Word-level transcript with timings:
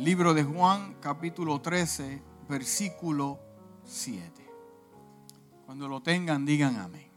Libro 0.00 0.32
de 0.32 0.42
Juan, 0.42 0.96
capítulo 0.98 1.60
13, 1.60 2.22
versículo 2.48 3.38
7. 3.84 4.32
Cuando 5.66 5.88
lo 5.88 6.00
tengan, 6.00 6.46
digan 6.46 6.76
amén. 6.76 7.10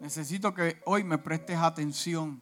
Necesito 0.00 0.54
que 0.54 0.80
hoy 0.84 1.02
me 1.02 1.18
prestes 1.18 1.58
atención, 1.58 2.40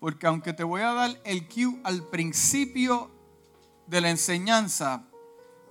porque 0.00 0.26
aunque 0.26 0.52
te 0.52 0.64
voy 0.64 0.82
a 0.82 0.94
dar 0.94 1.20
el 1.22 1.46
cue 1.46 1.80
al 1.84 2.02
principio 2.08 3.08
de 3.86 4.00
la 4.00 4.10
enseñanza, 4.10 5.04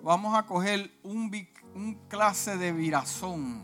vamos 0.02 0.38
a 0.38 0.46
coger 0.46 0.98
un, 1.04 1.30
un 1.74 1.96
clase 2.08 2.56
de 2.56 2.72
virazón, 2.72 3.62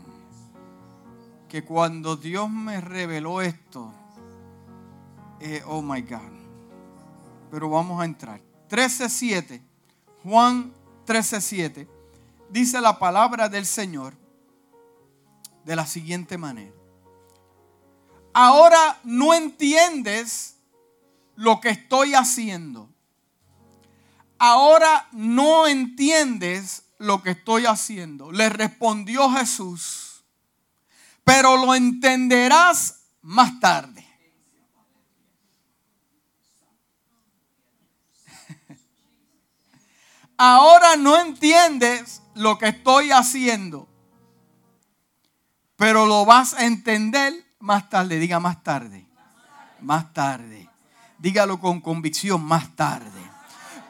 que 1.48 1.64
cuando 1.64 2.16
Dios 2.16 2.50
me 2.50 2.82
reveló 2.82 3.40
esto, 3.40 3.94
eh, 5.40 5.62
oh 5.64 5.80
my 5.80 6.02
God, 6.02 6.41
pero 7.52 7.68
vamos 7.68 8.00
a 8.00 8.06
entrar. 8.06 8.40
13.7, 8.70 9.60
Juan 10.22 10.72
13.7, 11.06 11.86
dice 12.48 12.80
la 12.80 12.98
palabra 12.98 13.50
del 13.50 13.66
Señor 13.66 14.14
de 15.62 15.76
la 15.76 15.84
siguiente 15.84 16.38
manera. 16.38 16.72
Ahora 18.32 18.98
no 19.04 19.34
entiendes 19.34 20.56
lo 21.36 21.60
que 21.60 21.68
estoy 21.68 22.14
haciendo. 22.14 22.88
Ahora 24.38 25.08
no 25.12 25.66
entiendes 25.66 26.84
lo 26.96 27.22
que 27.22 27.32
estoy 27.32 27.66
haciendo. 27.66 28.32
Le 28.32 28.48
respondió 28.48 29.28
Jesús, 29.28 30.24
pero 31.22 31.58
lo 31.58 31.74
entenderás 31.74 33.02
más 33.20 33.60
tarde. 33.60 34.11
Ahora 40.44 40.96
no 40.96 41.20
entiendes 41.20 42.20
lo 42.34 42.58
que 42.58 42.66
estoy 42.66 43.12
haciendo, 43.12 43.86
pero 45.76 46.04
lo 46.04 46.24
vas 46.24 46.54
a 46.54 46.64
entender 46.64 47.32
más 47.60 47.88
tarde. 47.88 48.18
Diga 48.18 48.40
más 48.40 48.60
tarde. 48.64 49.06
Más 49.80 50.12
tarde. 50.12 50.68
Dígalo 51.18 51.60
con 51.60 51.80
convicción 51.80 52.42
más 52.42 52.74
tarde. 52.74 53.22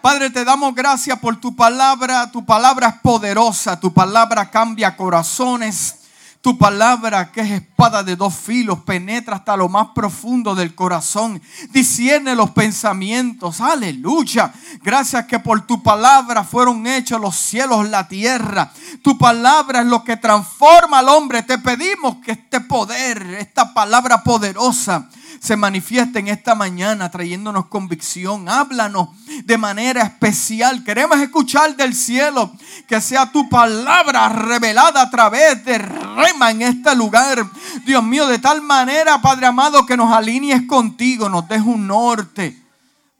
Padre, 0.03 0.29
te 0.29 0.45
damos 0.45 0.75
gracias 0.75 1.19
por 1.21 1.41
tu 1.41 1.57
palabra. 1.57 2.31
Tu 2.31 2.45
palabra 2.45 2.89
es 2.89 2.95
poderosa. 3.01 3.81
Tu 3.81 3.91
palabra 3.91 4.51
cambia 4.51 4.95
corazones. 4.95 6.01
Tu 6.43 6.59
palabra, 6.59 7.31
que 7.31 7.41
es 7.41 7.51
espada 7.53 8.03
de 8.03 8.17
dos 8.17 8.35
filos, 8.35 8.81
penetra 8.81 9.37
hasta 9.37 9.57
lo 9.57 9.69
más 9.69 9.91
profundo 9.95 10.57
del 10.57 10.75
corazón, 10.75 11.41
discierne 11.71 12.35
los 12.35 12.51
pensamientos. 12.51 13.61
Aleluya. 13.61 14.53
Gracias 14.83 15.27
que 15.27 15.39
por 15.39 15.65
tu 15.69 15.85
palabra 15.85 16.43
fueron 16.43 16.85
hechos 16.89 17.21
los 17.21 17.37
cielos, 17.37 17.89
la 17.89 18.09
tierra. 18.09 18.73
Tu 19.03 19.17
palabra 19.17 19.83
es 19.83 19.87
lo 19.87 20.03
que 20.03 20.17
transforma 20.17 20.99
al 20.99 21.11
hombre. 21.11 21.45
Te 21.45 21.59
pedimos 21.59 22.17
que 22.17 22.33
este 22.33 22.59
poder, 22.59 23.23
esta 23.39 23.73
palabra 23.73 24.25
poderosa, 24.25 25.09
se 25.43 25.57
manifieste 25.57 26.21
en 26.21 26.29
esta 26.29 26.55
mañana 26.55 27.11
trayéndonos 27.11 27.67
convicción. 27.67 28.49
Háblanos 28.49 29.09
de 29.45 29.59
manera 29.59 30.03
especial. 30.03 30.85
Queremos 30.85 31.19
escuchar 31.19 31.75
del 31.75 31.97
cielo 31.97 32.53
que 32.87 33.01
sea 33.01 33.33
tu 33.33 33.49
palabra 33.49 34.29
revelada 34.29 35.03
a 35.03 35.11
través 35.11 35.65
de 35.65 35.79
rema 35.79 36.53
en 36.53 36.63
este 36.63 36.95
lugar. 36.95 37.45
Dios 37.85 38.05
mío, 38.05 38.29
de 38.29 38.39
tal 38.39 38.63
manera, 38.63 39.21
Padre 39.21 39.47
amado, 39.47 39.85
que 39.85 39.97
nos 39.97 40.13
alinees 40.13 40.63
contigo, 40.69 41.29
nos 41.29 41.49
dejes 41.49 41.67
un 41.67 41.89
norte. 41.89 42.63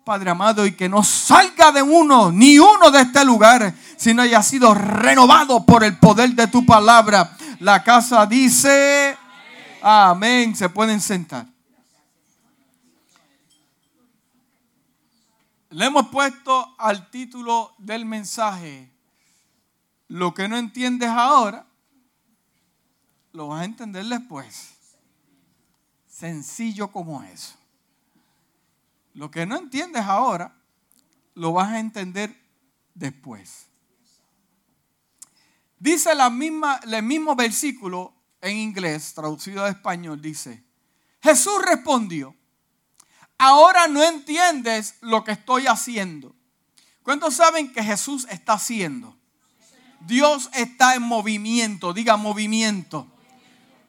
Padre 0.05 0.31
amado, 0.31 0.65
y 0.65 0.77
que 0.77 0.89
no 0.89 1.03
salga 1.03 1.73
de 1.73 1.83
uno, 1.83 2.31
ni 2.31 2.57
uno 2.57 2.93
de 2.93 3.01
este 3.01 3.25
lugar, 3.25 3.75
sino 3.97 4.23
haya 4.23 4.45
sido 4.45 4.75
renovado 4.75 5.67
por 5.67 5.83
el 5.83 5.97
poder 5.97 6.31
de 6.35 6.47
tu 6.47 6.65
palabra. 6.65 7.37
La 7.59 7.83
casa 7.83 8.27
dice, 8.27 9.17
amén. 9.83 10.55
Se 10.55 10.69
pueden 10.69 11.01
sentar. 11.01 11.52
Le 15.73 15.87
hemos 15.87 16.09
puesto 16.09 16.75
al 16.79 17.11
título 17.11 17.73
del 17.79 18.05
mensaje, 18.05 18.93
lo 20.09 20.35
que 20.35 20.47
no 20.47 20.59
entiendes 20.59 21.09
ahora, 21.09 21.67
lo 23.33 23.49
vas 23.49 23.63
a 23.63 23.65
entender 23.65 24.05
después. 24.05 24.75
Sencillo 26.07 26.93
como 26.93 27.23
eso. 27.23 27.55
Lo 29.15 29.31
que 29.31 29.47
no 29.47 29.57
entiendes 29.57 30.03
ahora, 30.03 30.55
lo 31.35 31.55
vas 31.55 31.73
a 31.73 31.81
entender 31.81 32.39
después. 32.93 33.67
Dice 35.79 36.15
la 36.15 36.29
misma, 36.29 36.81
el 36.85 37.03
mismo 37.03 37.35
versículo 37.35 38.13
en 38.43 38.59
inglés, 38.59 39.15
traducido 39.15 39.65
a 39.65 39.71
español, 39.71 40.21
dice, 40.21 40.63
Jesús 41.23 41.63
respondió, 41.65 42.37
ahora 43.43 43.89
no 43.89 44.05
entiendes 44.05 44.95
lo 45.01 45.25
que 45.25 45.33
estoy 45.33 45.67
haciendo. 45.67 46.33
¿Cuántos 47.03 47.35
saben 47.35 47.73
que 47.73 47.83
Jesús 47.83 48.25
está 48.31 48.53
haciendo? 48.53 49.17
Dios 49.99 50.49
está 50.53 50.95
en 50.95 51.03
movimiento, 51.03 51.93
diga 51.93 52.17
movimiento. 52.17 53.09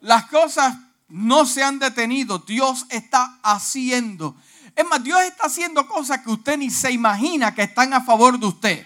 Las 0.02 0.26
cosas 0.26 0.76
no 1.08 1.46
se 1.46 1.64
han 1.64 1.78
detenido, 1.78 2.40
Dios 2.40 2.88
está 2.90 3.38
haciendo. 3.44 4.36
Es 4.76 4.88
más, 4.88 5.04
Dios 5.04 5.22
está 5.22 5.46
haciendo 5.46 5.88
cosas 5.88 6.22
que 6.22 6.32
usted 6.32 6.58
ni 6.58 6.72
se 6.72 6.92
imagina 6.92 7.54
que 7.54 7.62
están 7.62 7.94
a 7.94 8.02
favor 8.02 8.40
de 8.40 8.48
usted. 8.48 8.86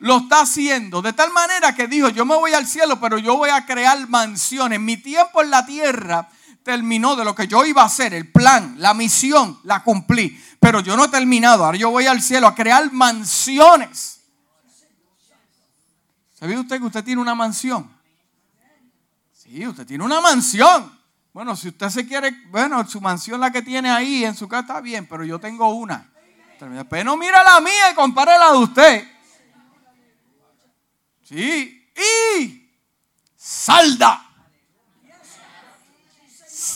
Lo 0.00 0.18
está 0.18 0.40
haciendo 0.40 1.02
de 1.02 1.12
tal 1.12 1.32
manera 1.32 1.76
que 1.76 1.86
dijo, 1.86 2.08
yo 2.08 2.24
me 2.24 2.34
voy 2.34 2.52
al 2.52 2.66
cielo, 2.66 2.98
pero 2.98 3.16
yo 3.18 3.36
voy 3.36 3.50
a 3.50 3.64
crear 3.64 4.08
mansiones. 4.08 4.80
Mi 4.80 4.96
tiempo 4.96 5.40
en 5.40 5.50
la 5.50 5.64
tierra 5.64 6.28
terminó 6.62 7.16
de 7.16 7.24
lo 7.24 7.34
que 7.34 7.46
yo 7.46 7.64
iba 7.64 7.82
a 7.82 7.86
hacer, 7.86 8.12
el 8.14 8.30
plan, 8.30 8.76
la 8.78 8.94
misión, 8.94 9.58
la 9.64 9.82
cumplí. 9.82 10.38
Pero 10.60 10.80
yo 10.80 10.96
no 10.96 11.04
he 11.04 11.08
terminado. 11.08 11.64
Ahora 11.64 11.78
yo 11.78 11.90
voy 11.90 12.06
al 12.06 12.20
cielo 12.20 12.46
a 12.46 12.54
crear 12.54 12.92
mansiones. 12.92 14.20
¿Sabía 16.34 16.60
usted 16.60 16.78
que 16.78 16.86
usted 16.86 17.04
tiene 17.04 17.20
una 17.20 17.34
mansión? 17.34 17.90
Sí, 19.32 19.66
usted 19.66 19.86
tiene 19.86 20.04
una 20.04 20.20
mansión. 20.20 20.96
Bueno, 21.32 21.56
si 21.56 21.68
usted 21.68 21.88
se 21.88 22.06
quiere, 22.06 22.32
bueno, 22.50 22.86
su 22.88 23.00
mansión 23.00 23.40
la 23.40 23.50
que 23.50 23.62
tiene 23.62 23.90
ahí 23.90 24.24
en 24.24 24.34
su 24.34 24.48
casa 24.48 24.60
está 24.60 24.80
bien, 24.80 25.06
pero 25.06 25.24
yo 25.24 25.38
tengo 25.38 25.68
una. 25.70 26.10
Pero 26.58 27.04
no 27.04 27.16
mira 27.16 27.42
la 27.42 27.60
mía 27.60 27.90
y 27.92 27.94
compare 27.94 28.38
la 28.38 28.52
de 28.52 28.58
usted. 28.58 29.08
Sí, 31.22 31.90
y 31.94 32.70
salda 33.36 34.27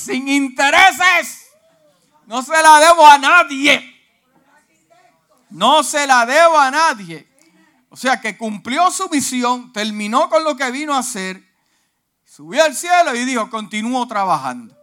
sin 0.04 0.28
intereses. 0.28 1.46
No 2.26 2.42
se 2.42 2.52
la 2.62 2.80
debo 2.80 3.06
a 3.06 3.18
nadie. 3.18 3.88
No 5.50 5.82
se 5.82 6.06
la 6.06 6.24
debo 6.26 6.58
a 6.58 6.70
nadie. 6.70 7.28
O 7.90 7.96
sea 7.96 8.20
que 8.20 8.38
cumplió 8.38 8.90
su 8.90 9.08
misión, 9.10 9.72
terminó 9.72 10.30
con 10.30 10.44
lo 10.44 10.56
que 10.56 10.70
vino 10.70 10.94
a 10.94 11.00
hacer, 11.00 11.46
subió 12.24 12.64
al 12.64 12.74
cielo 12.74 13.14
y 13.14 13.26
dijo, 13.26 13.50
continúo 13.50 14.08
trabajando. 14.08 14.74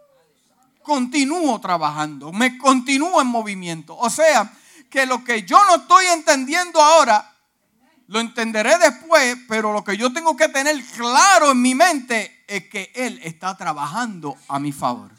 Continúo 0.82 1.60
trabajando, 1.60 2.32
me 2.32 2.56
continúo 2.56 3.20
en 3.20 3.26
movimiento. 3.26 3.96
O 3.96 4.08
sea 4.08 4.52
que 4.88 5.06
lo 5.06 5.24
que 5.24 5.42
yo 5.42 5.58
no 5.66 5.76
estoy 5.76 6.06
entendiendo 6.06 6.80
ahora, 6.80 7.36
lo 8.06 8.20
entenderé 8.20 8.78
después, 8.78 9.36
pero 9.48 9.72
lo 9.72 9.82
que 9.82 9.96
yo 9.96 10.12
tengo 10.12 10.36
que 10.36 10.48
tener 10.48 10.80
claro 10.96 11.50
en 11.50 11.60
mi 11.60 11.74
mente 11.74 12.39
es 12.50 12.68
que 12.68 12.90
Él 12.96 13.20
está 13.22 13.56
trabajando 13.56 14.36
a 14.48 14.58
mi 14.58 14.72
favor. 14.72 15.12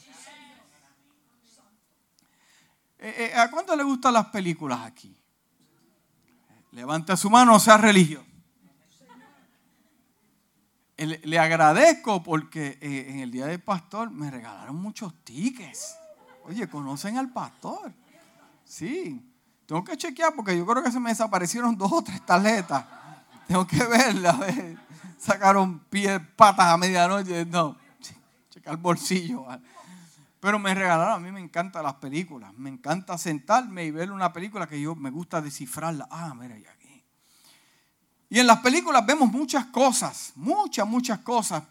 Eh, 3.00 3.32
eh, 3.34 3.34
¿A 3.36 3.50
cuánto 3.50 3.74
le 3.76 3.84
gustan 3.84 4.14
las 4.14 4.28
películas 4.28 4.82
aquí? 4.82 5.18
Levanta 6.72 7.16
su 7.16 7.30
mano, 7.30 7.58
sea 7.58 7.78
religioso. 7.78 8.26
Le 10.98 11.40
agradezco 11.40 12.22
porque 12.22 12.78
eh, 12.80 13.08
en 13.10 13.20
el 13.20 13.32
día 13.32 13.48
del 13.48 13.62
pastor 13.62 14.12
me 14.12 14.30
regalaron 14.30 14.76
muchos 14.76 15.24
tickets. 15.24 15.96
Oye, 16.44 16.68
¿conocen 16.68 17.18
al 17.18 17.32
pastor? 17.32 17.94
Sí. 18.66 19.26
Tengo 19.66 19.84
que 19.84 19.98
chequear 19.98 20.36
porque 20.36 20.56
yo 20.56 20.66
creo 20.66 20.84
que 20.84 20.92
se 20.92 21.00
me 21.00 21.10
desaparecieron 21.10 21.78
dos 21.78 21.92
o 21.92 22.04
tres 22.04 22.24
tarjetas. 22.26 22.86
Tengo 23.48 23.66
que 23.66 23.84
verla. 23.84 24.38
Sacaron 25.22 25.78
pies, 25.82 26.20
patas 26.36 26.66
a 26.66 26.78
medianoche. 26.78 27.46
No, 27.46 27.78
checar 28.50 28.78
bolsillo. 28.78 29.46
Pero 30.40 30.58
me 30.58 30.74
regalaron, 30.74 31.14
a 31.14 31.20
mí 31.20 31.32
me 31.32 31.40
encantan 31.40 31.84
las 31.84 31.94
películas. 31.96 32.52
Me 32.58 32.72
encanta 32.72 33.16
sentarme 33.20 33.86
y 33.86 33.92
ver 33.92 34.12
una 34.12 34.34
película 34.34 34.68
que 34.68 34.82
yo 34.82 34.96
me 34.96 35.12
gusta 35.12 35.40
descifrarla. 35.40 36.08
Ah, 36.10 36.34
mira, 36.34 36.58
y 36.58 36.66
aquí. 36.66 37.04
Y 38.30 38.40
en 38.40 38.48
las 38.48 38.62
películas 38.62 39.06
vemos 39.06 39.32
muchas 39.32 39.68
cosas, 39.68 40.32
muchas, 40.34 40.88
muchas 40.88 41.20
cosas. 41.20 41.62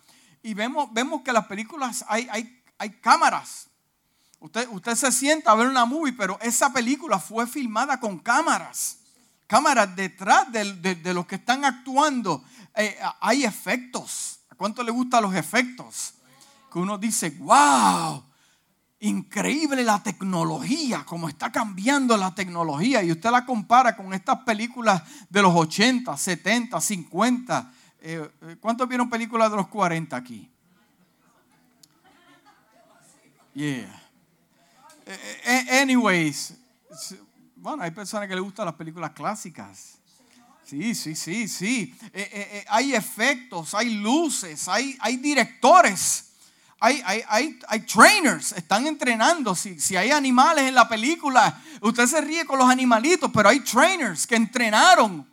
Y 0.44 0.54
vemos, 0.54 0.92
vemos 0.92 1.22
que 1.22 1.30
en 1.30 1.34
las 1.34 1.46
películas 1.46 2.04
hay, 2.06 2.28
hay, 2.30 2.62
hay 2.78 2.90
cámaras. 3.00 3.66
Usted, 4.38 4.68
usted 4.70 4.94
se 4.94 5.10
sienta 5.10 5.50
a 5.50 5.56
ver 5.56 5.66
una 5.66 5.84
movie, 5.84 6.12
pero 6.12 6.38
esa 6.40 6.72
película 6.72 7.18
fue 7.18 7.48
filmada 7.48 7.98
con 7.98 8.20
cámaras. 8.20 8.98
cámaras 9.48 9.96
detrás 9.96 10.52
de, 10.52 10.94
de, 10.94 11.14
los 11.14 11.26
que 11.26 11.34
están 11.34 11.64
actuando. 11.64 12.44
Eh, 12.76 12.98
hay 13.20 13.44
efectos. 13.44 14.40
¿A 14.50 14.54
cuánto 14.54 14.82
le 14.82 14.90
gustan 14.90 15.22
los 15.22 15.34
efectos? 15.34 16.14
Que 16.72 16.78
uno 16.78 16.98
dice, 16.98 17.30
wow, 17.40 18.24
increíble 19.00 19.82
la 19.82 20.02
tecnología, 20.02 21.04
cómo 21.04 21.28
está 21.28 21.50
cambiando 21.50 22.16
la 22.16 22.34
tecnología. 22.34 23.02
Y 23.02 23.12
usted 23.12 23.30
la 23.30 23.44
compara 23.44 23.96
con 23.96 24.12
estas 24.14 24.38
películas 24.40 25.02
de 25.28 25.42
los 25.42 25.54
80, 25.54 26.16
70, 26.16 26.80
50. 26.80 27.72
¿Cuántos 28.60 28.88
vieron 28.88 29.10
películas 29.10 29.50
de 29.50 29.56
los 29.56 29.68
40 29.68 30.16
aquí? 30.16 30.50
Yeah. 33.54 34.00
Eh, 35.06 35.40
eh, 35.44 35.80
anyways, 35.82 36.54
bueno, 37.56 37.82
hay 37.82 37.90
personas 37.90 38.28
que 38.28 38.34
les 38.34 38.44
gustan 38.44 38.64
las 38.64 38.74
películas 38.74 39.10
clásicas. 39.10 39.99
Sí, 40.70 40.94
sí, 40.94 41.16
sí, 41.16 41.48
sí. 41.48 41.94
Eh, 42.12 42.64
hay 42.68 42.94
efectos, 42.94 43.74
hay 43.74 43.90
luces, 43.90 44.68
hay, 44.68 44.96
hay 45.00 45.16
directores 45.16 46.30
hay, 46.82 47.02
hay, 47.04 47.58
hay, 47.68 47.80
trainers, 47.80 48.52
están 48.52 48.86
entrenando. 48.86 49.54
Si, 49.54 49.78
si 49.78 49.96
hay 49.96 50.10
animales 50.10 50.64
en 50.64 50.74
la 50.74 50.88
película, 50.88 51.62
usted 51.82 52.06
se 52.06 52.22
ríe 52.22 52.46
con 52.46 52.58
los 52.58 52.70
animalitos, 52.70 53.30
pero 53.32 53.50
hay 53.50 53.60
trainers 53.60 54.26
que 54.26 54.34
entrenaron. 54.34 55.30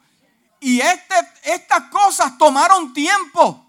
Y 0.60 0.82
este, 0.82 1.16
estas 1.44 1.84
cosas 1.84 2.38
tomaron 2.38 2.94
tiempo. 2.94 3.64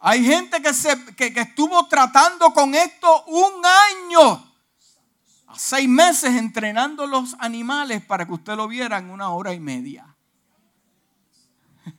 Hay 0.00 0.24
gente 0.24 0.62
que, 0.62 0.72
se, 0.72 1.04
que, 1.16 1.34
que 1.34 1.40
estuvo 1.40 1.84
tratando 1.88 2.52
con 2.52 2.76
esto 2.76 3.24
un 3.24 3.66
año. 3.66 4.47
A 5.48 5.58
seis 5.58 5.88
meses 5.88 6.34
entrenando 6.36 7.06
los 7.06 7.34
animales 7.38 8.04
para 8.04 8.26
que 8.26 8.32
usted 8.32 8.54
lo 8.54 8.68
viera 8.68 8.98
en 8.98 9.08
una 9.08 9.30
hora 9.30 9.54
y 9.54 9.60
media. 9.60 10.14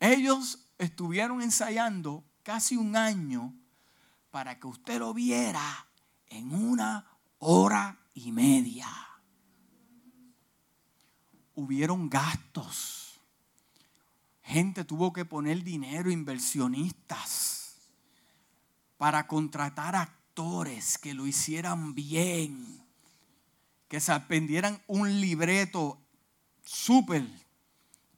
Ellos 0.00 0.68
estuvieron 0.76 1.40
ensayando 1.40 2.22
casi 2.42 2.76
un 2.76 2.94
año 2.94 3.54
para 4.30 4.60
que 4.60 4.66
usted 4.66 4.98
lo 4.98 5.14
viera 5.14 5.86
en 6.28 6.52
una 6.52 7.06
hora 7.38 7.98
y 8.12 8.30
media. 8.32 8.88
Hubieron 11.54 12.10
gastos. 12.10 13.18
Gente 14.42 14.84
tuvo 14.84 15.14
que 15.14 15.24
poner 15.24 15.64
dinero, 15.64 16.10
inversionistas, 16.10 17.78
para 18.98 19.26
contratar 19.26 19.96
actores 20.36 20.98
que 20.98 21.14
lo 21.14 21.26
hicieran 21.26 21.94
bien, 21.94 22.78
que 23.88 24.00
se 24.00 24.12
aprendieran 24.12 24.82
un 24.86 25.18
libreto 25.18 25.98
súper 26.62 27.24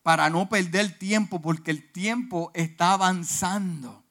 para 0.02 0.28
no 0.28 0.48
perder 0.48 0.98
tiempo, 0.98 1.40
porque 1.40 1.70
el 1.70 1.92
tiempo 1.92 2.50
está 2.54 2.94
avanzando. 2.94 4.02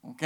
¿Ok? 0.00 0.22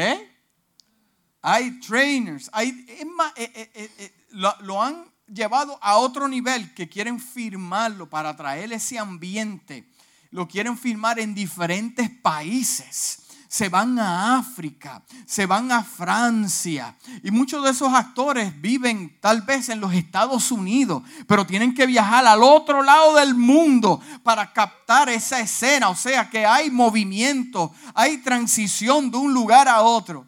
Hay 1.43 1.81
trainers, 1.81 2.49
hay, 2.53 2.69
eh, 2.91 3.05
eh, 3.35 3.91
eh, 3.99 4.13
lo, 4.31 4.81
han 4.81 5.05
llevado 5.27 5.77
a 5.83 5.97
otro 5.97 6.29
nivel 6.29 6.73
que 6.75 6.89
quieren 6.89 7.19
firmarlo 7.19 8.09
para 8.09 8.37
traer 8.37 8.73
ese 8.73 9.01
ambiente. 9.01 9.91
Lo 10.31 10.47
quieren 10.47 10.79
firmar 10.79 11.19
en 11.19 11.35
diferentes 11.35 12.09
países 12.09 13.26
se 13.57 13.71
van 13.71 13.99
a 13.99 14.37
África, 14.37 15.03
se 15.25 15.47
van 15.47 15.73
a 15.73 15.83
Francia. 15.83 16.95
Y 17.23 17.31
muchos 17.31 17.65
de 17.65 17.71
esos 17.71 17.91
actores 17.95 18.61
viven 18.61 19.19
tal 19.19 19.41
vez 19.41 19.71
en 19.71 19.81
los 19.81 19.95
Estados 19.95 20.53
Unidos, 20.53 21.03
pero 21.27 21.47
tienen 21.47 21.73
que 21.73 21.87
viajar 21.87 22.27
al 22.27 22.43
otro 22.43 22.83
lado 22.83 23.15
del 23.15 23.35
mundo 23.35 23.99
para 24.23 24.53
captar 24.53 25.09
esa 25.09 25.41
escena. 25.41 25.89
O 25.89 25.97
sea 25.97 26.29
que 26.29 26.45
hay 26.45 26.71
movimiento, 26.71 27.73
hay 27.95 28.19
transición 28.19 29.11
de 29.11 29.17
un 29.17 29.33
lugar 29.33 29.69
a 29.69 29.81
otro. 29.81 30.27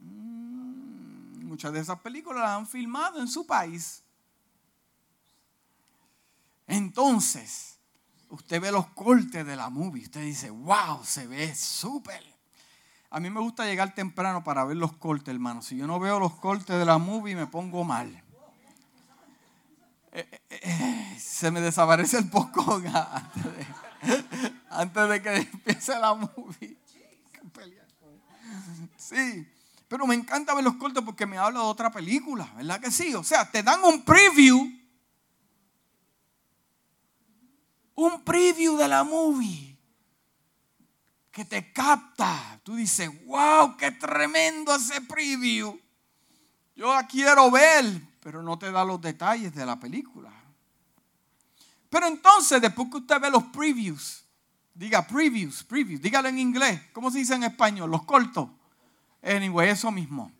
Mm, 0.00 1.44
muchas 1.44 1.70
de 1.70 1.80
esas 1.80 2.00
películas 2.00 2.44
las 2.44 2.52
han 2.52 2.66
filmado 2.66 3.20
en 3.20 3.28
su 3.28 3.46
país. 3.46 4.02
Entonces, 6.66 7.75
usted 8.30 8.60
ve 8.60 8.72
los 8.72 8.86
cortes 8.88 9.46
de 9.46 9.56
la 9.56 9.70
movie, 9.70 10.04
usted 10.04 10.22
dice, 10.22 10.50
wow, 10.50 11.04
se 11.04 11.26
ve 11.26 11.54
súper. 11.54 12.22
A 13.10 13.20
mí 13.20 13.30
me 13.30 13.40
gusta 13.40 13.64
llegar 13.64 13.94
temprano 13.94 14.42
para 14.42 14.64
ver 14.64 14.76
los 14.76 14.92
cortes, 14.92 15.28
hermano. 15.28 15.62
Si 15.62 15.76
yo 15.76 15.86
no 15.86 16.00
veo 16.00 16.18
los 16.18 16.34
cortes 16.34 16.78
de 16.78 16.84
la 16.84 16.98
movie, 16.98 17.36
me 17.36 17.46
pongo 17.46 17.84
mal. 17.84 18.22
Eh, 20.12 20.26
eh, 20.50 20.60
eh, 20.62 21.16
se 21.20 21.50
me 21.50 21.60
desaparece 21.60 22.18
el 22.18 22.28
poco 22.28 22.74
antes 22.84 23.44
de, 23.44 23.66
antes 24.70 25.08
de 25.08 25.22
que 25.22 25.36
empiece 25.36 25.98
la 25.98 26.14
movie. 26.14 26.76
Sí, 28.96 29.46
pero 29.88 30.06
me 30.06 30.14
encanta 30.14 30.54
ver 30.54 30.64
los 30.64 30.76
cortes 30.76 31.02
porque 31.04 31.26
me 31.26 31.38
habla 31.38 31.60
de 31.60 31.66
otra 31.66 31.90
película, 31.90 32.50
¿verdad 32.56 32.80
que 32.80 32.90
sí? 32.90 33.14
O 33.14 33.22
sea, 33.22 33.50
te 33.50 33.62
dan 33.62 33.84
un 33.84 34.02
preview 34.02 34.68
un 37.96 38.22
preview 38.22 38.76
de 38.76 38.88
la 38.88 39.04
movie 39.04 39.76
que 41.32 41.44
te 41.44 41.72
capta. 41.72 42.60
Tú 42.62 42.76
dices, 42.76 43.10
wow, 43.26 43.76
qué 43.76 43.90
tremendo 43.90 44.74
ese 44.74 45.00
preview. 45.02 45.78
Yo 46.74 46.94
la 46.94 47.06
quiero 47.06 47.50
ver, 47.50 47.84
pero 48.20 48.42
no 48.42 48.58
te 48.58 48.70
da 48.70 48.84
los 48.84 49.00
detalles 49.00 49.54
de 49.54 49.66
la 49.66 49.80
película. 49.80 50.30
Pero 51.88 52.06
entonces, 52.06 52.60
después 52.60 52.88
que 52.90 52.98
usted 52.98 53.20
ve 53.20 53.30
los 53.30 53.44
previews, 53.44 54.24
diga 54.74 55.06
previews, 55.06 55.64
previews, 55.64 56.00
dígalo 56.00 56.28
en 56.28 56.38
inglés. 56.38 56.80
¿Cómo 56.92 57.10
se 57.10 57.18
dice 57.18 57.34
en 57.34 57.44
español? 57.44 57.90
Los 57.90 58.04
cortos. 58.04 58.50
Anyway, 59.22 59.70
eso 59.70 59.90
mismo. 59.90 60.30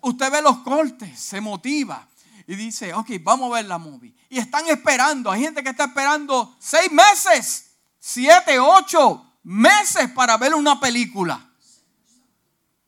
Usted 0.00 0.32
ve 0.32 0.40
los 0.40 0.58
cortes, 0.58 1.18
se 1.20 1.40
motiva 1.42 2.08
y 2.50 2.56
dice, 2.56 2.92
ok, 2.92 3.10
vamos 3.22 3.52
a 3.52 3.58
ver 3.58 3.66
la 3.66 3.78
movie. 3.78 4.12
Y 4.28 4.38
están 4.38 4.66
esperando, 4.66 5.30
hay 5.30 5.42
gente 5.42 5.62
que 5.62 5.70
está 5.70 5.84
esperando 5.84 6.56
seis 6.58 6.90
meses, 6.90 7.76
siete, 8.00 8.58
ocho 8.58 9.36
meses 9.44 10.10
para 10.10 10.36
ver 10.36 10.56
una 10.56 10.80
película. 10.80 11.48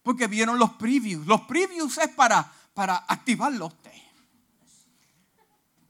Porque 0.03 0.27
vieron 0.27 0.59
los 0.59 0.73
previews. 0.73 1.29
Los 1.29 1.43
previews 1.43 1.97
es 1.99 2.09
para, 2.09 2.53
para 2.75 3.05
activarlo. 3.07 3.73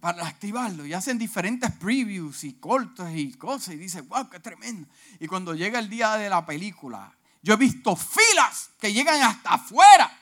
Para 0.01 0.27
activarlo. 0.27 0.85
Y 0.85 0.93
hacen 0.93 1.17
diferentes 1.17 1.73
previews 1.73 2.45
y 2.45 2.53
cortos 2.53 3.09
y 3.15 3.33
cosas. 3.33 3.73
Y 3.73 3.79
dice, 3.79 4.03
wow, 4.03 4.29
qué 4.29 4.39
tremendo. 4.39 4.87
Y 5.19 5.27
cuando 5.27 5.55
llega 5.55 5.79
el 5.79 5.89
día 5.89 6.19
de 6.19 6.29
la 6.29 6.45
película, 6.45 7.17
yo 7.41 7.55
he 7.55 7.57
visto 7.57 7.97
filas 7.97 8.69
que 8.79 8.93
llegan 8.93 9.23
hasta 9.23 9.55
afuera. 9.55 10.15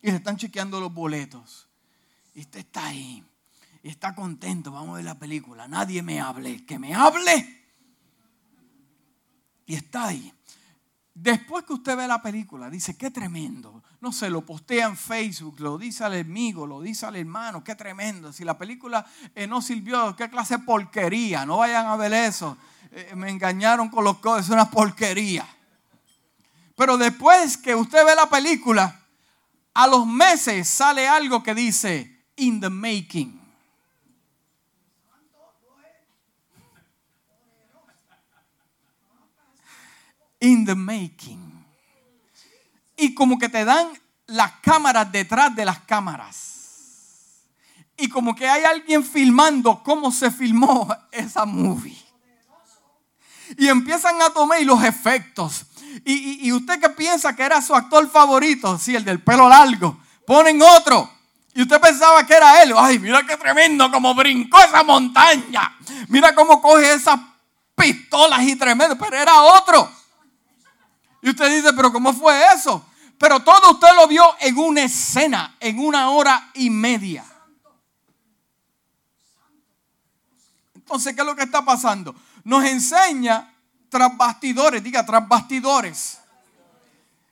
Y 0.00 0.08
se 0.08 0.16
están 0.16 0.38
chequeando 0.38 0.80
los 0.80 0.94
boletos. 0.94 1.65
Y 2.36 2.42
usted 2.42 2.60
está 2.60 2.88
ahí. 2.88 3.24
Y 3.82 3.88
está 3.88 4.14
contento. 4.14 4.70
Vamos 4.70 4.90
a 4.90 4.96
ver 4.96 5.06
la 5.06 5.18
película. 5.18 5.66
Nadie 5.66 6.02
me 6.02 6.20
hable. 6.20 6.66
Que 6.66 6.78
me 6.78 6.94
hable. 6.94 7.64
Y 9.64 9.74
está 9.74 10.08
ahí. 10.08 10.32
Después 11.14 11.64
que 11.64 11.72
usted 11.72 11.96
ve 11.96 12.06
la 12.06 12.20
película, 12.20 12.68
dice, 12.68 12.94
qué 12.94 13.10
tremendo. 13.10 13.82
No 14.02 14.12
sé, 14.12 14.28
lo 14.28 14.44
postea 14.44 14.86
en 14.86 14.98
Facebook, 14.98 15.58
lo 15.60 15.78
dice 15.78 16.04
al 16.04 16.20
amigo, 16.20 16.66
lo 16.66 16.82
dice 16.82 17.06
al 17.06 17.16
hermano, 17.16 17.64
qué 17.64 17.74
tremendo. 17.74 18.34
Si 18.34 18.44
la 18.44 18.58
película 18.58 19.06
eh, 19.34 19.46
no 19.46 19.62
sirvió, 19.62 20.14
qué 20.14 20.28
clase 20.28 20.58
de 20.58 20.64
porquería. 20.64 21.46
No 21.46 21.56
vayan 21.56 21.86
a 21.86 21.96
ver 21.96 22.12
eso. 22.12 22.58
Eh, 22.90 23.14
me 23.16 23.30
engañaron 23.30 23.88
con 23.88 24.04
los 24.04 24.18
codos, 24.18 24.42
es 24.42 24.50
una 24.50 24.70
porquería. 24.70 25.48
Pero 26.76 26.98
después 26.98 27.56
que 27.56 27.74
usted 27.74 28.04
ve 28.04 28.14
la 28.14 28.28
película, 28.28 29.00
a 29.72 29.86
los 29.86 30.06
meses 30.06 30.68
sale 30.68 31.08
algo 31.08 31.42
que 31.42 31.54
dice, 31.54 32.15
in 32.36 32.60
the 32.60 32.70
making. 32.70 33.40
In 40.40 40.64
the 40.64 40.74
making. 40.74 41.64
Y 42.96 43.14
como 43.14 43.38
que 43.38 43.48
te 43.48 43.64
dan 43.64 43.88
las 44.26 44.52
cámaras 44.62 45.10
detrás 45.10 45.54
de 45.54 45.64
las 45.64 45.80
cámaras. 45.80 46.56
Y 47.96 48.08
como 48.08 48.34
que 48.34 48.46
hay 48.46 48.64
alguien 48.64 49.02
filmando 49.02 49.82
cómo 49.82 50.12
se 50.12 50.30
filmó 50.30 50.94
esa 51.10 51.46
movie. 51.46 51.96
Y 53.56 53.68
empiezan 53.68 54.20
a 54.20 54.30
tomar 54.30 54.60
los 54.62 54.82
efectos. 54.84 55.66
Y, 56.04 56.52
usted 56.52 56.78
que 56.78 56.90
piensa 56.90 57.34
que 57.34 57.42
era 57.42 57.62
su 57.62 57.74
actor 57.74 58.08
favorito, 58.10 58.78
sí, 58.78 58.94
el 58.94 59.04
del 59.04 59.22
pelo 59.22 59.48
largo, 59.48 59.98
ponen 60.26 60.60
otro. 60.60 61.10
Y 61.56 61.62
usted 61.62 61.80
pensaba 61.80 62.26
que 62.26 62.34
era 62.34 62.62
él. 62.62 62.74
Ay, 62.76 62.98
mira 62.98 63.22
qué 63.26 63.34
tremendo 63.38 63.90
como 63.90 64.14
brincó 64.14 64.60
esa 64.60 64.82
montaña. 64.82 65.74
Mira 66.08 66.34
cómo 66.34 66.60
coge 66.60 66.92
esas 66.92 67.18
pistolas 67.74 68.42
y 68.42 68.56
tremendo. 68.56 68.98
Pero 68.98 69.16
era 69.16 69.40
otro. 69.40 69.90
Y 71.22 71.30
usted 71.30 71.48
dice, 71.48 71.72
pero 71.72 71.90
¿cómo 71.90 72.12
fue 72.12 72.38
eso? 72.54 72.84
Pero 73.18 73.40
todo 73.40 73.70
usted 73.70 73.88
lo 73.96 74.06
vio 74.06 74.36
en 74.38 74.58
una 74.58 74.82
escena, 74.82 75.56
en 75.58 75.78
una 75.78 76.10
hora 76.10 76.50
y 76.52 76.68
media. 76.68 77.24
Entonces, 80.74 81.14
¿qué 81.14 81.22
es 81.22 81.26
lo 81.26 81.34
que 81.34 81.44
está 81.44 81.64
pasando? 81.64 82.14
Nos 82.44 82.66
enseña 82.66 83.50
tras 83.88 84.14
bastidores, 84.14 84.82
diga 84.82 85.06
tras 85.06 85.26
bastidores. 85.26 86.15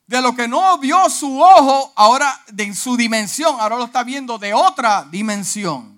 De 0.06 0.20
lo 0.20 0.34
que 0.34 0.46
no 0.46 0.76
vio 0.78 1.08
su 1.08 1.40
ojo, 1.40 1.92
ahora 1.96 2.42
de 2.48 2.74
su 2.74 2.96
dimensión, 2.96 3.56
ahora 3.58 3.76
lo 3.76 3.84
está 3.84 4.04
viendo 4.04 4.38
de 4.38 4.52
otra 4.52 5.06
dimensión. 5.10 5.94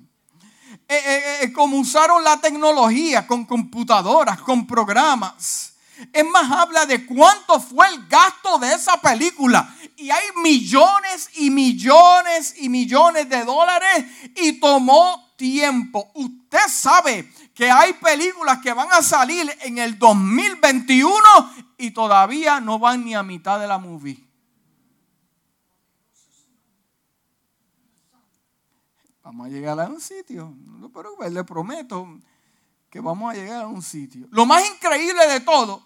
Eh, 0.89 1.03
eh, 1.05 1.39
eh, 1.43 1.53
como 1.53 1.79
usaron 1.79 2.23
la 2.23 2.41
tecnología 2.41 3.27
con 3.27 3.45
computadoras, 3.45 4.41
con 4.43 4.67
programas. 4.67 5.73
Es 6.13 6.25
más, 6.25 6.49
habla 6.51 6.87
de 6.87 7.05
cuánto 7.05 7.59
fue 7.59 7.89
el 7.89 8.07
gasto 8.07 8.59
de 8.59 8.73
esa 8.73 9.01
película. 9.01 9.75
Y 9.97 10.11
hay 10.11 10.25
millones 10.43 11.31
y 11.35 11.51
millones 11.51 12.55
y 12.59 12.69
millones 12.69 13.29
de 13.29 13.45
dólares 13.45 14.05
y 14.37 14.61
tomó 14.61 15.33
tiempo. 15.37 16.13
Usted 16.15 16.69
sabe 16.69 17.33
que 17.55 17.69
hay 17.69 17.95
películas 17.95 18.59
que 18.63 18.73
van 18.73 18.89
a 18.93 19.03
salir 19.03 19.53
en 19.63 19.79
el 19.79 19.99
2021 19.99 21.21
y 21.79 21.91
todavía 21.91 22.61
no 22.61 22.79
van 22.79 23.05
ni 23.05 23.15
a 23.15 23.23
mitad 23.23 23.61
de 23.61 23.67
la 23.67 23.79
movie. 23.79 24.23
Vamos 29.23 29.47
a 29.47 29.51
llegar 29.51 29.81
a 29.81 29.89
un 29.89 30.01
sitio. 30.01 30.55
No 30.65 30.89
pero 30.91 31.17
le 31.29 31.45
prometo 31.45 32.21
que 32.89 33.01
vamos 33.01 33.33
a 33.33 33.37
llegar 33.37 33.63
a 33.63 33.67
un 33.67 33.83
sitio. 33.83 34.29
Lo 34.31 34.47
más 34.47 34.65
increíble 34.69 35.27
de 35.27 35.41
todo 35.41 35.83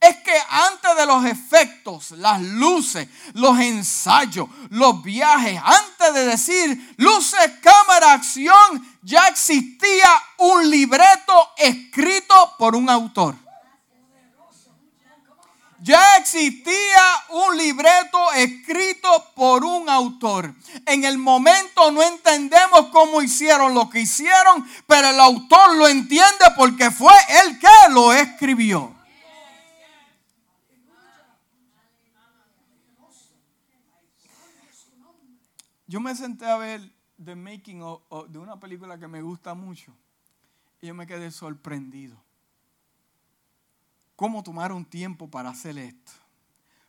es 0.00 0.16
que 0.16 0.36
antes 0.48 0.96
de 0.96 1.06
los 1.06 1.24
efectos, 1.26 2.10
las 2.12 2.40
luces, 2.40 3.06
los 3.34 3.58
ensayos, 3.58 4.48
los 4.70 5.02
viajes, 5.02 5.60
antes 5.62 6.14
de 6.14 6.24
decir 6.24 6.94
luces, 6.96 7.52
cámara, 7.62 8.14
acción, 8.14 8.98
ya 9.02 9.28
existía 9.28 10.08
un 10.38 10.68
libreto 10.70 11.50
escrito 11.58 12.34
por 12.58 12.74
un 12.74 12.88
autor. 12.88 13.36
Ya 15.82 16.18
existía 16.18 17.02
un 17.30 17.56
libreto 17.56 18.32
escrito 18.32 19.08
por 19.34 19.64
un 19.64 19.88
autor. 19.88 20.54
En 20.84 21.04
el 21.04 21.16
momento 21.16 21.90
no 21.90 22.02
entendemos 22.02 22.88
cómo 22.92 23.22
hicieron 23.22 23.72
lo 23.72 23.88
que 23.88 24.00
hicieron, 24.00 24.68
pero 24.86 25.08
el 25.08 25.18
autor 25.18 25.76
lo 25.76 25.88
entiende 25.88 26.44
porque 26.56 26.90
fue 26.90 27.14
él 27.44 27.58
que 27.58 27.92
lo 27.92 28.12
escribió. 28.12 28.94
Yo 35.86 35.98
me 35.98 36.14
senté 36.14 36.46
a 36.46 36.56
ver 36.56 36.82
The 37.24 37.34
Making 37.34 37.82
de 38.28 38.38
una 38.38 38.60
película 38.60 38.98
que 38.98 39.08
me 39.08 39.22
gusta 39.22 39.54
mucho 39.54 39.92
y 40.80 40.88
yo 40.88 40.94
me 40.94 41.06
quedé 41.06 41.30
sorprendido. 41.30 42.22
¿Cómo 44.20 44.42
tomar 44.42 44.70
un 44.70 44.84
tiempo 44.84 45.30
para 45.30 45.48
hacer 45.48 45.78
esto? 45.78 46.12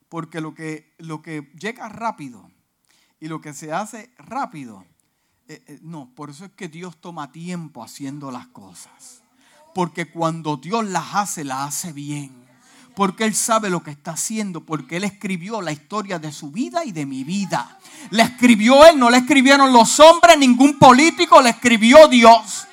Porque 0.10 0.42
lo 0.42 0.54
que, 0.54 0.94
lo 0.98 1.22
que 1.22 1.50
llega 1.58 1.88
rápido 1.88 2.52
y 3.22 3.30
lo 3.30 3.40
que 3.40 3.54
se 3.54 3.72
hace 3.72 4.12
rápido, 4.18 4.84
eh, 5.48 5.64
eh, 5.66 5.80
no, 5.82 6.12
por 6.14 6.30
eso 6.30 6.44
es 6.44 6.52
que 6.52 6.68
Dios 6.68 7.00
toma 7.00 7.32
tiempo 7.32 7.86
haciendo 7.86 8.32
las 8.32 8.48
cosas. 8.48 9.22
Porque 9.74 10.12
cuando 10.12 10.58
Dios 10.58 10.86
las 10.90 11.16
hace, 11.16 11.46
las 11.46 11.70
hace 11.70 11.94
bien 11.94 12.36
porque 12.98 13.24
Él 13.24 13.34
sabe 13.34 13.70
lo 13.70 13.82
que 13.82 13.92
está 13.92 14.12
haciendo, 14.12 14.66
porque 14.66 14.98
Él 14.98 15.06
escribió 15.06 15.62
la 15.62 15.72
historia 15.72 16.20
de 16.20 16.34
su 16.34 16.52
vida 16.52 16.84
y 16.84 16.92
de 16.92 17.06
mi 17.06 17.24
vida. 17.24 17.80
La 18.10 18.24
escribió 18.24 18.86
Él, 18.86 19.00
no 19.00 19.10
la 19.10 19.20
escribieron 19.20 19.72
los 19.72 20.02
hombres, 20.02 20.38
ningún 20.38 20.78
político, 20.78 21.42
la 21.42 21.52
escribió 21.52 22.10
Dios. 22.10 22.68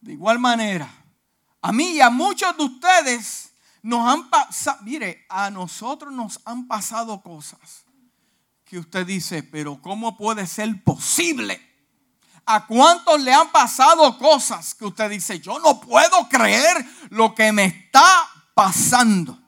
De 0.00 0.14
igual 0.14 0.40
manera, 0.40 1.03
a 1.64 1.72
mí 1.72 1.92
y 1.92 2.00
a 2.02 2.10
muchos 2.10 2.54
de 2.58 2.62
ustedes 2.62 3.50
nos 3.80 4.06
han 4.06 4.28
pasado, 4.28 4.80
mire, 4.82 5.24
a 5.30 5.48
nosotros 5.48 6.12
nos 6.12 6.38
han 6.44 6.68
pasado 6.68 7.22
cosas 7.22 7.84
que 8.66 8.78
usted 8.78 9.06
dice, 9.06 9.42
pero 9.42 9.80
¿cómo 9.80 10.14
puede 10.14 10.46
ser 10.46 10.84
posible? 10.84 11.58
¿A 12.44 12.66
cuántos 12.66 13.18
le 13.22 13.32
han 13.32 13.50
pasado 13.50 14.18
cosas 14.18 14.74
que 14.74 14.84
usted 14.84 15.08
dice, 15.08 15.40
yo 15.40 15.58
no 15.58 15.80
puedo 15.80 16.28
creer 16.28 16.84
lo 17.08 17.34
que 17.34 17.50
me 17.50 17.64
está 17.64 18.28
pasando? 18.52 19.38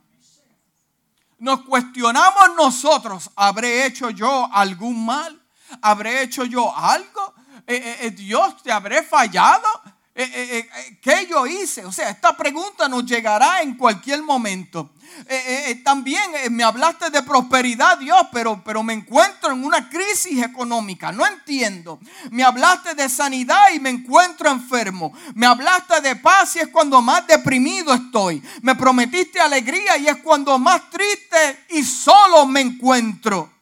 Nos 1.38 1.66
cuestionamos 1.66 2.56
nosotros, 2.56 3.30
¿habré 3.36 3.84
hecho 3.84 4.08
yo 4.08 4.48
algún 4.54 5.04
mal? 5.04 5.38
¿Habré 5.82 6.22
hecho 6.22 6.46
yo 6.46 6.74
algo? 6.74 7.34
Eh, 7.66 7.74
eh, 7.74 7.96
eh, 8.06 8.10
¿Dios 8.12 8.62
te 8.62 8.72
habré 8.72 9.02
fallado? 9.02 9.68
¿Qué 10.16 11.26
yo 11.28 11.46
hice? 11.46 11.84
O 11.84 11.92
sea, 11.92 12.08
esta 12.08 12.34
pregunta 12.36 12.88
nos 12.88 13.04
llegará 13.04 13.60
en 13.60 13.76
cualquier 13.76 14.22
momento. 14.22 14.90
Eh, 15.28 15.70
eh, 15.70 15.74
también 15.76 16.22
eh, 16.36 16.50
me 16.50 16.62
hablaste 16.62 17.10
de 17.10 17.22
prosperidad, 17.22 17.98
Dios, 17.98 18.26
pero, 18.32 18.62
pero 18.64 18.82
me 18.82 18.92
encuentro 18.92 19.52
en 19.52 19.64
una 19.64 19.88
crisis 19.88 20.42
económica. 20.42 21.10
No 21.12 21.26
entiendo. 21.26 21.98
Me 22.30 22.44
hablaste 22.44 22.94
de 22.94 23.08
sanidad 23.08 23.70
y 23.74 23.80
me 23.80 23.90
encuentro 23.90 24.50
enfermo. 24.50 25.12
Me 25.34 25.46
hablaste 25.46 26.00
de 26.00 26.16
paz 26.16 26.56
y 26.56 26.60
es 26.60 26.68
cuando 26.68 27.00
más 27.00 27.26
deprimido 27.26 27.94
estoy. 27.94 28.42
Me 28.62 28.74
prometiste 28.74 29.40
alegría 29.40 29.96
y 29.96 30.08
es 30.08 30.16
cuando 30.16 30.58
más 30.58 30.90
triste 30.90 31.66
y 31.70 31.82
solo 31.82 32.46
me 32.46 32.60
encuentro. 32.60 33.52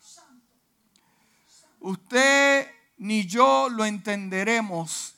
Usted 1.80 2.68
ni 2.99 3.26
yo 3.26 3.68
lo 3.68 3.84
entenderemos, 3.84 5.13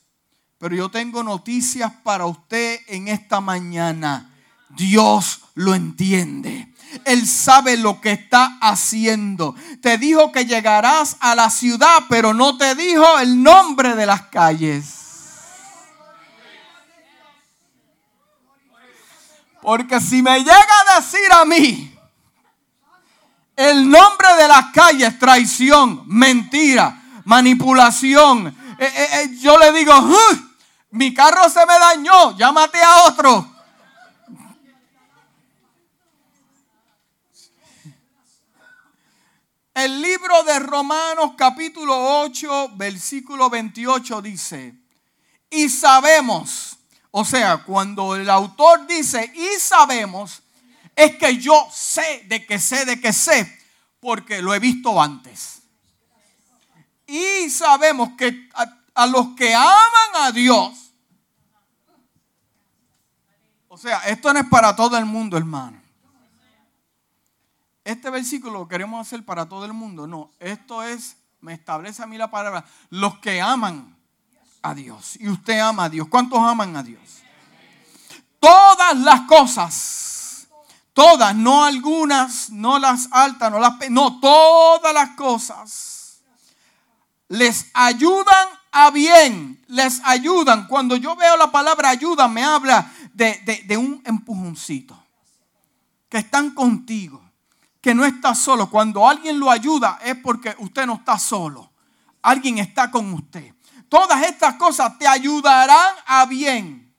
pero 0.59 0.75
yo 0.75 0.89
tengo 0.89 1.23
noticias 1.23 1.91
para 2.03 2.25
usted 2.25 2.79
en 2.87 3.07
esta 3.07 3.41
mañana. 3.41 4.33
Dios 4.69 5.41
lo 5.55 5.75
entiende. 5.75 6.73
Él 7.05 7.27
sabe 7.27 7.77
lo 7.77 8.01
que 8.01 8.11
está 8.11 8.57
haciendo. 8.61 9.55
Te 9.81 9.97
dijo 9.97 10.31
que 10.31 10.45
llegarás 10.45 11.17
a 11.19 11.35
la 11.35 11.49
ciudad, 11.49 12.03
pero 12.09 12.33
no 12.33 12.57
te 12.57 12.75
dijo 12.75 13.19
el 13.19 13.41
nombre 13.41 13.95
de 13.95 14.05
las 14.05 14.23
calles. 14.23 14.93
Porque 19.61 19.99
si 19.99 20.21
me 20.21 20.39
llega 20.39 20.55
a 20.55 20.99
decir 20.99 21.31
a 21.33 21.45
mí 21.45 21.93
el 23.55 23.89
nombre 23.89 24.27
de 24.39 24.47
las 24.47 24.67
calles, 24.71 25.19
traición, 25.19 26.03
mentira, 26.05 27.03
manipulación, 27.25 28.55
eh, 28.79 28.85
eh, 28.85 29.07
eh, 29.13 29.37
yo 29.41 29.57
le 29.57 29.73
digo, 29.73 29.93
mi 30.97 31.13
carro 31.13 31.47
se 31.49 31.65
me 31.65 31.77
dañó, 31.79 32.35
llámate 32.35 32.81
a 32.81 33.05
otro. 33.05 33.53
El 39.75 40.01
libro 40.01 40.41
de 40.43 40.57
Romanos 40.57 41.33
capítulo 41.37 42.21
8, 42.21 42.71
versículo 42.77 43.47
28 43.47 44.23
dice, 44.23 44.73
y 45.51 45.69
sabemos, 45.69 46.77
o 47.11 47.23
sea, 47.23 47.57
cuando 47.57 48.15
el 48.15 48.27
autor 48.27 48.87
dice, 48.87 49.31
y 49.35 49.59
sabemos, 49.59 50.41
es 50.95 51.15
que 51.17 51.37
yo 51.37 51.69
sé 51.71 52.23
de 52.25 52.43
que 52.43 52.57
sé 52.57 52.85
de 52.85 52.99
que 52.99 53.13
sé, 53.13 53.59
porque 53.99 54.41
lo 54.41 54.55
he 54.55 54.59
visto 54.59 54.99
antes. 54.99 55.59
Y 57.05 57.51
sabemos 57.51 58.09
que 58.17 58.49
a, 58.55 58.65
a 58.95 59.05
los 59.05 59.35
que 59.35 59.53
aman 59.53 60.15
a 60.15 60.31
Dios, 60.31 60.86
o 63.77 63.79
sea, 63.79 63.99
esto 64.07 64.33
no 64.33 64.39
es 64.39 64.47
para 64.47 64.75
todo 64.75 64.97
el 64.97 65.05
mundo, 65.05 65.37
hermano 65.37 65.87
este 67.87 68.09
versículo 68.09 68.59
lo 68.59 68.67
queremos 68.67 68.99
hacer 68.99 69.23
para 69.23 69.47
todo 69.47 69.63
el 69.63 69.71
mundo. 69.71 70.07
No, 70.07 70.29
esto 70.39 70.83
es, 70.83 71.15
me 71.39 71.53
establece 71.53 72.03
a 72.03 72.05
mí 72.05 72.17
la 72.17 72.29
palabra, 72.29 72.65
los 72.89 73.17
que 73.19 73.39
aman 73.39 73.95
a 74.61 74.73
Dios. 74.73 75.15
Y 75.21 75.29
usted 75.29 75.59
ama 75.59 75.85
a 75.85 75.89
Dios. 75.89 76.07
¿Cuántos 76.09 76.39
aman 76.39 76.75
a 76.75 76.83
Dios? 76.83 77.01
Todas 78.41 78.97
las 78.97 79.21
cosas, 79.21 80.47
todas, 80.91 81.33
no 81.33 81.63
algunas, 81.63 82.49
no 82.49 82.77
las 82.77 83.07
altas, 83.11 83.49
no 83.49 83.59
las, 83.59 83.89
no, 83.89 84.19
todas 84.19 84.93
las 84.93 85.11
cosas 85.11 85.97
les 87.29 87.69
ayudan 87.73 88.47
a 88.71 88.91
bien, 88.91 89.63
les 89.67 90.01
ayudan. 90.03 90.67
Cuando 90.67 90.95
yo 90.95 91.15
veo 91.15 91.35
la 91.37 91.51
palabra 91.51 91.89
ayuda, 91.89 92.27
me 92.27 92.43
habla 92.43 92.91
de, 93.17 93.77
un 93.77 94.01
empujoncito, 94.05 94.97
que 96.07 96.19
están 96.19 96.51
contigo 96.51 97.23
que 97.81 97.95
no 97.95 98.05
está 98.05 98.35
solo. 98.35 98.69
Cuando 98.69 99.07
alguien 99.07 99.39
lo 99.39 99.49
ayuda 99.49 99.99
es 100.03 100.15
porque 100.17 100.55
usted 100.59 100.85
no 100.85 100.95
está 100.95 101.17
solo. 101.17 101.71
Alguien 102.21 102.57
está 102.57 102.91
con 102.91 103.13
usted. 103.13 103.53
Todas 103.87 104.23
estas 104.23 104.55
cosas 104.55 104.97
te 104.97 105.07
ayudarán 105.07 105.95
a 106.05 106.25
bien. 106.25 106.93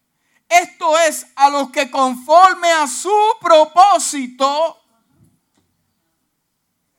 Esto 0.48 0.98
es 0.98 1.26
a 1.36 1.50
los 1.50 1.70
que 1.70 1.90
conforme 1.90 2.68
a 2.72 2.86
su 2.86 3.12
propósito 3.40 4.78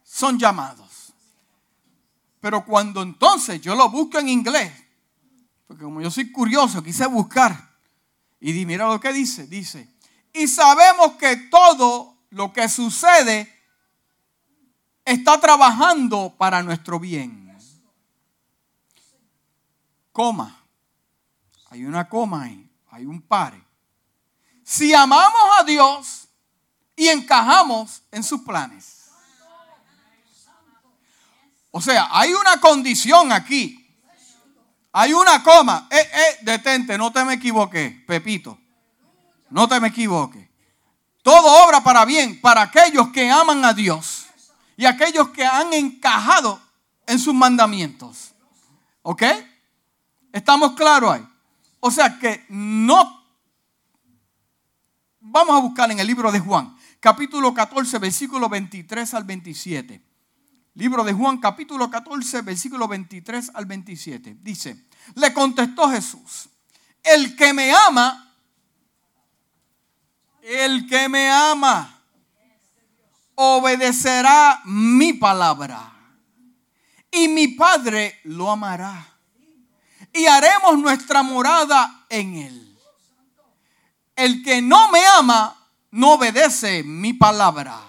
son 0.03 0.37
llamados. 0.37 1.13
Pero 2.39 2.63
cuando 2.63 3.01
entonces 3.01 3.59
yo 3.59 3.75
lo 3.75 3.89
busco 3.89 4.19
en 4.19 4.29
inglés, 4.29 4.71
porque 5.67 5.83
como 5.83 5.99
yo 6.01 6.11
soy 6.11 6.31
curioso, 6.31 6.83
quise 6.83 7.07
buscar 7.07 7.68
y 8.39 8.65
mira 8.65 8.87
lo 8.87 8.99
que 8.99 9.11
dice, 9.11 9.47
dice, 9.47 9.87
y 10.33 10.47
sabemos 10.47 11.13
que 11.13 11.35
todo 11.49 12.17
lo 12.29 12.53
que 12.53 12.69
sucede 12.69 13.53
está 15.03 15.39
trabajando 15.39 16.33
para 16.37 16.63
nuestro 16.63 16.99
bien. 16.99 17.39
Coma. 20.11 20.55
Hay 21.69 21.85
una 21.85 22.09
coma 22.09 22.43
ahí, 22.43 22.69
hay 22.89 23.05
un 23.05 23.21
pare. 23.21 23.63
Si 24.63 24.93
amamos 24.93 25.41
a 25.59 25.63
Dios 25.63 26.27
y 26.95 27.07
encajamos 27.07 28.01
en 28.11 28.23
sus 28.23 28.41
planes. 28.41 29.09
O 31.71 31.79
sea, 31.79 32.09
hay 32.11 32.33
una 32.33 32.59
condición 32.59 33.31
aquí. 33.31 33.78
Hay 34.91 35.13
una 35.13 35.43
coma. 35.43 35.87
Eh, 35.91 35.99
eh, 35.99 36.37
detente, 36.41 36.97
no 36.97 37.11
te 37.11 37.23
me 37.23 37.35
equivoques, 37.35 37.93
Pepito. 38.05 38.57
No 39.49 39.67
te 39.67 39.79
me 39.79 39.89
equivoques. 39.89 40.47
Todo 41.21 41.65
obra 41.65 41.81
para 41.81 42.05
bien 42.05 42.39
para 42.41 42.61
aquellos 42.61 43.09
que 43.09 43.29
aman 43.29 43.63
a 43.65 43.73
Dios 43.73 44.27
y 44.77 44.85
aquellos 44.85 45.29
que 45.29 45.45
han 45.45 45.73
encajado 45.73 46.61
en 47.05 47.19
sus 47.19 47.33
mandamientos. 47.33 48.33
¿Ok? 49.01 49.23
¿Estamos 50.31 50.73
claros 50.73 51.13
ahí? 51.13 51.27
O 51.79 51.91
sea 51.91 52.17
que 52.17 52.45
no... 52.49 53.19
Vamos 55.21 55.55
a 55.55 55.59
buscar 55.59 55.91
en 55.91 55.99
el 55.99 56.07
libro 56.07 56.31
de 56.31 56.39
Juan, 56.39 56.75
capítulo 56.99 57.53
14, 57.53 57.99
versículo 57.99 58.49
23 58.49 59.13
al 59.13 59.23
27. 59.25 60.08
Libro 60.75 61.03
de 61.03 61.13
Juan, 61.13 61.39
capítulo 61.39 61.89
14, 61.89 62.41
versículo 62.41 62.87
23 62.87 63.51
al 63.53 63.65
27. 63.65 64.37
Dice, 64.41 64.85
le 65.15 65.33
contestó 65.33 65.89
Jesús, 65.89 66.49
el 67.03 67.35
que 67.35 67.53
me 67.53 67.71
ama, 67.73 68.33
el 70.41 70.87
que 70.87 71.09
me 71.09 71.29
ama 71.29 71.99
obedecerá 73.35 74.61
mi 74.65 75.13
palabra. 75.13 75.93
Y 77.11 77.27
mi 77.29 77.47
Padre 77.49 78.19
lo 78.25 78.51
amará. 78.51 79.07
Y 80.13 80.25
haremos 80.25 80.77
nuestra 80.77 81.23
morada 81.23 82.05
en 82.09 82.35
él. 82.35 82.77
El 84.15 84.43
que 84.43 84.61
no 84.61 84.91
me 84.91 84.99
ama 85.17 85.55
no 85.91 86.13
obedece 86.13 86.83
mi 86.83 87.13
palabra. 87.13 87.88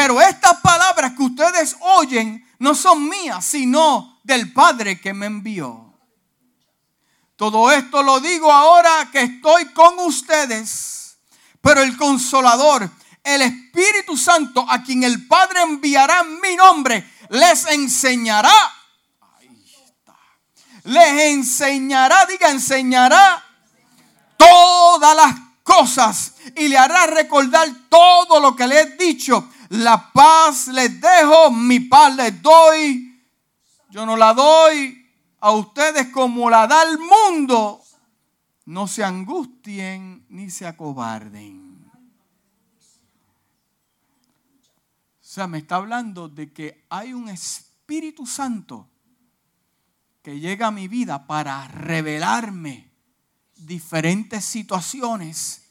Pero 0.00 0.18
estas 0.18 0.58
palabras 0.62 1.12
que 1.12 1.22
ustedes 1.22 1.76
oyen 1.98 2.42
no 2.58 2.74
son 2.74 3.06
mías, 3.06 3.44
sino 3.44 4.18
del 4.24 4.50
Padre 4.50 4.98
que 4.98 5.12
me 5.12 5.26
envió. 5.26 5.92
Todo 7.36 7.70
esto 7.70 8.02
lo 8.02 8.18
digo 8.18 8.50
ahora 8.50 9.10
que 9.12 9.20
estoy 9.20 9.66
con 9.74 9.98
ustedes 9.98 11.18
pero 11.60 11.82
el 11.82 11.98
consolador, 11.98 12.90
el 13.22 13.42
Espíritu 13.42 14.16
Santo, 14.16 14.64
a 14.66 14.82
quien 14.82 15.04
el 15.04 15.26
Padre 15.26 15.60
enviará 15.60 16.20
en 16.20 16.40
mi 16.40 16.56
nombre, 16.56 17.06
les 17.28 17.66
enseñará. 17.66 18.50
Ahí 19.38 19.70
está. 19.84 20.16
Les 20.84 21.24
enseñará, 21.34 22.24
diga, 22.24 22.48
enseñará 22.48 23.44
todas 24.38 25.14
las 25.14 25.34
cosas 25.62 26.32
y 26.56 26.68
le 26.68 26.78
hará 26.78 27.06
recordar 27.06 27.68
todo 27.90 28.40
lo 28.40 28.56
que 28.56 28.66
le 28.66 28.80
he 28.80 28.86
dicho. 28.96 29.46
La 29.70 30.12
paz 30.12 30.68
les 30.68 31.00
dejo, 31.00 31.50
mi 31.50 31.80
paz 31.80 32.14
les 32.14 32.40
doy. 32.42 33.20
Yo 33.90 34.06
no 34.06 34.16
la 34.16 34.34
doy 34.34 34.96
a 35.40 35.52
ustedes 35.52 36.08
como 36.08 36.50
la 36.50 36.66
da 36.66 36.82
el 36.82 36.98
mundo 36.98 37.80
no 38.70 38.86
se 38.86 39.02
angustien 39.02 40.24
ni 40.28 40.48
se 40.48 40.64
acobarden. 40.64 41.90
O 45.20 45.32
sea, 45.32 45.48
me 45.48 45.58
está 45.58 45.74
hablando 45.74 46.28
de 46.28 46.52
que 46.52 46.86
hay 46.88 47.12
un 47.12 47.28
Espíritu 47.28 48.26
Santo 48.26 48.88
que 50.22 50.38
llega 50.38 50.68
a 50.68 50.72
mi 50.72 50.86
vida 50.86 51.26
para 51.26 51.66
revelarme 51.66 52.92
diferentes 53.56 54.44
situaciones, 54.44 55.68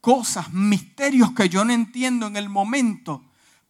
cosas, 0.00 0.52
misterios 0.52 1.32
que 1.32 1.48
yo 1.48 1.64
no 1.64 1.72
entiendo 1.72 2.28
en 2.28 2.36
el 2.36 2.48
momento. 2.48 3.24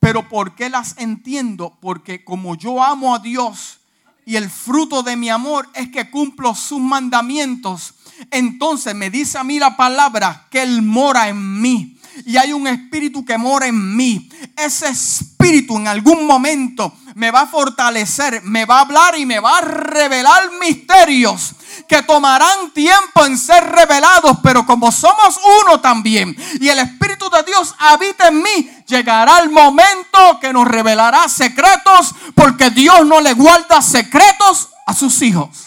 Pero 0.06 0.28
¿por 0.28 0.54
qué 0.54 0.70
las 0.70 0.96
entiendo? 0.98 1.76
Porque 1.80 2.24
como 2.24 2.54
yo 2.54 2.80
amo 2.80 3.12
a 3.12 3.18
Dios 3.18 3.80
y 4.24 4.36
el 4.36 4.48
fruto 4.48 5.02
de 5.02 5.16
mi 5.16 5.30
amor 5.30 5.68
es 5.74 5.88
que 5.88 6.12
cumplo 6.12 6.54
sus 6.54 6.78
mandamientos, 6.78 7.94
entonces 8.30 8.94
me 8.94 9.10
dice 9.10 9.36
a 9.36 9.42
mí 9.42 9.58
la 9.58 9.76
palabra 9.76 10.46
que 10.48 10.62
Él 10.62 10.80
mora 10.80 11.28
en 11.28 11.60
mí. 11.60 11.95
Y 12.24 12.36
hay 12.36 12.52
un 12.52 12.66
espíritu 12.66 13.24
que 13.24 13.36
mora 13.36 13.66
en 13.66 13.96
mí. 13.96 14.28
Ese 14.56 14.88
espíritu 14.88 15.76
en 15.76 15.88
algún 15.88 16.26
momento 16.26 16.92
me 17.14 17.30
va 17.30 17.42
a 17.42 17.46
fortalecer, 17.46 18.42
me 18.42 18.64
va 18.64 18.78
a 18.78 18.80
hablar 18.82 19.18
y 19.18 19.24
me 19.24 19.40
va 19.40 19.58
a 19.58 19.62
revelar 19.62 20.50
misterios 20.60 21.54
que 21.88 22.02
tomarán 22.02 22.70
tiempo 22.72 23.24
en 23.24 23.38
ser 23.38 23.64
revelados, 23.64 24.38
pero 24.42 24.66
como 24.66 24.90
somos 24.90 25.38
uno 25.62 25.80
también 25.80 26.36
y 26.60 26.68
el 26.68 26.78
Espíritu 26.78 27.30
de 27.30 27.42
Dios 27.42 27.74
habita 27.78 28.28
en 28.28 28.42
mí, 28.42 28.70
llegará 28.86 29.38
el 29.38 29.50
momento 29.50 30.38
que 30.40 30.52
nos 30.52 30.66
revelará 30.66 31.28
secretos, 31.28 32.14
porque 32.34 32.70
Dios 32.70 33.06
no 33.06 33.20
le 33.20 33.32
guarda 33.34 33.80
secretos 33.80 34.70
a 34.86 34.94
sus 34.94 35.22
hijos. 35.22 35.66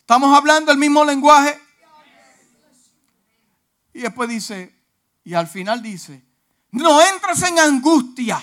¿Estamos 0.00 0.36
hablando 0.36 0.70
el 0.70 0.78
mismo 0.78 1.04
lenguaje? 1.04 1.65
Y 3.96 4.00
después 4.00 4.28
dice, 4.28 4.78
y 5.24 5.32
al 5.32 5.46
final 5.46 5.82
dice, 5.82 6.22
no 6.72 7.00
entres 7.00 7.42
en 7.44 7.58
angustia. 7.58 8.38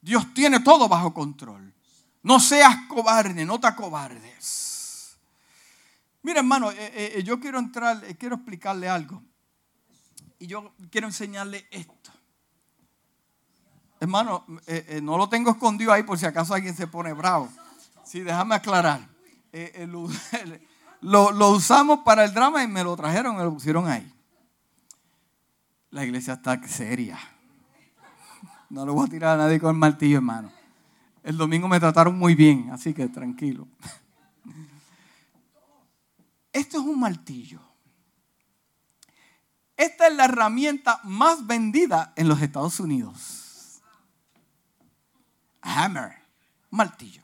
Dios 0.00 0.32
tiene 0.32 0.60
todo 0.60 0.88
bajo 0.88 1.12
control. 1.12 1.74
No 2.22 2.40
seas 2.40 2.86
cobarde, 2.88 3.44
no 3.44 3.60
te 3.60 3.66
acobardes. 3.66 5.14
Mira, 6.22 6.40
hermano, 6.40 6.72
eh, 6.72 6.78
eh, 7.18 7.22
yo 7.22 7.38
quiero 7.38 7.58
entrar, 7.58 8.02
eh, 8.04 8.16
quiero 8.16 8.36
explicarle 8.36 8.88
algo. 8.88 9.22
Y 10.38 10.46
yo 10.46 10.72
quiero 10.90 11.08
enseñarle 11.08 11.68
esto. 11.70 12.12
Hermano, 14.00 14.46
no 15.02 15.18
lo 15.18 15.28
tengo 15.28 15.50
escondido 15.50 15.92
ahí 15.92 16.02
por 16.02 16.18
si 16.18 16.24
acaso 16.24 16.54
alguien 16.54 16.74
se 16.74 16.86
pone 16.86 17.12
bravo. 17.12 17.50
Sí, 18.06 18.20
déjame 18.20 18.54
aclarar. 18.54 19.06
Eh, 19.58 19.72
eh, 19.74 20.60
lo, 21.00 21.50
usamos 21.50 22.00
para 22.00 22.24
el 22.24 22.32
drama 22.32 22.62
y 22.62 22.68
me 22.68 22.82
lo 22.82 22.96
trajeron 22.96 23.36
me 23.36 23.42
lo 23.42 23.52
pusieron 23.52 23.88
ahí. 23.88 24.12
La 25.90 26.04
iglesia 26.04 26.34
está 26.34 26.60
seria. 26.66 27.18
No 28.68 28.84
le 28.84 28.92
voy 28.92 29.06
a 29.06 29.10
tirar 29.10 29.38
a 29.38 29.44
nadie 29.44 29.60
con 29.60 29.70
el 29.70 29.78
martillo, 29.78 30.16
hermano. 30.16 30.50
El 31.22 31.36
domingo 31.36 31.68
me 31.68 31.80
trataron 31.80 32.18
muy 32.18 32.34
bien, 32.34 32.70
así 32.72 32.92
que 32.92 33.08
tranquilo. 33.08 33.66
Esto 36.52 36.78
es 36.78 36.84
un 36.84 36.98
martillo. 36.98 37.60
Esta 39.76 40.08
es 40.08 40.16
la 40.16 40.24
herramienta 40.24 41.00
más 41.04 41.46
vendida 41.46 42.12
en 42.16 42.28
los 42.28 42.40
Estados 42.40 42.80
Unidos. 42.80 43.82
Hammer, 45.60 46.14
martillo. 46.70 47.22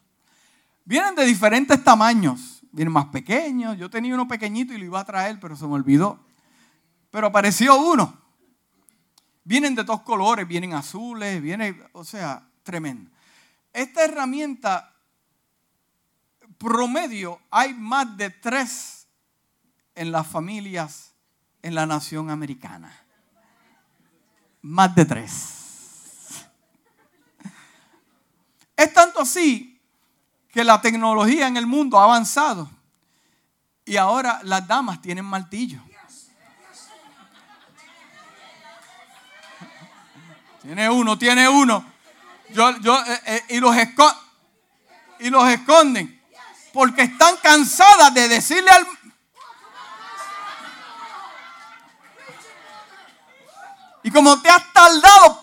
Vienen 0.85 1.15
de 1.15 1.25
diferentes 1.25 1.83
tamaños. 1.83 2.62
Vienen 2.73 2.93
más 2.93 3.07
pequeños. 3.07 3.79
Yo 3.79 3.89
tenía 3.91 4.15
uno 4.15 4.27
pequeñito 4.27 4.73
y 4.73 4.79
lo 4.79 4.85
iba 4.87 5.01
a 5.01 5.05
traer, 5.05 5.39
pero 5.39 5.55
se 5.55 5.67
me 5.67 5.75
olvidó. 5.75 6.19
Pero 7.11 7.27
apareció 7.29 7.77
uno. 7.77 8.19
Vienen 9.45 9.75
de 9.75 9.85
todos 9.85 10.03
colores, 10.03 10.49
vienen 10.49 10.73
azules, 10.73 11.41
vienen, 11.43 11.83
o 11.93 12.05
sea, 12.05 12.49
tremendo. 12.63 13.11
Esta 13.73 14.05
herramienta 14.05 14.95
promedio 16.59 17.41
hay 17.51 17.75
más 17.75 18.17
de 18.17 18.31
tres 18.31 19.07
en 19.95 20.13
las 20.13 20.27
familias 20.27 21.13
en 21.61 21.75
la 21.75 21.87
nación 21.87 22.31
americana. 22.31 22.97
Más 24.63 24.95
de 24.95 25.05
tres. 25.05 26.47
Es 28.77 28.93
tanto 28.93 29.21
así 29.21 29.72
que 30.53 30.62
la 30.62 30.81
tecnología 30.81 31.49
en 31.49 31.57
el 31.57 31.67
mundo 31.67 31.99
ha 31.99 32.05
avanzado 32.05 32.71
y 33.85 33.97
ahora 33.97 34.41
las 34.45 34.67
damas 34.67 35.01
tienen 35.01 35.25
martillo. 35.25 35.81
Tiene 40.61 40.88
uno, 40.88 41.19
tiene 41.19 41.49
uno. 41.49 41.85
Yo, 42.51 42.79
yo, 42.79 42.97
eh, 43.05 43.23
eh, 43.27 43.45
y, 43.49 43.61
los 43.61 43.75
y 45.19 45.31
los 45.31 45.49
esconden 45.49 46.23
porque 46.73 47.03
están 47.03 47.37
cansadas 47.38 48.12
de 48.15 48.29
decirle 48.29 48.71
al... 48.71 48.87
como 54.12 54.41
te 54.43 54.51
has 54.51 54.73
tardado. 54.73 55.43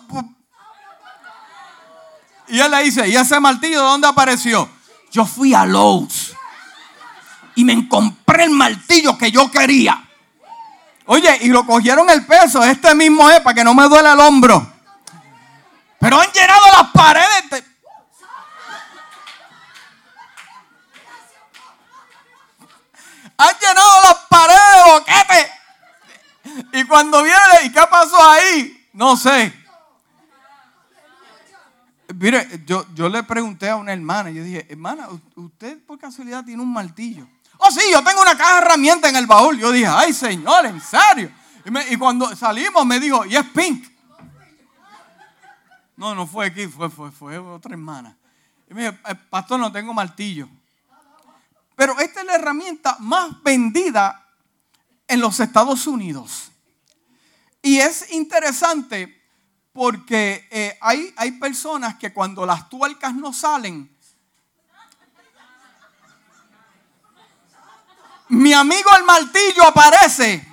Y 2.46 2.60
él 2.60 2.70
le 2.70 2.82
dice, 2.84 3.08
¿y 3.08 3.16
ese 3.16 3.38
martillo 3.40 3.80
de 3.80 3.88
dónde 3.88 4.06
apareció? 4.06 4.79
Yo 5.10 5.26
fui 5.26 5.54
a 5.54 5.64
Lowe's 5.64 6.34
y 7.56 7.64
me 7.64 7.88
compré 7.88 8.44
el 8.44 8.50
martillo 8.50 9.18
que 9.18 9.30
yo 9.30 9.50
quería. 9.50 10.02
Oye, 11.06 11.38
y 11.42 11.48
lo 11.48 11.66
cogieron 11.66 12.08
el 12.08 12.24
peso, 12.24 12.62
este 12.62 12.94
mismo 12.94 13.28
es 13.30 13.40
para 13.40 13.54
que 13.54 13.64
no 13.64 13.74
me 13.74 13.88
duele 13.88 14.12
el 14.12 14.20
hombro. 14.20 14.64
Pero 15.98 16.20
han 16.20 16.30
llenado 16.32 16.60
las 16.72 16.90
paredes. 16.92 17.64
Han 23.36 23.56
llenado 23.58 24.02
las 24.02 24.16
paredes 24.28 24.60
de 24.76 24.92
boquete. 24.92 25.52
Y 26.78 26.84
cuando 26.84 27.22
viene, 27.22 27.38
¿y 27.64 27.72
qué 27.72 27.82
pasó 27.90 28.30
ahí? 28.30 28.88
No 28.92 29.16
sé. 29.16 29.59
Mire, 32.20 32.46
yo, 32.66 32.84
yo 32.94 33.08
le 33.08 33.22
pregunté 33.22 33.70
a 33.70 33.76
una 33.76 33.94
hermana, 33.94 34.28
yo 34.30 34.44
dije, 34.44 34.66
hermana, 34.68 35.08
¿usted 35.36 35.82
por 35.86 35.98
casualidad 35.98 36.44
tiene 36.44 36.60
un 36.60 36.70
martillo? 36.70 37.26
Oh, 37.56 37.70
sí, 37.70 37.80
yo 37.90 38.04
tengo 38.04 38.20
una 38.20 38.36
caja 38.36 38.56
de 38.56 38.66
herramientas 38.66 39.10
en 39.10 39.16
el 39.16 39.26
baúl. 39.26 39.58
Yo 39.58 39.72
dije, 39.72 39.86
ay, 39.86 40.12
señor, 40.12 40.66
en 40.66 40.82
serio. 40.82 41.32
Y, 41.88 41.96
cuando 41.96 42.36
salimos 42.36 42.84
me 42.84 43.00
dijo, 43.00 43.24
y 43.24 43.36
es 43.36 43.46
pink. 43.46 43.88
No, 45.96 46.14
no 46.14 46.26
fue 46.26 46.48
aquí, 46.48 46.66
fue, 46.66 46.90
fue, 46.90 47.10
fue 47.10 47.38
otra 47.38 47.72
hermana. 47.72 48.14
Y 48.68 48.74
me 48.74 48.82
dijo, 48.82 48.96
eh, 49.08 49.14
pastor, 49.30 49.58
no 49.58 49.72
tengo 49.72 49.94
martillo. 49.94 50.46
Pero 51.74 51.98
esta 52.00 52.20
es 52.20 52.26
la 52.26 52.34
herramienta 52.34 52.98
más 52.98 53.42
vendida 53.42 54.26
en 55.08 55.20
los 55.20 55.40
Estados 55.40 55.86
Unidos. 55.86 56.52
Y 57.62 57.78
es 57.78 58.12
interesante 58.12 59.19
porque 59.72 60.48
eh, 60.50 60.78
hay, 60.80 61.12
hay 61.16 61.32
personas 61.32 61.96
que 61.96 62.12
cuando 62.12 62.44
las 62.44 62.68
tuercas 62.68 63.14
no 63.14 63.32
salen, 63.32 63.96
mi 68.28 68.52
amigo 68.52 68.90
el 68.96 69.04
martillo 69.04 69.64
aparece. 69.64 70.46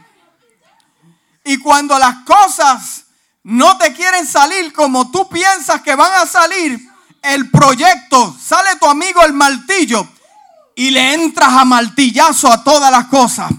Y 1.44 1.58
cuando 1.60 1.98
las 1.98 2.24
cosas 2.26 3.06
no 3.44 3.78
te 3.78 3.94
quieren 3.94 4.28
salir 4.28 4.74
como 4.74 5.10
tú 5.12 5.30
piensas 5.30 5.82
que 5.82 5.96
van 5.96 6.12
a 6.16 6.26
salir, 6.26 6.80
el 7.22 7.50
proyecto, 7.50 8.36
sale 8.40 8.76
tu 8.78 8.86
amigo 8.88 9.24
el 9.24 9.34
martillo 9.34 10.08
y 10.76 10.92
le 10.92 11.14
entras 11.14 11.54
a 11.54 11.66
martillazo 11.66 12.52
a 12.52 12.64
todas 12.64 12.92
las 12.92 13.08
cosas. 13.08 13.52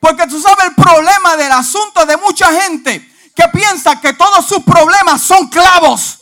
Porque 0.00 0.26
tú 0.26 0.40
sabes 0.40 0.66
el 0.66 0.74
problema 0.74 1.36
del 1.36 1.52
asunto 1.52 2.04
de 2.06 2.16
mucha 2.16 2.52
gente 2.62 3.15
que 3.36 3.48
piensa 3.52 4.00
que 4.00 4.14
todos 4.14 4.46
sus 4.46 4.62
problemas 4.64 5.22
son 5.22 5.48
clavos. 5.48 6.18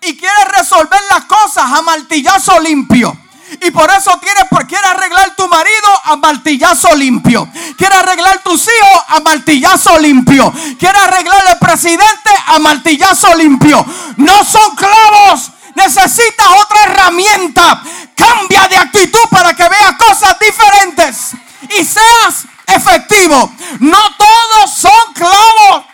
Y 0.00 0.16
quiere 0.16 0.44
resolver 0.56 1.00
las 1.10 1.24
cosas 1.24 1.64
a 1.64 1.82
martillazo 1.82 2.58
limpio. 2.60 3.14
Y 3.60 3.70
por 3.72 3.90
eso 3.90 4.18
quiere, 4.20 4.40
quiere 4.68 4.86
arreglar 4.86 5.34
tu 5.34 5.48
marido 5.48 5.88
a 6.04 6.16
martillazo 6.16 6.94
limpio. 6.94 7.48
Quiere 7.76 7.96
arreglar 7.96 8.40
tus 8.42 8.62
hijos 8.62 9.04
a 9.08 9.20
martillazo 9.20 9.98
limpio. 9.98 10.52
Quiere 10.78 10.98
arreglar 10.98 11.42
el 11.48 11.58
presidente 11.58 12.30
a 12.46 12.58
martillazo 12.60 13.34
limpio. 13.34 13.84
No 14.16 14.44
son 14.44 14.76
clavos. 14.76 15.50
Necesitas 15.74 16.46
otra 16.64 16.84
herramienta. 16.84 17.82
Cambia 18.14 18.68
de 18.68 18.76
actitud 18.76 19.28
para 19.30 19.52
que 19.54 19.68
veas 19.68 19.96
cosas 19.96 20.36
diferentes. 20.38 21.32
Y 21.62 21.84
seas 21.84 22.46
efectivo. 22.66 23.52
No 23.80 23.98
todos 24.16 24.72
son 24.74 25.12
clavos. 25.14 25.84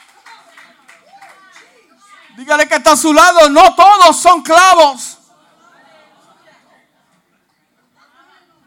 Dígale 2.36 2.68
que 2.68 2.76
está 2.76 2.92
a 2.92 2.96
su 2.96 3.12
lado. 3.12 3.48
No 3.48 3.74
todos 3.74 4.20
son 4.20 4.42
clavos. 4.42 5.18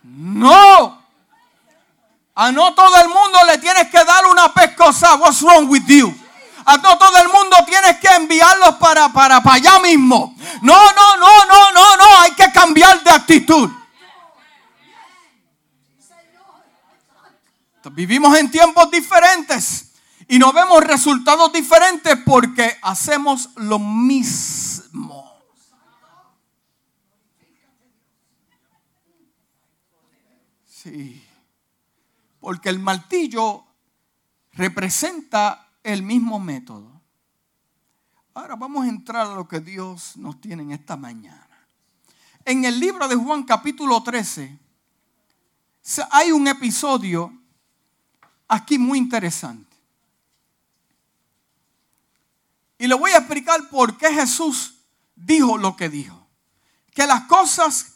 No. 0.03 0.99
A 2.35 2.51
no 2.51 2.73
todo 2.73 2.95
el 3.01 3.09
mundo 3.09 3.39
le 3.47 3.57
tienes 3.57 3.89
que 3.89 4.03
dar 4.03 4.25
una 4.27 4.53
pescosa. 4.53 5.15
What's 5.15 5.41
wrong 5.41 5.69
with 5.69 5.85
you? 5.87 6.13
A 6.65 6.77
no 6.77 6.97
todo 6.97 7.17
el 7.17 7.29
mundo 7.29 7.57
tienes 7.65 7.99
que 7.99 8.07
enviarlos 8.07 8.75
para, 8.75 9.09
para, 9.09 9.41
para 9.41 9.55
allá 9.55 9.79
mismo. 9.79 10.35
No, 10.61 10.91
no, 10.93 11.17
no, 11.17 11.45
no, 11.45 11.71
no, 11.71 11.97
no. 11.97 12.19
Hay 12.21 12.31
que 12.31 12.51
cambiar 12.51 13.01
de 13.03 13.11
actitud. 13.11 13.78
Vivimos 17.91 18.37
en 18.37 18.51
tiempos 18.51 18.91
diferentes 18.91 19.93
y 20.27 20.37
no 20.37 20.51
vemos 20.51 20.83
resultados 20.83 21.51
diferentes 21.53 22.17
porque 22.25 22.77
hacemos 22.81 23.49
lo 23.55 23.79
mismo. 23.79 25.25
Sí. 30.67 31.23
Porque 32.39 32.69
el 32.69 32.79
martillo 32.79 33.65
representa 34.53 35.69
el 35.83 36.03
mismo 36.03 36.39
método. 36.39 37.01
Ahora 38.33 38.55
vamos 38.55 38.85
a 38.85 38.89
entrar 38.89 39.27
a 39.27 39.35
lo 39.35 39.47
que 39.47 39.59
Dios 39.61 40.15
nos 40.17 40.39
tiene 40.39 40.63
en 40.63 40.71
esta 40.71 40.95
mañana. 40.95 41.47
En 42.45 42.65
el 42.65 42.79
libro 42.79 43.07
de 43.07 43.15
Juan 43.15 43.43
capítulo 43.43 44.03
13 44.03 44.59
hay 46.11 46.31
un 46.31 46.47
episodio 46.47 47.38
aquí 48.49 48.77
muy 48.77 48.97
interesante. 48.97 49.77
Y 52.77 52.87
le 52.87 52.95
voy 52.95 53.11
a 53.11 53.19
explicar 53.19 53.69
por 53.69 53.97
qué 53.97 54.13
Jesús 54.13 54.75
dijo 55.15 55.57
lo 55.57 55.77
que 55.77 55.87
dijo. 55.87 56.27
Que 56.93 57.07
las 57.07 57.23
cosas 57.23 57.93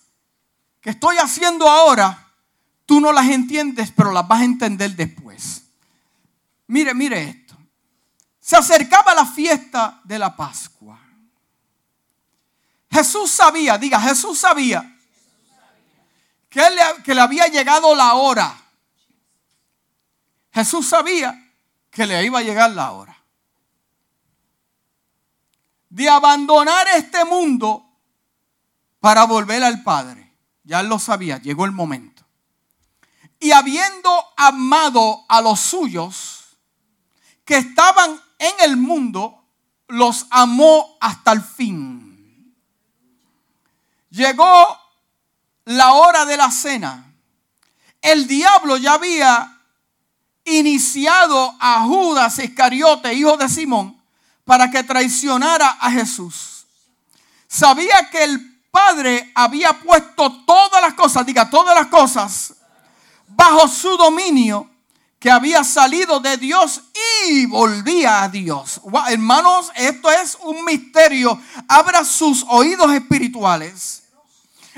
que 0.80 0.92
estoy 0.92 1.18
haciendo 1.18 1.68
ahora 1.68 2.24
Tú 2.86 3.00
no 3.00 3.14
las 3.14 3.28
entiendes, 3.28 3.92
pero 3.96 4.12
las 4.12 4.28
vas 4.28 4.42
a 4.42 4.46
entender 4.46 4.96
después. 4.96 5.64
Mire, 6.68 6.94
mire 6.94 7.24
esto. 7.24 7.56
Se 8.40 8.58
acercaba 8.58 9.14
la 9.14 9.26
fiesta 9.26 10.02
de 10.04 10.20
la 10.20 10.36
Pascua. 10.36 11.00
Jesús 12.92 13.32
sabía, 13.32 13.78
diga, 13.78 14.00
Jesús 14.00 14.38
sabía 14.38 14.98
que, 16.50 16.62
le, 16.62 17.04
que 17.04 17.16
le 17.16 17.22
había 17.22 17.48
llegado 17.48 17.96
la 17.96 18.14
hora. 18.16 18.56
Jesús 20.54 20.88
sabía 20.88 21.54
que 21.90 22.06
le 22.06 22.24
iba 22.26 22.40
a 22.40 22.44
llegar 22.44 22.72
la 22.72 22.92
hora 22.92 23.18
de 25.90 26.10
abandonar 26.10 26.88
este 26.96 27.24
mundo 27.26 27.86
para 29.00 29.26
volver 29.26 29.64
al 29.64 29.84
Padre. 29.84 30.34
Ya 30.64 30.82
lo 30.82 30.98
sabía, 30.98 31.40
llegó 31.40 31.66
el 31.66 31.72
momento 31.72 32.14
y 33.44 33.52
habiendo 33.52 34.10
amado 34.38 35.26
a 35.28 35.42
los 35.42 35.60
suyos 35.60 36.46
que 37.44 37.58
estaban 37.58 38.18
en 38.40 38.54
el 38.62 38.78
mundo, 38.78 39.44
los 39.90 40.28
amó 40.30 40.98
hasta 41.02 41.34
el 41.34 41.42
fin. 41.42 42.56
Llegó 44.12 44.80
la 45.66 45.92
hora 45.92 46.24
de 46.24 46.38
la 46.38 46.50
cena. 46.52 47.14
El 48.02 48.28
diablo 48.28 48.78
ya 48.78 48.94
había 48.94 49.53
iniciado 50.46 51.56
a 51.60 51.82
Judas 51.82 52.40
Iscariote, 52.40 53.14
hijo 53.14 53.38
de 53.38 53.50
Simón, 53.50 54.02
para 54.46 54.70
que 54.70 54.84
traicionara 54.84 55.78
a 55.80 55.92
Jesús. 55.92 56.66
Sabía 57.48 58.10
que 58.10 58.24
el 58.24 58.54
Padre 58.72 59.32
había 59.36 59.74
puesto 59.74 60.44
todas 60.46 60.82
las 60.82 60.96
cosas, 60.96 61.26
diga 61.26 61.50
todas 61.50 61.76
las 61.76 61.88
cosas, 61.88 62.54
bajo 63.28 63.68
su 63.68 63.96
dominio 63.98 64.70
que 65.20 65.32
había 65.32 65.64
salido 65.64 66.20
de 66.20 66.36
Dios 66.38 66.82
y 67.30 67.46
volvía 67.46 68.24
a 68.24 68.30
Dios. 68.30 68.82
hermanos, 69.08 69.72
esto 69.76 70.12
es 70.12 70.38
un 70.42 70.66
misterio. 70.66 71.40
Abra 71.68 72.04
sus 72.04 72.44
oídos 72.50 72.92
espirituales. 72.92 74.04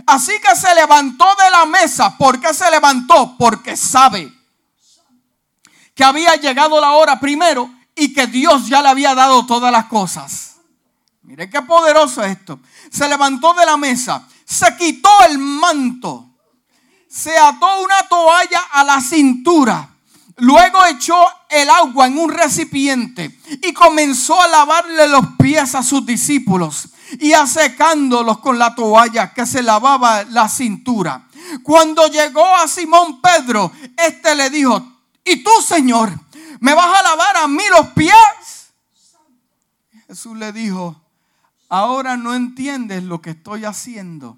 Así 0.05 0.33
que 0.39 0.55
se 0.55 0.75
levantó 0.75 1.25
de 1.35 1.49
la 1.49 1.65
mesa. 1.65 2.15
¿Por 2.15 2.39
qué 2.39 2.53
se 2.53 2.69
levantó? 2.69 3.35
Porque 3.39 3.75
sabe 3.75 4.34
que 5.95 6.03
había 6.03 6.35
llegado 6.35 6.79
la 6.79 6.91
hora 6.91 7.19
primero 7.19 7.69
y 7.95 8.13
que 8.13 8.27
Dios 8.27 8.67
ya 8.67 8.83
le 8.83 8.89
había 8.89 9.15
dado 9.15 9.45
todas 9.47 9.71
las 9.71 9.85
cosas. 9.85 10.57
Mire 11.23 11.49
qué 11.49 11.63
poderoso 11.63 12.23
esto. 12.23 12.59
Se 12.91 13.09
levantó 13.09 13.53
de 13.53 13.65
la 13.65 13.77
mesa, 13.77 14.27
se 14.45 14.77
quitó 14.77 15.09
el 15.27 15.39
manto 15.39 16.35
se 17.15 17.37
ató 17.37 17.81
una 17.81 18.03
toalla 18.09 18.59
a 18.73 18.83
la 18.83 18.99
cintura. 18.99 19.89
Luego 20.37 20.85
echó 20.85 21.15
el 21.49 21.69
agua 21.69 22.07
en 22.07 22.17
un 22.17 22.29
recipiente 22.29 23.39
y 23.63 23.71
comenzó 23.71 24.41
a 24.41 24.49
lavarle 24.49 25.07
los 25.07 25.25
pies 25.39 25.75
a 25.75 25.83
sus 25.83 26.05
discípulos 26.05 26.89
y 27.21 27.31
a 27.31 27.47
secándolos 27.47 28.39
con 28.39 28.59
la 28.59 28.75
toalla 28.75 29.33
que 29.33 29.45
se 29.45 29.63
lavaba 29.63 30.25
la 30.25 30.49
cintura. 30.49 31.25
Cuando 31.63 32.07
llegó 32.07 32.53
a 32.53 32.67
Simón 32.67 33.21
Pedro, 33.21 33.71
este 33.95 34.35
le 34.35 34.49
dijo, 34.49 34.94
¿y 35.25 35.43
tú, 35.43 35.49
Señor, 35.61 36.17
me 36.61 36.73
vas 36.73 36.99
a 36.99 37.03
lavar 37.03 37.37
a 37.37 37.47
mí 37.47 37.63
los 37.71 37.87
pies? 37.89 38.73
Jesús 40.07 40.37
le 40.37 40.53
dijo, 40.53 41.01
ahora 41.67 42.15
no 42.15 42.33
entiendes 42.33 43.03
lo 43.03 43.21
que 43.21 43.31
estoy 43.31 43.65
haciendo. 43.65 44.37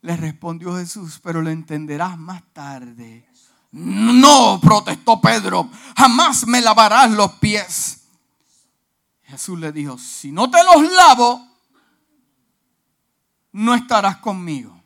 Le 0.00 0.16
respondió 0.16 0.76
Jesús, 0.76 1.20
pero 1.22 1.42
lo 1.42 1.50
entenderás 1.50 2.18
más 2.18 2.42
tarde. 2.52 3.28
No, 3.72 4.58
protestó 4.60 5.20
Pedro, 5.20 5.70
jamás 5.96 6.46
me 6.46 6.60
lavarás 6.62 7.10
los 7.10 7.32
pies. 7.32 8.04
Jesús 9.24 9.58
le 9.58 9.72
dijo, 9.72 9.98
si 9.98 10.32
no 10.32 10.50
te 10.50 10.62
los 10.64 10.90
lavo, 10.92 11.46
no 13.52 13.74
estarás 13.74 14.18
conmigo. 14.18 14.80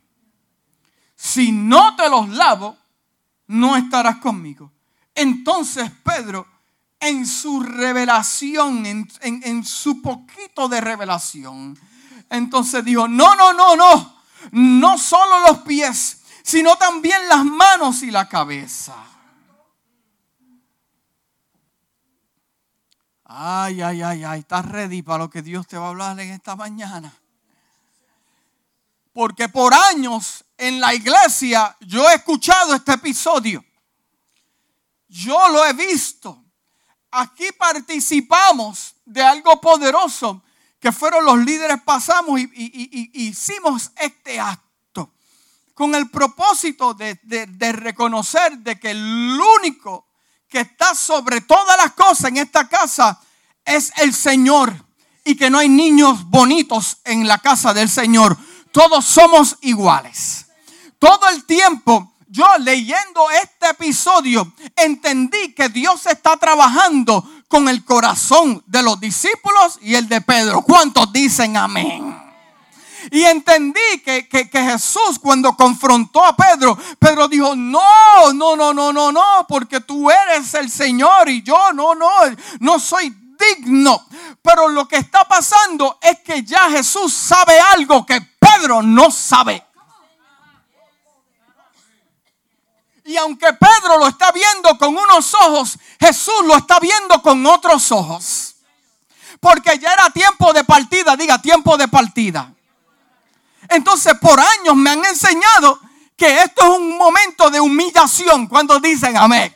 Si 1.14 1.52
no 1.52 1.94
te 1.96 2.08
los 2.08 2.28
lavo, 2.30 2.76
no 3.46 3.76
estarás 3.76 4.16
conmigo. 4.16 4.72
Entonces 5.14 5.90
Pedro, 6.02 6.46
en 7.00 7.26
su 7.26 7.60
revelación, 7.62 8.84
en, 8.86 9.64
su 9.64 10.02
poquito 10.02 10.68
de 10.68 10.80
revelación, 10.80 11.78
entonces 12.28 12.84
dijo, 12.84 13.08
no, 13.08 13.34
no, 13.34 13.52
no, 13.52 13.74
no, 13.74 14.22
no 14.52 14.98
solo 14.98 15.40
los 15.48 15.58
pies, 15.58 16.22
sino 16.42 16.76
también 16.76 17.28
las 17.28 17.44
manos 17.44 18.02
y 18.02 18.10
la 18.10 18.28
cabeza. 18.28 18.94
Ay, 23.24 23.80
ay, 23.80 24.02
ay, 24.02 24.24
ay, 24.24 24.40
estás 24.40 24.66
ready 24.66 25.02
para 25.02 25.18
lo 25.18 25.30
que 25.30 25.40
Dios 25.40 25.66
te 25.66 25.78
va 25.78 25.86
a 25.86 25.90
hablar 25.90 26.18
en 26.18 26.30
esta 26.30 26.56
mañana. 26.56 27.12
Porque 29.12 29.48
por 29.48 29.72
años 29.72 30.44
en 30.56 30.80
la 30.80 30.94
iglesia 30.94 31.76
yo 31.80 32.08
he 32.10 32.14
escuchado 32.14 32.74
este 32.74 32.92
episodio. 32.92 33.64
Yo 35.10 35.48
lo 35.48 35.66
he 35.66 35.72
visto. 35.72 36.44
Aquí 37.10 37.48
participamos 37.58 38.94
de 39.04 39.22
algo 39.22 39.60
poderoso 39.60 40.42
que 40.78 40.92
fueron 40.92 41.24
los 41.24 41.38
líderes 41.38 41.82
pasamos 41.84 42.40
y, 42.40 43.10
hicimos 43.12 43.90
este 43.96 44.38
acto 44.38 45.12
con 45.74 45.94
el 45.94 46.08
propósito 46.08 46.94
de, 46.94 47.18
de 47.22 47.72
reconocer 47.72 48.58
de 48.58 48.78
que 48.78 48.92
el 48.92 49.38
único 49.58 50.06
que 50.48 50.60
está 50.60 50.94
sobre 50.94 51.40
todas 51.40 51.76
las 51.76 51.92
cosas 51.92 52.26
en 52.26 52.38
esta 52.38 52.68
casa 52.68 53.20
es 53.64 53.92
el 53.96 54.14
Señor 54.14 54.72
y 55.24 55.36
que 55.36 55.50
no 55.50 55.58
hay 55.58 55.68
niños 55.68 56.24
bonitos 56.30 56.98
en 57.04 57.26
la 57.26 57.38
casa 57.38 57.74
del 57.74 57.88
Señor. 57.88 58.36
Todos 58.72 59.04
somos 59.04 59.58
iguales. 59.62 60.46
Todo 60.98 61.28
el 61.28 61.44
tiempo 61.44 62.09
yo 62.30 62.46
leyendo 62.58 63.28
este 63.42 63.70
episodio 63.70 64.52
entendí 64.76 65.52
que 65.52 65.68
Dios 65.68 66.06
está 66.06 66.36
trabajando 66.36 67.28
con 67.48 67.68
el 67.68 67.84
corazón 67.84 68.62
de 68.66 68.82
los 68.82 69.00
discípulos 69.00 69.78
y 69.82 69.96
el 69.96 70.08
de 70.08 70.20
Pedro. 70.20 70.62
¿Cuántos 70.62 71.12
dicen 71.12 71.56
amén? 71.56 72.16
Y 73.10 73.22
entendí 73.24 73.80
que, 74.04 74.28
Jesús 74.52 75.18
cuando 75.20 75.56
confrontó 75.56 76.24
a 76.24 76.36
Pedro, 76.36 76.78
Pedro 77.00 77.26
dijo, 77.26 77.56
no, 77.56 78.32
no, 78.32 78.54
no, 78.54 78.72
no, 78.72 78.92
no, 78.92 79.10
no, 79.10 79.46
porque 79.48 79.80
tú 79.80 80.08
eres 80.08 80.54
el 80.54 80.70
Señor 80.70 81.28
y 81.28 81.42
yo 81.42 81.72
no, 81.72 81.96
no, 81.96 82.10
no 82.60 82.78
soy 82.78 83.12
digno. 83.36 84.06
Pero 84.40 84.68
lo 84.68 84.86
que 84.86 84.96
está 84.96 85.24
pasando 85.24 85.98
es 86.00 86.20
que 86.20 86.44
ya 86.44 86.70
Jesús 86.70 87.12
sabe 87.12 87.58
algo 87.74 88.06
que 88.06 88.20
Pedro 88.20 88.82
no 88.82 89.10
sabe. 89.10 89.64
Y 93.04 93.16
aunque 93.16 93.52
Pedro 93.54 93.98
lo 93.98 94.08
está 94.08 94.30
viendo 94.32 94.76
con 94.78 94.96
unos 94.96 95.34
ojos, 95.34 95.78
Jesús 95.98 96.44
lo 96.44 96.56
está 96.56 96.78
viendo 96.78 97.22
con 97.22 97.44
otros 97.46 97.90
ojos. 97.92 98.56
Porque 99.40 99.78
ya 99.78 99.92
era 99.92 100.10
tiempo 100.10 100.52
de 100.52 100.64
partida, 100.64 101.16
diga 101.16 101.40
tiempo 101.40 101.76
de 101.76 101.88
partida. 101.88 102.52
Entonces 103.68 104.14
por 104.20 104.38
años 104.38 104.76
me 104.76 104.90
han 104.90 105.04
enseñado 105.04 105.80
que 106.16 106.42
esto 106.42 106.62
es 106.62 106.78
un 106.78 106.98
momento 106.98 107.50
de 107.50 107.60
humillación 107.60 108.46
cuando 108.46 108.78
dicen 108.78 109.16
amén. 109.16 109.54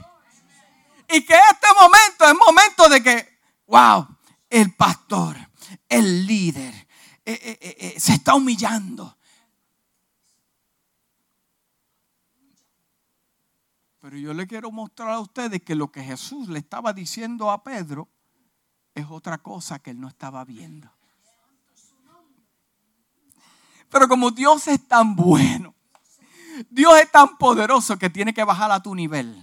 Y 1.11 1.22
que 1.22 1.35
este 1.35 1.66
momento 1.78 2.24
es 2.26 2.35
momento 2.35 2.88
de 2.88 3.02
que, 3.02 3.38
wow, 3.66 4.09
el 4.48 4.74
pastor, 4.74 5.37
el 5.88 6.26
líder, 6.26 6.74
eh, 7.26 7.59
eh, 7.61 7.76
eh, 7.78 8.00
se 8.00 8.14
está 8.14 8.35
humillando. 8.35 9.18
Pero 14.04 14.18
yo 14.18 14.34
le 14.34 14.46
quiero 14.46 14.70
mostrar 14.70 15.08
a 15.12 15.18
ustedes 15.18 15.62
que 15.62 15.74
lo 15.74 15.90
que 15.90 16.02
Jesús 16.02 16.50
le 16.50 16.58
estaba 16.58 16.92
diciendo 16.92 17.50
a 17.50 17.64
Pedro 17.64 18.06
es 18.94 19.06
otra 19.08 19.38
cosa 19.38 19.78
que 19.78 19.92
él 19.92 19.98
no 19.98 20.08
estaba 20.08 20.44
viendo. 20.44 20.92
Pero 23.88 24.06
como 24.06 24.30
Dios 24.30 24.68
es 24.68 24.86
tan 24.86 25.16
bueno, 25.16 25.74
Dios 26.68 27.00
es 27.00 27.10
tan 27.10 27.38
poderoso 27.38 27.98
que 27.98 28.10
tiene 28.10 28.34
que 28.34 28.44
bajar 28.44 28.70
a 28.72 28.82
tu 28.82 28.94
nivel. 28.94 29.42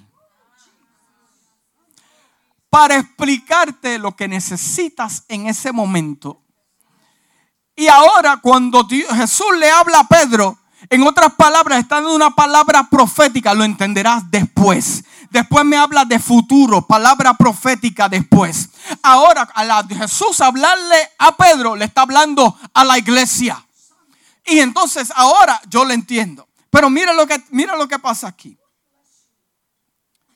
Para 2.69 2.97
explicarte 2.97 3.97
lo 3.97 4.15
que 4.15 4.27
necesitas 4.27 5.25
en 5.27 5.47
ese 5.47 5.71
momento. 5.71 6.39
Y 7.75 7.87
ahora 7.87 8.37
cuando 8.37 8.87
Jesús 8.87 9.57
le 9.57 9.71
habla 9.71 10.01
a 10.01 10.07
Pedro, 10.07 10.60
en 10.89 11.03
otras 11.03 11.33
palabras, 11.33 11.79
está 11.79 11.95
dando 11.95 12.15
una 12.15 12.31
palabra 12.31 12.89
profética, 12.89 13.53
lo 13.53 13.63
entenderás 13.63 14.29
después. 14.31 15.03
Después 15.29 15.63
me 15.63 15.77
habla 15.77 16.05
de 16.05 16.19
futuro, 16.19 16.85
palabra 16.85 17.35
profética 17.35 18.09
después. 18.09 18.69
Ahora, 19.01 19.47
a 19.53 19.87
Jesús 19.87 20.41
hablarle 20.41 21.09
a 21.19 21.35
Pedro, 21.37 21.75
le 21.75 21.85
está 21.85 22.01
hablando 22.01 22.57
a 22.73 22.83
la 22.83 22.97
iglesia. 22.97 23.63
Y 24.45 24.59
entonces 24.59 25.11
ahora 25.15 25.61
yo 25.69 25.85
lo 25.85 25.93
entiendo. 25.93 26.47
Pero 26.69 26.89
mira 26.89 27.13
lo 27.13 27.27
que, 27.27 27.41
mira 27.51 27.75
lo 27.75 27.87
que 27.87 27.99
pasa 27.99 28.27
aquí. 28.27 28.57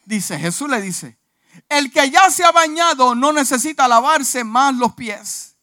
Dice, 0.05 0.37
Jesús 0.37 0.69
le 0.69 0.79
dice, 0.81 1.17
el 1.67 1.91
que 1.91 2.11
ya 2.11 2.29
se 2.29 2.43
ha 2.43 2.51
bañado 2.51 3.15
no 3.15 3.33
necesita 3.33 3.87
lavarse 3.87 4.43
más 4.43 4.75
los 4.75 4.93
pies. 4.93 5.55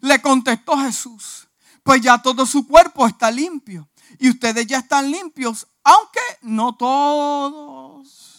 Le 0.00 0.22
contestó 0.22 0.78
Jesús, 0.78 1.48
pues 1.82 2.00
ya 2.00 2.18
todo 2.18 2.46
su 2.46 2.66
cuerpo 2.66 3.06
está 3.06 3.30
limpio. 3.30 3.89
Y 4.20 4.30
ustedes 4.30 4.66
ya 4.66 4.78
están 4.78 5.10
limpios, 5.10 5.66
aunque 5.82 6.20
no 6.42 6.76
todos. 6.76 8.30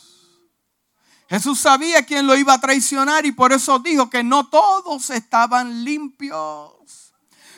Jesús 1.28 1.60
sabía 1.60 2.06
quién 2.06 2.28
lo 2.28 2.36
iba 2.36 2.54
a 2.54 2.62
traicionar 2.62 3.26
y 3.26 3.32
por 3.32 3.52
eso 3.52 3.80
dijo 3.80 4.10
que 4.10 4.24
no 4.24 4.48
todos 4.48 5.10
estaban 5.10 5.84
limpios. 5.84 7.14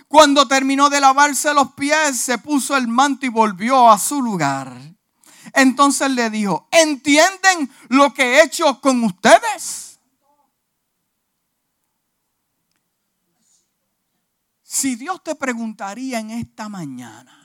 Cuando 0.08 0.48
terminó 0.48 0.90
de 0.90 1.02
lavarse 1.02 1.54
los 1.54 1.74
pies, 1.74 2.18
se 2.18 2.38
puso 2.38 2.78
el 2.78 2.88
manto 2.88 3.26
y 3.26 3.30
volvió 3.30 3.90
a 3.90 4.00
su 4.00 4.22
lugar. 4.22 4.74
Entonces 5.54 6.10
le 6.12 6.30
dijo, 6.30 6.68
¿entienden 6.72 7.70
lo 7.90 8.14
que 8.14 8.24
he 8.24 8.44
hecho 8.44 8.80
con 8.80 9.04
ustedes? 9.04 10.00
Si 14.62 14.96
Dios 14.96 15.22
te 15.24 15.36
preguntaría 15.36 16.20
en 16.20 16.32
esta 16.32 16.70
mañana, 16.70 17.40
¿tú 17.40 17.43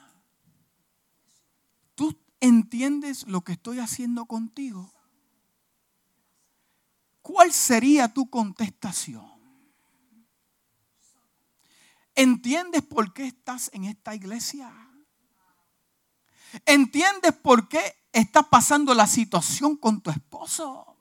entiendes 2.41 3.27
lo 3.27 3.43
que 3.43 3.53
estoy 3.53 3.81
haciendo 3.81 4.27
contigo? 4.27 4.93
¿Cuál 7.23 7.53
sería 7.53 8.09
tu 8.09 8.31
contestación? 8.31 9.39
¿Entiendes 12.15 12.83
por 12.83 13.13
qué 13.13 13.27
estás 13.27 13.71
en 13.73 13.85
esta 13.85 14.15
iglesia? 14.15 14.73
¿Entiendes 16.65 17.33
por 17.35 17.69
qué 17.69 17.95
está 18.13 18.43
pasando 18.43 18.95
la 18.95 19.07
situación 19.07 19.77
con 19.77 20.01
tu 20.01 20.11
esposo? 20.11 20.97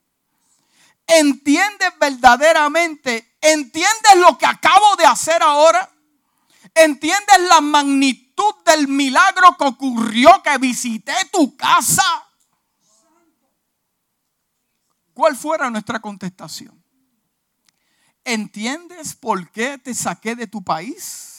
¿Entiendes 1.06 1.90
verdaderamente? 1.98 3.36
¿Entiendes 3.40 4.16
lo 4.16 4.36
que 4.36 4.46
acabo 4.46 4.96
de 4.96 5.06
hacer 5.06 5.42
ahora? 5.42 5.90
¿Entiendes 6.74 7.40
la 7.48 7.60
magnitud 7.60 8.54
del 8.64 8.88
milagro 8.88 9.56
que 9.58 9.64
ocurrió 9.64 10.42
que 10.42 10.58
visité 10.58 11.14
tu 11.32 11.56
casa? 11.56 12.02
¿Cuál 15.14 15.36
fuera 15.36 15.68
nuestra 15.70 16.00
contestación? 16.00 16.82
¿Entiendes 18.24 19.14
por 19.14 19.50
qué 19.50 19.78
te 19.78 19.94
saqué 19.94 20.36
de 20.36 20.46
tu 20.46 20.62
país? 20.62 21.38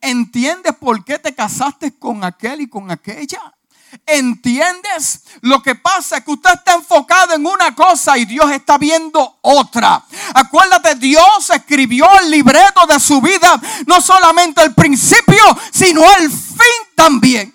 ¿Entiendes 0.00 0.74
por 0.76 1.04
qué 1.04 1.18
te 1.18 1.34
casaste 1.34 1.98
con 1.98 2.24
aquel 2.24 2.62
y 2.62 2.68
con 2.68 2.90
aquella? 2.90 3.57
¿Entiendes? 4.06 5.22
Lo 5.42 5.62
que 5.62 5.74
pasa 5.74 6.18
es 6.18 6.24
que 6.24 6.30
usted 6.30 6.50
está 6.52 6.74
enfocado 6.74 7.34
en 7.34 7.46
una 7.46 7.74
cosa 7.74 8.16
y 8.18 8.24
Dios 8.24 8.50
está 8.50 8.78
viendo 8.78 9.38
otra. 9.42 10.02
Acuérdate, 10.34 10.94
Dios 10.96 11.50
escribió 11.50 12.06
el 12.20 12.30
libreto 12.30 12.86
de 12.86 12.98
su 13.00 13.20
vida, 13.20 13.60
no 13.86 14.00
solamente 14.00 14.62
el 14.62 14.74
principio, 14.74 15.42
sino 15.72 16.02
el 16.16 16.30
fin 16.30 16.94
también. 16.94 17.54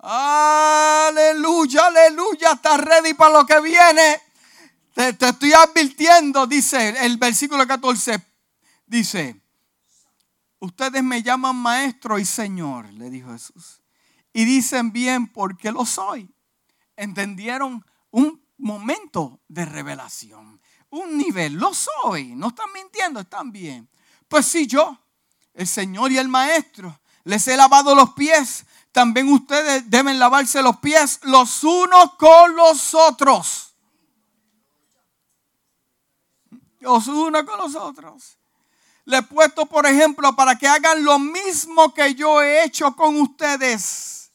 Aleluya, 0.00 1.86
aleluya, 1.86 2.52
está 2.52 2.76
ready 2.76 3.14
para 3.14 3.38
lo 3.38 3.46
que 3.46 3.60
viene. 3.60 4.20
Te, 4.94 5.12
te 5.14 5.28
estoy 5.28 5.52
advirtiendo, 5.52 6.46
dice 6.46 7.04
el 7.04 7.16
versículo 7.18 7.66
14, 7.66 8.20
dice, 8.86 9.40
ustedes 10.66 11.02
me 11.02 11.22
llaman 11.22 11.56
maestro 11.56 12.18
y 12.18 12.24
señor, 12.24 12.92
le 12.92 13.10
dijo 13.10 13.32
Jesús. 13.32 13.80
Y 14.32 14.44
dicen 14.44 14.92
bien 14.92 15.28
porque 15.28 15.72
lo 15.72 15.86
soy. 15.86 16.30
Entendieron 16.96 17.84
un 18.10 18.44
momento 18.58 19.40
de 19.48 19.64
revelación, 19.64 20.60
un 20.90 21.16
nivel, 21.16 21.54
lo 21.54 21.72
soy, 21.74 22.34
no 22.34 22.48
están 22.48 22.72
mintiendo, 22.72 23.20
están 23.20 23.52
bien. 23.52 23.88
Pues 24.28 24.46
si 24.46 24.66
yo, 24.66 24.98
el 25.54 25.66
Señor 25.66 26.12
y 26.12 26.18
el 26.18 26.28
Maestro, 26.28 27.00
les 27.24 27.46
he 27.48 27.56
lavado 27.56 27.94
los 27.94 28.12
pies, 28.12 28.64
también 28.92 29.30
ustedes 29.30 29.90
deben 29.90 30.18
lavarse 30.18 30.62
los 30.62 30.78
pies 30.78 31.20
los 31.24 31.62
unos 31.64 32.14
con 32.14 32.56
los 32.56 32.94
otros. 32.94 33.74
Los 36.80 37.06
unos 37.08 37.42
con 37.42 37.58
los 37.58 37.74
otros. 37.74 38.38
Le 39.06 39.18
he 39.18 39.22
puesto, 39.22 39.66
por 39.66 39.86
ejemplo, 39.86 40.34
para 40.34 40.56
que 40.56 40.66
hagan 40.66 41.04
lo 41.04 41.18
mismo 41.18 41.94
que 41.94 42.14
yo 42.14 42.42
he 42.42 42.64
hecho 42.64 42.94
con 42.94 43.20
ustedes. 43.20 44.30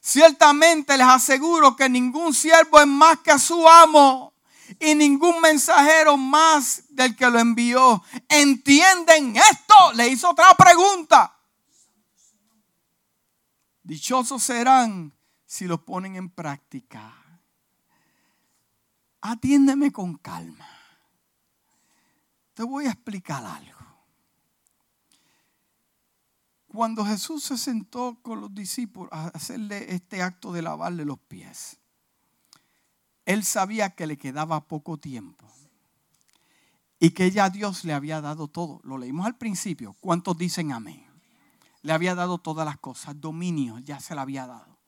Ciertamente 0.00 0.96
les 0.96 1.06
aseguro 1.06 1.76
que 1.76 1.88
ningún 1.88 2.34
siervo 2.34 2.80
es 2.80 2.86
más 2.86 3.20
que 3.20 3.38
su 3.38 3.68
amo 3.68 4.34
y 4.80 4.94
ningún 4.96 5.40
mensajero 5.40 6.16
más 6.16 6.82
del 6.88 7.14
que 7.14 7.30
lo 7.30 7.38
envió. 7.38 8.02
¿Entienden 8.28 9.36
esto? 9.36 9.92
Le 9.94 10.08
hizo 10.08 10.30
otra 10.30 10.54
pregunta. 10.54 11.36
Dichosos 13.84 14.42
serán 14.42 15.12
si 15.46 15.66
lo 15.66 15.84
ponen 15.84 16.16
en 16.16 16.30
práctica. 16.30 17.14
Atiéndeme 19.20 19.92
con 19.92 20.16
calma. 20.16 20.68
Te 22.54 22.64
voy 22.64 22.86
a 22.86 22.90
explicar 22.90 23.44
algo. 23.44 23.79
Cuando 26.72 27.04
Jesús 27.04 27.42
se 27.42 27.58
sentó 27.58 28.16
con 28.22 28.40
los 28.40 28.54
discípulos 28.54 29.10
a 29.12 29.26
hacerle 29.28 29.92
este 29.92 30.22
acto 30.22 30.52
de 30.52 30.62
lavarle 30.62 31.04
los 31.04 31.18
pies, 31.18 31.78
él 33.26 33.42
sabía 33.42 33.90
que 33.90 34.06
le 34.06 34.16
quedaba 34.16 34.68
poco 34.68 34.96
tiempo 34.96 35.48
y 37.00 37.10
que 37.10 37.32
ya 37.32 37.50
Dios 37.50 37.84
le 37.84 37.92
había 37.92 38.20
dado 38.20 38.46
todo. 38.46 38.80
Lo 38.84 38.98
leímos 38.98 39.26
al 39.26 39.36
principio. 39.36 39.96
¿Cuántos 39.98 40.38
dicen 40.38 40.70
amén? 40.70 41.04
Le 41.82 41.92
había 41.92 42.14
dado 42.14 42.38
todas 42.38 42.64
las 42.64 42.78
cosas, 42.78 43.20
dominio, 43.20 43.80
ya 43.80 43.98
se 43.98 44.14
le 44.14 44.20
había 44.20 44.46
dado. 44.46 44.78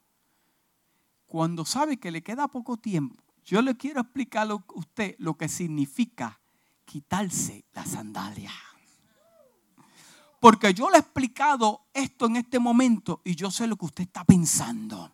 Cuando 1.26 1.64
sabe 1.64 1.96
que 1.96 2.12
le 2.12 2.22
queda 2.22 2.46
poco 2.46 2.76
tiempo, 2.76 3.20
yo 3.44 3.60
le 3.60 3.76
quiero 3.76 4.02
explicar 4.02 4.48
a 4.48 4.54
usted 4.74 5.16
lo 5.18 5.36
que 5.36 5.48
significa 5.48 6.38
quitarse 6.84 7.64
la 7.72 7.84
sandalia. 7.84 8.52
Porque 10.42 10.74
yo 10.74 10.90
le 10.90 10.96
he 10.96 10.98
explicado 10.98 11.82
esto 11.94 12.26
en 12.26 12.34
este 12.34 12.58
momento 12.58 13.20
y 13.22 13.36
yo 13.36 13.48
sé 13.48 13.68
lo 13.68 13.76
que 13.76 13.84
usted 13.84 14.02
está 14.02 14.24
pensando. 14.24 15.12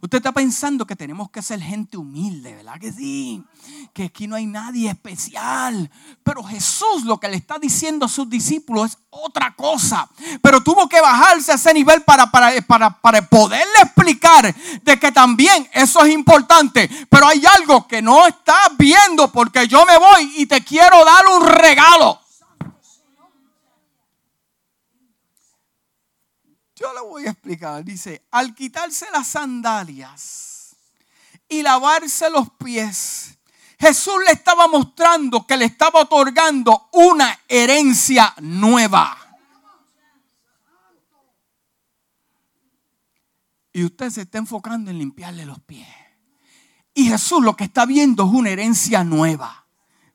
Usted 0.00 0.16
está 0.16 0.32
pensando 0.32 0.86
que 0.86 0.96
tenemos 0.96 1.30
que 1.30 1.42
ser 1.42 1.60
gente 1.60 1.98
humilde, 1.98 2.54
¿verdad 2.54 2.80
que 2.80 2.90
sí? 2.90 3.44
Que 3.92 4.04
aquí 4.04 4.26
no 4.26 4.36
hay 4.36 4.46
nadie 4.46 4.88
especial. 4.88 5.90
Pero 6.22 6.42
Jesús 6.42 7.04
lo 7.04 7.20
que 7.20 7.28
le 7.28 7.36
está 7.36 7.58
diciendo 7.58 8.06
a 8.06 8.08
sus 8.08 8.30
discípulos 8.30 8.92
es 8.92 8.98
otra 9.10 9.54
cosa. 9.54 10.08
Pero 10.40 10.62
tuvo 10.62 10.88
que 10.88 11.02
bajarse 11.02 11.52
a 11.52 11.56
ese 11.56 11.74
nivel 11.74 12.00
para, 12.00 12.30
para, 12.30 12.58
para, 12.62 12.88
para 13.02 13.28
poderle 13.28 13.82
explicar 13.82 14.54
de 14.82 14.98
que 14.98 15.12
también 15.12 15.68
eso 15.74 16.02
es 16.06 16.14
importante. 16.14 16.88
Pero 17.10 17.26
hay 17.26 17.42
algo 17.58 17.86
que 17.86 18.00
no 18.00 18.26
estás 18.26 18.70
viendo 18.78 19.30
porque 19.30 19.68
yo 19.68 19.84
me 19.84 19.98
voy 19.98 20.32
y 20.38 20.46
te 20.46 20.64
quiero 20.64 21.04
dar 21.04 21.26
un 21.38 21.46
regalo. 21.46 22.19
Yo 26.80 26.94
le 26.94 27.00
voy 27.00 27.26
a 27.26 27.30
explicar. 27.32 27.84
Dice, 27.84 28.26
al 28.30 28.54
quitarse 28.54 29.06
las 29.12 29.28
sandalias 29.28 30.74
y 31.46 31.62
lavarse 31.62 32.30
los 32.30 32.48
pies, 32.52 33.36
Jesús 33.78 34.14
le 34.24 34.32
estaba 34.32 34.66
mostrando 34.66 35.46
que 35.46 35.58
le 35.58 35.66
estaba 35.66 36.00
otorgando 36.00 36.88
una 36.92 37.38
herencia 37.48 38.34
nueva. 38.40 39.18
Y 43.72 43.84
usted 43.84 44.08
se 44.08 44.22
está 44.22 44.38
enfocando 44.38 44.90
en 44.90 44.98
limpiarle 44.98 45.44
los 45.44 45.60
pies. 45.60 45.86
Y 46.94 47.08
Jesús 47.08 47.44
lo 47.44 47.56
que 47.56 47.64
está 47.64 47.84
viendo 47.84 48.24
es 48.24 48.30
una 48.30 48.50
herencia 48.50 49.04
nueva. 49.04 49.66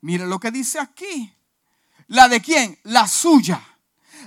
Mire 0.01 0.25
lo 0.25 0.39
que 0.39 0.49
dice 0.49 0.79
aquí. 0.79 1.31
¿La 2.07 2.27
de 2.27 2.41
quién? 2.41 2.79
La 2.83 3.07
suya. 3.07 3.61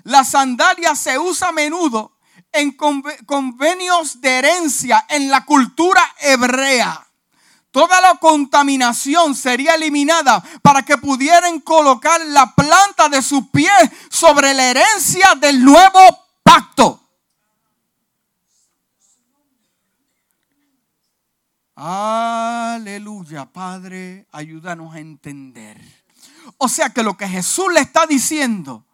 La 0.05 0.25
sandalia 0.25 0.95
se 0.95 1.19
usa 1.19 1.49
a 1.49 1.53
menudo 1.53 2.18
en 2.53 2.73
convenios 2.73 4.21
de 4.21 4.39
herencia 4.39 5.07
en 5.09 5.31
la 5.31 5.45
cultura 5.45 6.03
hebrea. 6.21 7.07
Toda 7.71 8.01
la 8.01 8.15
contaminación 8.15 9.35
sería 9.35 9.75
eliminada 9.75 10.43
para 10.63 10.83
que 10.83 10.97
pudieran 10.97 11.61
colocar 11.61 12.21
la 12.27 12.55
planta 12.55 13.09
de 13.09 13.23
sus 13.23 13.49
pies 13.49 13.91
sobre 14.09 14.55
la 14.55 14.71
herencia 14.71 15.35
del 15.39 15.63
nuevo 15.63 16.01
pacto. 16.43 17.01
Aleluya, 21.77 23.45
Padre, 23.47 24.27
ayúdanos 24.33 24.95
a 24.95 24.99
entender. 24.99 25.81
O 26.57 26.69
sea 26.69 26.91
que 26.91 27.05
lo 27.05 27.17
que 27.17 27.29
Jesús 27.29 27.73
le 27.73 27.81
está 27.81 28.07
diciendo, 28.07 28.85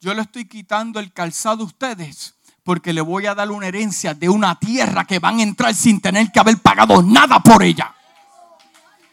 yo 0.00 0.12
le 0.12 0.20
estoy 0.20 0.46
quitando 0.46 1.00
el 1.00 1.12
calzado 1.12 1.62
a 1.62 1.66
ustedes 1.66 2.34
porque 2.64 2.94
le 2.94 3.02
voy 3.02 3.26
a 3.26 3.34
dar 3.34 3.50
una 3.50 3.68
herencia 3.68 4.14
de 4.14 4.28
una 4.28 4.58
tierra 4.58 5.04
que 5.04 5.18
van 5.18 5.38
a 5.38 5.42
entrar 5.42 5.74
sin 5.74 6.00
tener 6.00 6.32
que 6.32 6.40
haber 6.40 6.58
pagado 6.58 7.02
nada 7.02 7.38
por 7.40 7.62
ella. 7.62 7.94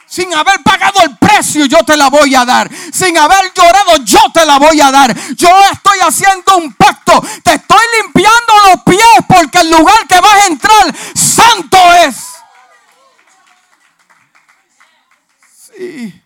Sin 0.08 0.34
haber 0.34 0.62
pagado 0.64 1.02
el 1.04 1.18
precio, 1.18 1.66
yo 1.66 1.78
te 1.86 1.96
la 1.96 2.10
voy 2.10 2.34
a 2.34 2.46
dar. 2.46 2.70
Sin 2.94 3.18
haber 3.18 3.54
llorado, 3.54 3.98
yo 4.04 4.20
te 4.34 4.46
la 4.46 4.58
voy 4.58 4.80
a 4.80 4.92
dar. 4.92 5.16
Yo 5.36 5.50
estoy 5.72 6.00
haciendo 6.00 6.58
un 6.58 6.74
pacto. 6.74 7.22
Te 7.44 7.54
estoy 7.54 7.80
limpiando 8.02 8.54
los 8.70 8.84
pies 8.84 9.26
porque 9.28 9.60
el 9.60 9.72
lugar 9.72 10.08
que 10.08 10.20
vas 10.20 10.34
a 10.34 10.48
entrar, 10.48 10.96
santo 11.14 11.78
es. 12.06 12.16
Sí. 15.78 16.22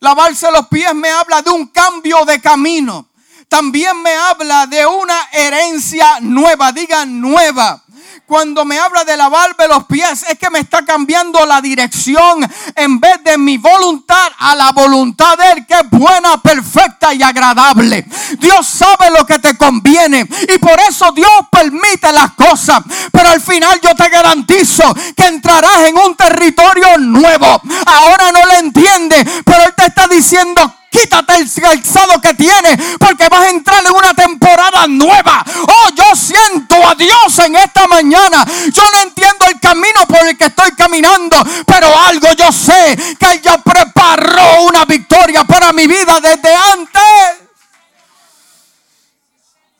Lavarse 0.00 0.50
los 0.50 0.66
pies 0.68 0.94
me 0.94 1.10
habla 1.10 1.42
de 1.42 1.50
un 1.50 1.68
cambio 1.68 2.24
de 2.24 2.40
camino 2.40 3.08
también 3.48 4.02
me 4.02 4.12
habla 4.14 4.66
de 4.66 4.84
una 4.86 5.16
herencia 5.32 6.18
nueva, 6.20 6.72
diga 6.72 7.06
nueva. 7.06 7.82
Cuando 8.26 8.64
me 8.64 8.76
habla 8.76 9.04
de 9.04 9.16
lavarme 9.16 9.68
los 9.68 9.84
pies, 9.84 10.24
es 10.28 10.36
que 10.36 10.50
me 10.50 10.58
está 10.58 10.84
cambiando 10.84 11.46
la 11.46 11.60
dirección 11.60 12.40
en 12.74 12.98
vez 12.98 13.22
de 13.22 13.38
mi 13.38 13.56
voluntad 13.56 14.32
a 14.38 14.56
la 14.56 14.72
voluntad 14.72 15.38
de 15.38 15.52
Él, 15.52 15.66
que 15.66 15.74
es 15.74 15.90
buena, 15.90 16.42
perfecta 16.42 17.14
y 17.14 17.22
agradable. 17.22 18.04
Dios 18.40 18.66
sabe 18.66 19.10
lo 19.16 19.24
que 19.24 19.38
te 19.38 19.56
conviene 19.56 20.26
y 20.52 20.58
por 20.58 20.78
eso 20.80 21.12
Dios 21.12 21.30
permite 21.50 22.10
las 22.10 22.32
cosas. 22.32 22.82
Pero 23.12 23.28
al 23.28 23.40
final 23.40 23.80
yo 23.80 23.94
te 23.94 24.08
garantizo 24.08 24.82
que 25.16 25.26
entrarás 25.26 25.84
en 25.84 25.96
un 25.96 26.16
territorio 26.16 26.98
nuevo. 26.98 27.62
Ahora 27.86 28.32
no 28.32 28.44
lo 28.44 28.54
entiende, 28.54 29.24
pero 29.44 29.62
Él 29.66 29.74
te 29.76 29.86
está 29.86 30.08
diciendo 30.08 30.74
Quítate 30.98 31.36
el 31.36 31.50
calzado 31.52 32.20
que 32.22 32.32
tienes 32.34 32.96
porque 32.98 33.28
vas 33.28 33.42
a 33.42 33.50
entrar 33.50 33.84
en 33.84 33.92
una 33.92 34.14
temporada 34.14 34.86
nueva. 34.86 35.44
Oh, 35.68 35.90
yo 35.94 36.16
siento 36.16 36.74
a 36.86 36.94
Dios 36.94 37.38
en 37.40 37.54
esta 37.56 37.86
mañana. 37.86 38.46
Yo 38.72 38.82
no 38.94 39.02
entiendo 39.02 39.44
el 39.46 39.60
camino 39.60 40.06
por 40.08 40.26
el 40.26 40.38
que 40.38 40.46
estoy 40.46 40.70
caminando, 40.72 41.36
pero 41.66 41.94
algo 41.98 42.32
yo 42.32 42.50
sé 42.50 42.96
que 43.18 43.32
Él 43.32 43.42
ya 43.42 43.58
preparó 43.58 44.62
una 44.62 44.86
victoria 44.86 45.44
para 45.44 45.72
mi 45.74 45.86
vida 45.86 46.18
desde 46.20 46.54
antes. 46.54 47.02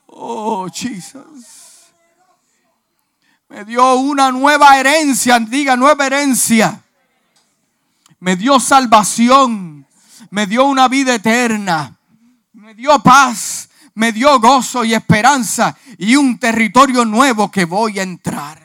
Oh, 0.08 0.68
Jesus. 0.70 1.46
Me 3.48 3.64
dio 3.64 3.94
una 3.94 4.30
nueva 4.30 4.78
herencia, 4.78 5.38
diga 5.38 5.76
nueva 5.76 6.06
herencia. 6.06 6.82
Me 8.18 8.36
dio 8.36 8.60
salvación 8.60 9.75
me 10.36 10.46
dio 10.46 10.66
una 10.66 10.86
vida 10.86 11.14
eterna, 11.14 11.98
me 12.52 12.74
dio 12.74 13.02
paz, 13.02 13.70
me 13.94 14.12
dio 14.12 14.38
gozo 14.38 14.84
y 14.84 14.92
esperanza 14.92 15.74
y 15.96 16.14
un 16.14 16.38
territorio 16.38 17.06
nuevo 17.06 17.50
que 17.50 17.64
voy 17.64 17.98
a 17.98 18.02
entrar. 18.02 18.62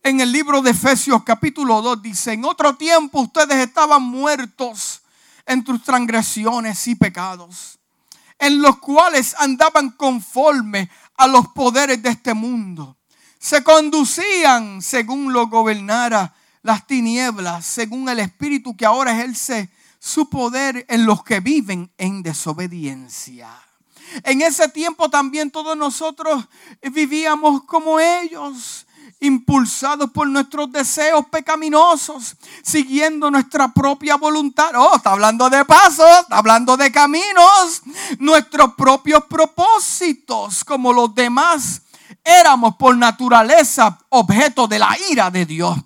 En 0.00 0.20
el 0.20 0.30
libro 0.30 0.62
de 0.62 0.70
Efesios 0.70 1.24
capítulo 1.24 1.82
2 1.82 2.02
dice, 2.02 2.34
en 2.34 2.44
otro 2.44 2.76
tiempo 2.76 3.22
ustedes 3.22 3.56
estaban 3.66 4.02
muertos 4.04 5.02
en 5.44 5.64
tus 5.64 5.82
transgresiones 5.82 6.86
y 6.86 6.94
pecados, 6.94 7.80
en 8.38 8.62
los 8.62 8.78
cuales 8.78 9.34
andaban 9.40 9.90
conforme 9.90 10.88
a 11.16 11.26
los 11.26 11.48
poderes 11.48 12.00
de 12.00 12.10
este 12.10 12.32
mundo. 12.32 12.96
Se 13.40 13.64
conducían 13.64 14.82
según 14.82 15.32
lo 15.32 15.48
gobernara 15.48 16.32
las 16.62 16.86
tinieblas 16.86 17.66
según 17.66 18.08
el 18.08 18.20
Espíritu 18.20 18.76
que 18.76 18.86
ahora 18.86 19.10
ejerce 19.10 19.68
su 20.02 20.28
poder 20.28 20.84
en 20.88 21.06
los 21.06 21.22
que 21.22 21.38
viven 21.38 21.88
en 21.96 22.24
desobediencia. 22.24 23.48
En 24.24 24.42
ese 24.42 24.68
tiempo 24.68 25.08
también 25.08 25.52
todos 25.52 25.76
nosotros 25.76 26.44
vivíamos 26.82 27.62
como 27.62 28.00
ellos, 28.00 28.84
impulsados 29.20 30.10
por 30.10 30.26
nuestros 30.26 30.72
deseos 30.72 31.24
pecaminosos, 31.26 32.34
siguiendo 32.64 33.30
nuestra 33.30 33.68
propia 33.68 34.16
voluntad. 34.16 34.72
Oh, 34.74 34.96
está 34.96 35.12
hablando 35.12 35.48
de 35.48 35.64
pasos, 35.64 36.10
está 36.22 36.38
hablando 36.38 36.76
de 36.76 36.90
caminos, 36.90 37.82
nuestros 38.18 38.74
propios 38.74 39.22
propósitos, 39.26 40.64
como 40.64 40.92
los 40.92 41.14
demás 41.14 41.82
éramos 42.24 42.74
por 42.76 42.96
naturaleza 42.96 43.98
objeto 44.08 44.66
de 44.66 44.80
la 44.80 44.96
ira 45.10 45.30
de 45.30 45.46
Dios. 45.46 45.78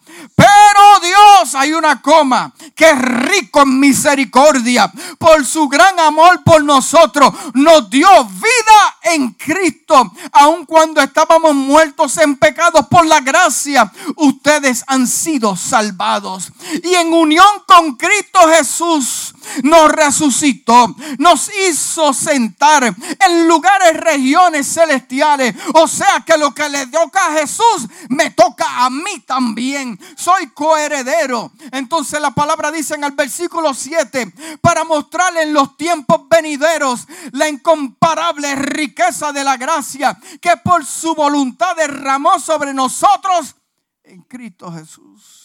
Dios, 1.06 1.54
hay 1.54 1.72
una 1.72 2.02
coma, 2.02 2.52
que 2.74 2.90
es 2.90 2.98
rico 2.98 3.62
en 3.62 3.78
misericordia, 3.78 4.90
por 5.18 5.44
su 5.44 5.68
gran 5.68 5.98
amor 6.00 6.42
por 6.44 6.62
nosotros, 6.64 7.32
nos 7.54 7.88
dio 7.88 8.08
vida 8.24 8.96
en 9.02 9.32
Cristo, 9.32 10.12
aun 10.32 10.66
cuando 10.66 11.00
estábamos 11.00 11.54
muertos 11.54 12.16
en 12.18 12.36
pecados 12.36 12.86
por 12.88 13.06
la 13.06 13.20
gracia, 13.20 13.90
ustedes 14.16 14.84
han 14.86 15.06
sido 15.06 15.56
salvados. 15.56 16.52
Y 16.82 16.94
en 16.94 17.12
unión 17.12 17.46
con 17.66 17.96
Cristo 17.96 18.40
Jesús, 18.48 19.34
nos 19.62 19.90
resucitó, 19.90 20.94
nos 21.18 21.50
hizo 21.68 22.12
sentar 22.12 22.84
en 22.84 23.48
lugares, 23.48 23.96
regiones 23.96 24.66
celestiales. 24.72 25.54
O 25.74 25.86
sea 25.88 26.22
que 26.24 26.36
lo 26.36 26.54
que 26.54 26.68
le 26.68 26.86
toca 26.86 27.26
a 27.26 27.38
Jesús 27.38 27.88
me 28.08 28.30
toca 28.30 28.84
a 28.84 28.90
mí 28.90 29.20
también. 29.26 29.98
Soy 30.16 30.48
coheredero. 30.48 31.52
Entonces 31.72 32.20
la 32.20 32.30
palabra 32.30 32.70
dice 32.70 32.94
en 32.94 33.04
el 33.04 33.12
versículo 33.12 33.74
7, 33.74 34.32
para 34.60 34.84
mostrarle 34.84 35.42
en 35.42 35.52
los 35.52 35.76
tiempos 35.76 36.28
venideros 36.28 37.06
la 37.32 37.48
incomparable 37.48 38.54
riqueza 38.54 39.32
de 39.32 39.44
la 39.44 39.56
gracia 39.56 40.18
que 40.40 40.56
por 40.58 40.84
su 40.84 41.14
voluntad 41.14 41.76
derramó 41.76 42.38
sobre 42.38 42.72
nosotros 42.72 43.56
en 44.04 44.22
Cristo 44.22 44.72
Jesús 44.72 45.35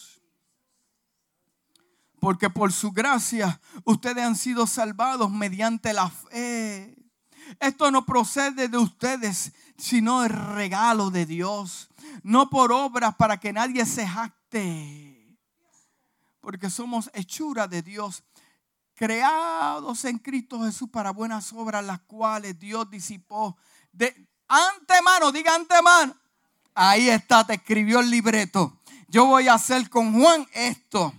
porque 2.22 2.48
por 2.48 2.72
su 2.72 2.92
gracia 2.92 3.60
ustedes 3.82 4.22
han 4.22 4.36
sido 4.36 4.68
salvados 4.68 5.28
mediante 5.28 5.92
la 5.92 6.08
fe. 6.08 6.96
Esto 7.58 7.90
no 7.90 8.06
procede 8.06 8.68
de 8.68 8.78
ustedes, 8.78 9.50
sino 9.76 10.22
el 10.22 10.30
regalo 10.30 11.10
de 11.10 11.26
Dios, 11.26 11.88
no 12.22 12.48
por 12.48 12.70
obras 12.70 13.16
para 13.16 13.40
que 13.40 13.52
nadie 13.52 13.84
se 13.86 14.06
jacte, 14.06 15.36
porque 16.40 16.70
somos 16.70 17.10
hechura 17.12 17.66
de 17.66 17.82
Dios, 17.82 18.22
creados 18.94 20.04
en 20.04 20.18
Cristo 20.18 20.62
Jesús 20.62 20.88
para 20.90 21.10
buenas 21.10 21.52
obras, 21.52 21.84
las 21.84 22.02
cuales 22.02 22.56
Dios 22.56 22.88
disipó 22.88 23.56
de 23.90 24.28
antemano, 24.46 25.32
diga 25.32 25.56
antemano. 25.56 26.14
Ahí 26.72 27.08
está, 27.08 27.44
te 27.44 27.54
escribió 27.54 27.98
el 27.98 28.10
libreto. 28.10 28.80
Yo 29.08 29.26
voy 29.26 29.48
a 29.48 29.54
hacer 29.54 29.90
con 29.90 30.12
Juan 30.12 30.46
esto 30.52 31.12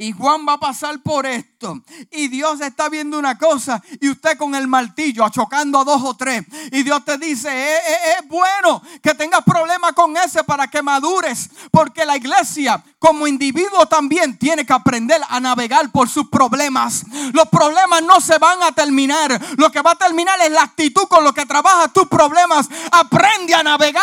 y 0.00 0.12
Juan 0.12 0.46
va 0.48 0.52
a 0.54 0.60
pasar 0.60 1.02
por 1.02 1.26
esto. 1.26 1.82
Y 2.12 2.28
Dios 2.28 2.60
está 2.60 2.88
viendo 2.88 3.18
una 3.18 3.36
cosa 3.36 3.82
y 4.00 4.08
usted 4.08 4.38
con 4.38 4.54
el 4.54 4.68
martillo 4.68 5.24
achocando 5.24 5.80
a 5.80 5.84
dos 5.84 6.00
o 6.04 6.14
tres. 6.16 6.44
Y 6.70 6.84
Dios 6.84 7.04
te 7.04 7.18
dice, 7.18 7.48
eh, 7.48 7.76
eh, 7.76 7.80
eh, 7.88 8.14
es, 8.20 8.28
bueno 8.28 8.80
que 9.02 9.12
tengas 9.14 9.42
problemas 9.42 9.92
con 9.94 10.16
ese 10.16 10.44
para 10.44 10.68
que 10.68 10.82
madures. 10.82 11.50
Porque 11.72 12.06
la 12.06 12.16
iglesia 12.16 12.82
como 13.00 13.26
individuo 13.26 13.86
también 13.86 14.38
tiene 14.38 14.64
que 14.64 14.72
aprender 14.72 15.20
a 15.28 15.40
navegar 15.40 15.90
por 15.90 16.08
sus 16.08 16.28
problemas. 16.28 17.04
Los 17.32 17.48
problemas 17.48 18.00
no 18.04 18.20
se 18.20 18.38
van 18.38 18.62
a 18.62 18.70
terminar. 18.70 19.36
Lo 19.56 19.72
que 19.72 19.82
va 19.82 19.92
a 19.92 19.96
terminar 19.96 20.38
es 20.42 20.52
la 20.52 20.62
actitud 20.62 21.08
con 21.08 21.24
lo 21.24 21.34
que 21.34 21.44
trabajas 21.44 21.92
tus 21.92 22.06
problemas. 22.06 22.68
Aprende 22.92 23.52
a 23.52 23.64
navegar 23.64 24.02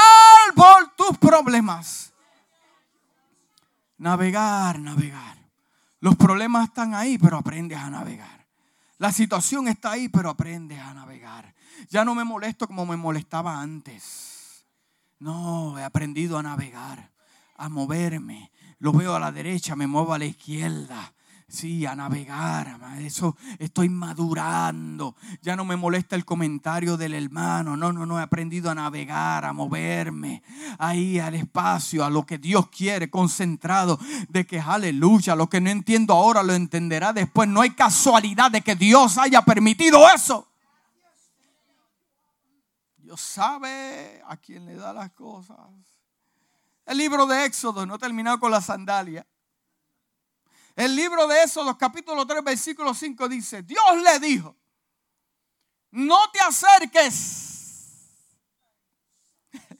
por 0.55 0.93
tus 0.97 1.17
problemas. 1.17 2.11
Navegar, 3.97 4.77
navegar. 4.77 5.44
Los 6.05 6.15
problemas 6.15 6.65
están 6.67 6.93
ahí, 6.93 7.17
pero 7.17 7.35
aprendes 7.37 7.79
a 7.79 7.89
navegar. 7.89 8.45
La 8.99 9.11
situación 9.11 9.67
está 9.67 9.93
ahí, 9.93 10.07
pero 10.07 10.29
aprendes 10.29 10.77
a 10.79 10.93
navegar. 10.93 11.55
Ya 11.89 12.05
no 12.05 12.13
me 12.13 12.23
molesto 12.23 12.67
como 12.67 12.85
me 12.85 12.95
molestaba 12.95 13.59
antes. 13.59 14.67
No, 15.17 15.79
he 15.79 15.83
aprendido 15.83 16.37
a 16.37 16.43
navegar, 16.43 17.09
a 17.57 17.69
moverme. 17.69 18.51
Lo 18.77 18.91
veo 18.91 19.15
a 19.15 19.19
la 19.19 19.31
derecha, 19.31 19.75
me 19.75 19.87
muevo 19.87 20.13
a 20.13 20.19
la 20.19 20.25
izquierda. 20.25 21.14
Sí, 21.55 21.85
a 21.85 21.95
navegar. 21.95 22.77
Eso 22.99 23.37
estoy 23.59 23.87
madurando. 23.87 25.15
Ya 25.41 25.55
no 25.55 25.63
me 25.63 25.77
molesta 25.77 26.17
el 26.17 26.25
comentario 26.25 26.97
del 26.97 27.13
hermano. 27.13 27.77
No, 27.77 27.93
no, 27.93 28.05
no. 28.05 28.19
He 28.19 28.23
aprendido 28.23 28.69
a 28.69 28.75
navegar, 28.75 29.45
a 29.45 29.53
moverme 29.53 30.43
ahí 30.77 31.17
al 31.17 31.33
espacio, 31.33 32.03
a 32.03 32.09
lo 32.09 32.25
que 32.25 32.39
Dios 32.39 32.67
quiere, 32.67 33.09
concentrado 33.09 33.97
de 34.27 34.45
que 34.45 34.59
aleluya. 34.59 35.33
Lo 35.33 35.47
que 35.47 35.61
no 35.61 35.69
entiendo 35.69 36.13
ahora 36.13 36.43
lo 36.43 36.53
entenderá 36.53 37.13
después. 37.13 37.47
No 37.47 37.61
hay 37.61 37.69
casualidad 37.69 38.51
de 38.51 38.59
que 38.59 38.75
Dios 38.75 39.17
haya 39.17 39.41
permitido 39.41 40.09
eso. 40.13 40.45
Dios 42.97 43.21
sabe 43.21 44.21
a 44.27 44.35
quién 44.35 44.65
le 44.65 44.75
da 44.75 44.91
las 44.91 45.09
cosas. 45.11 45.57
El 46.85 46.97
libro 46.97 47.25
de 47.25 47.45
Éxodo, 47.45 47.85
no 47.85 47.95
he 47.95 47.99
terminado 47.99 48.41
con 48.41 48.51
la 48.51 48.59
sandalia. 48.59 49.25
El 50.75 50.95
libro 50.95 51.27
de 51.27 51.43
Éxodo, 51.43 51.77
capítulo 51.77 52.27
3, 52.27 52.43
versículo 52.43 52.93
5 52.93 53.29
dice, 53.29 53.61
Dios 53.63 54.01
le 54.03 54.19
dijo, 54.19 54.57
no 55.91 56.29
te 56.31 56.41
acerques. 56.41 58.11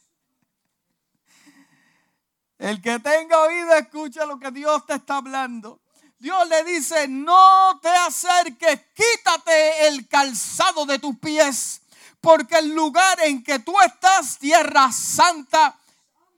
El 2.58 2.82
que 2.82 2.98
tenga 3.00 3.42
oído 3.42 3.74
escucha 3.74 4.26
lo 4.26 4.40
que 4.40 4.52
Dios 4.52 4.86
te 4.86 4.94
está 4.94 5.18
hablando. 5.18 5.82
Dios 6.18 6.48
le 6.48 6.64
dice, 6.64 7.10
no 7.10 7.78
te 7.82 7.90
acerques, 7.90 8.80
quítate 8.96 9.88
el 9.88 10.08
calzado 10.08 10.86
de 10.86 10.98
tus 10.98 11.20
pies, 11.20 11.82
porque 12.22 12.60
el 12.60 12.74
lugar 12.74 13.20
en 13.26 13.44
que 13.44 13.60
tú 13.60 13.76
estás, 13.82 14.40
tierra 14.40 14.94
santa, 14.94 15.78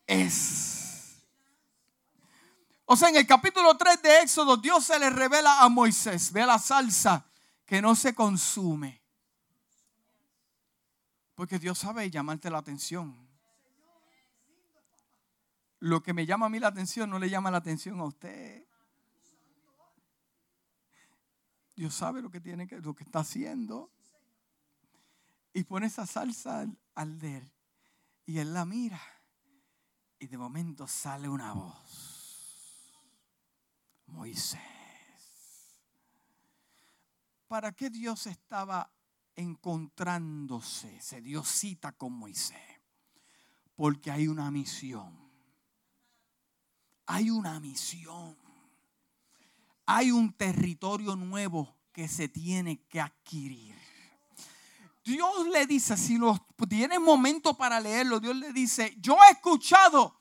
es. 0.07 0.76
O 2.89 2.95
sea, 2.95 3.09
en 3.09 3.17
el 3.17 3.27
capítulo 3.27 3.75
3 3.75 4.01
de 4.01 4.21
Éxodo, 4.21 4.55
Dios 4.55 4.85
se 4.85 4.97
le 4.97 5.09
revela 5.09 5.61
a 5.61 5.67
Moisés. 5.67 6.31
Ve 6.31 6.45
la 6.45 6.57
salsa 6.57 7.29
que 7.65 7.81
no 7.81 7.95
se 7.95 8.15
consume. 8.15 9.03
Porque 11.35 11.59
Dios 11.59 11.77
sabe 11.77 12.09
llamarte 12.09 12.49
la 12.49 12.59
atención. 12.59 13.27
Lo 15.79 16.01
que 16.01 16.13
me 16.13 16.25
llama 16.25 16.45
a 16.45 16.49
mí 16.49 16.59
la 16.59 16.69
atención 16.69 17.09
no 17.09 17.19
le 17.19 17.29
llama 17.29 17.51
la 17.51 17.57
atención 17.57 17.99
a 17.99 18.05
usted. 18.05 18.65
Dios 21.75 21.93
sabe 21.93 22.21
lo 22.21 22.31
que 22.31 22.39
tiene 22.39 22.67
que, 22.67 22.79
lo 22.79 22.95
que 22.95 23.03
está 23.03 23.19
haciendo. 23.19 23.91
Y 25.51 25.65
pone 25.65 25.87
esa 25.87 26.05
salsa 26.05 26.61
al, 26.61 26.79
al 26.95 27.19
leer. 27.19 27.51
Y 28.25 28.39
él 28.39 28.53
la 28.53 28.63
mira. 28.63 29.01
Y 30.19 30.27
de 30.27 30.37
momento 30.37 30.87
sale 30.87 31.27
una 31.27 31.51
voz. 31.51 32.06
Moisés. 34.07 34.61
¿Para 37.47 37.71
qué 37.71 37.89
Dios 37.89 38.27
estaba 38.27 38.91
encontrándose? 39.35 40.99
Se 41.01 41.21
dio 41.21 41.43
cita 41.43 41.93
con 41.93 42.13
Moisés. 42.13 42.57
Porque 43.75 44.11
hay 44.11 44.27
una 44.27 44.51
misión. 44.51 45.17
Hay 47.05 47.29
una 47.29 47.59
misión. 47.59 48.37
Hay 49.85 50.11
un 50.11 50.33
territorio 50.33 51.15
nuevo 51.15 51.77
que 51.93 52.07
se 52.07 52.27
tiene 52.27 52.83
que 52.89 52.99
adquirir. 52.99 53.75
Dios 55.03 55.47
le 55.47 55.65
dice, 55.65 55.95
si 55.95 56.17
lo 56.17 56.37
tiene 56.67 56.99
momento 56.99 57.53
para 57.53 57.79
leerlo, 57.79 58.19
Dios 58.19 58.35
le 58.35 58.51
dice, 58.51 58.93
yo 58.99 59.15
he 59.23 59.31
escuchado 59.31 60.19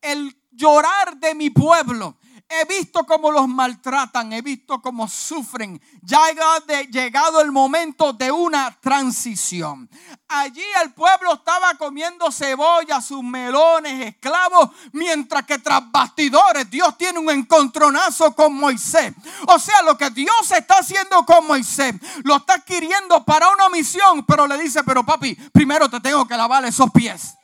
el 0.00 0.34
llorar 0.50 1.18
de 1.18 1.34
mi 1.34 1.50
pueblo. 1.50 2.16
He 2.60 2.64
visto 2.66 3.04
cómo 3.04 3.32
los 3.32 3.48
maltratan, 3.48 4.32
he 4.32 4.40
visto 4.40 4.80
cómo 4.80 5.08
sufren. 5.08 5.80
Ya 6.02 6.20
ha 6.24 6.84
llegado 6.84 7.40
el 7.40 7.50
momento 7.50 8.12
de 8.12 8.30
una 8.30 8.70
transición. 8.80 9.88
Allí 10.28 10.64
el 10.82 10.92
pueblo 10.92 11.34
estaba 11.34 11.74
comiendo 11.74 12.30
cebolla, 12.30 13.00
sus 13.00 13.22
melones, 13.22 14.06
esclavos, 14.06 14.70
mientras 14.92 15.44
que 15.44 15.58
tras 15.58 15.90
bastidores 15.90 16.70
Dios 16.70 16.96
tiene 16.96 17.18
un 17.18 17.30
encontronazo 17.30 18.34
con 18.34 18.54
Moisés. 18.54 19.12
O 19.48 19.58
sea, 19.58 19.82
lo 19.82 19.98
que 19.98 20.10
Dios 20.10 20.50
está 20.52 20.78
haciendo 20.78 21.24
con 21.24 21.46
Moisés, 21.46 21.94
lo 22.22 22.36
está 22.36 22.54
adquiriendo 22.54 23.24
para 23.24 23.50
una 23.50 23.68
misión, 23.68 24.24
pero 24.24 24.46
le 24.46 24.58
dice, 24.58 24.84
pero 24.84 25.04
papi, 25.04 25.34
primero 25.52 25.88
te 25.88 26.00
tengo 26.00 26.26
que 26.26 26.36
lavar 26.36 26.64
esos 26.64 26.90
pies. 26.90 27.34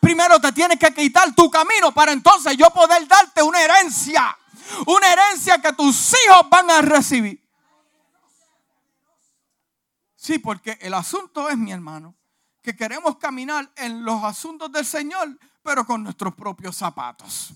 Primero 0.00 0.40
te 0.40 0.52
tienes 0.52 0.78
que 0.78 0.92
quitar 0.92 1.34
tu 1.34 1.50
camino 1.50 1.92
para 1.92 2.12
entonces 2.12 2.56
yo 2.56 2.70
poder 2.70 3.06
darte 3.06 3.42
una 3.42 3.62
herencia. 3.62 4.36
Una 4.86 5.12
herencia 5.12 5.60
que 5.60 5.72
tus 5.72 6.14
hijos 6.24 6.48
van 6.48 6.70
a 6.70 6.80
recibir. 6.82 7.42
Sí, 10.16 10.38
porque 10.38 10.78
el 10.80 10.94
asunto 10.94 11.50
es, 11.50 11.58
mi 11.58 11.70
hermano, 11.70 12.14
que 12.62 12.74
queremos 12.74 13.18
caminar 13.18 13.70
en 13.76 14.04
los 14.04 14.24
asuntos 14.24 14.72
del 14.72 14.86
Señor, 14.86 15.38
pero 15.62 15.86
con 15.86 16.02
nuestros 16.02 16.34
propios 16.34 16.76
zapatos. 16.76 17.52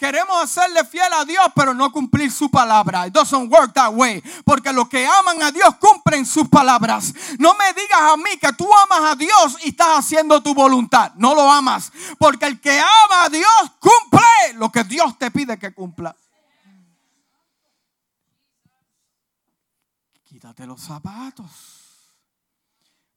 Queremos 0.00 0.42
hacerle 0.42 0.82
fiel 0.86 1.12
a 1.12 1.26
Dios, 1.26 1.46
pero 1.54 1.74
no 1.74 1.92
cumplir 1.92 2.32
su 2.32 2.50
palabra. 2.50 3.06
It 3.06 3.12
doesn't 3.12 3.52
work 3.52 3.74
that 3.74 3.92
way. 3.92 4.22
Porque 4.46 4.72
los 4.72 4.88
que 4.88 5.06
aman 5.06 5.42
a 5.42 5.52
Dios 5.52 5.76
cumplen 5.78 6.24
sus 6.24 6.48
palabras. 6.48 7.12
No 7.38 7.52
me 7.52 7.70
digas 7.74 8.00
a 8.00 8.16
mí 8.16 8.30
que 8.40 8.50
tú 8.54 8.66
amas 8.74 9.12
a 9.12 9.14
Dios 9.14 9.58
y 9.62 9.68
estás 9.68 9.98
haciendo 9.98 10.42
tu 10.42 10.54
voluntad. 10.54 11.12
No 11.16 11.34
lo 11.34 11.50
amas. 11.50 11.92
Porque 12.18 12.46
el 12.46 12.58
que 12.62 12.80
ama 12.80 13.24
a 13.24 13.28
Dios 13.28 13.46
cumple 13.78 14.54
lo 14.54 14.72
que 14.72 14.84
Dios 14.84 15.18
te 15.18 15.30
pide 15.30 15.58
que 15.58 15.74
cumpla. 15.74 16.16
Quítate 20.24 20.64
los 20.64 20.80
zapatos 20.80 21.50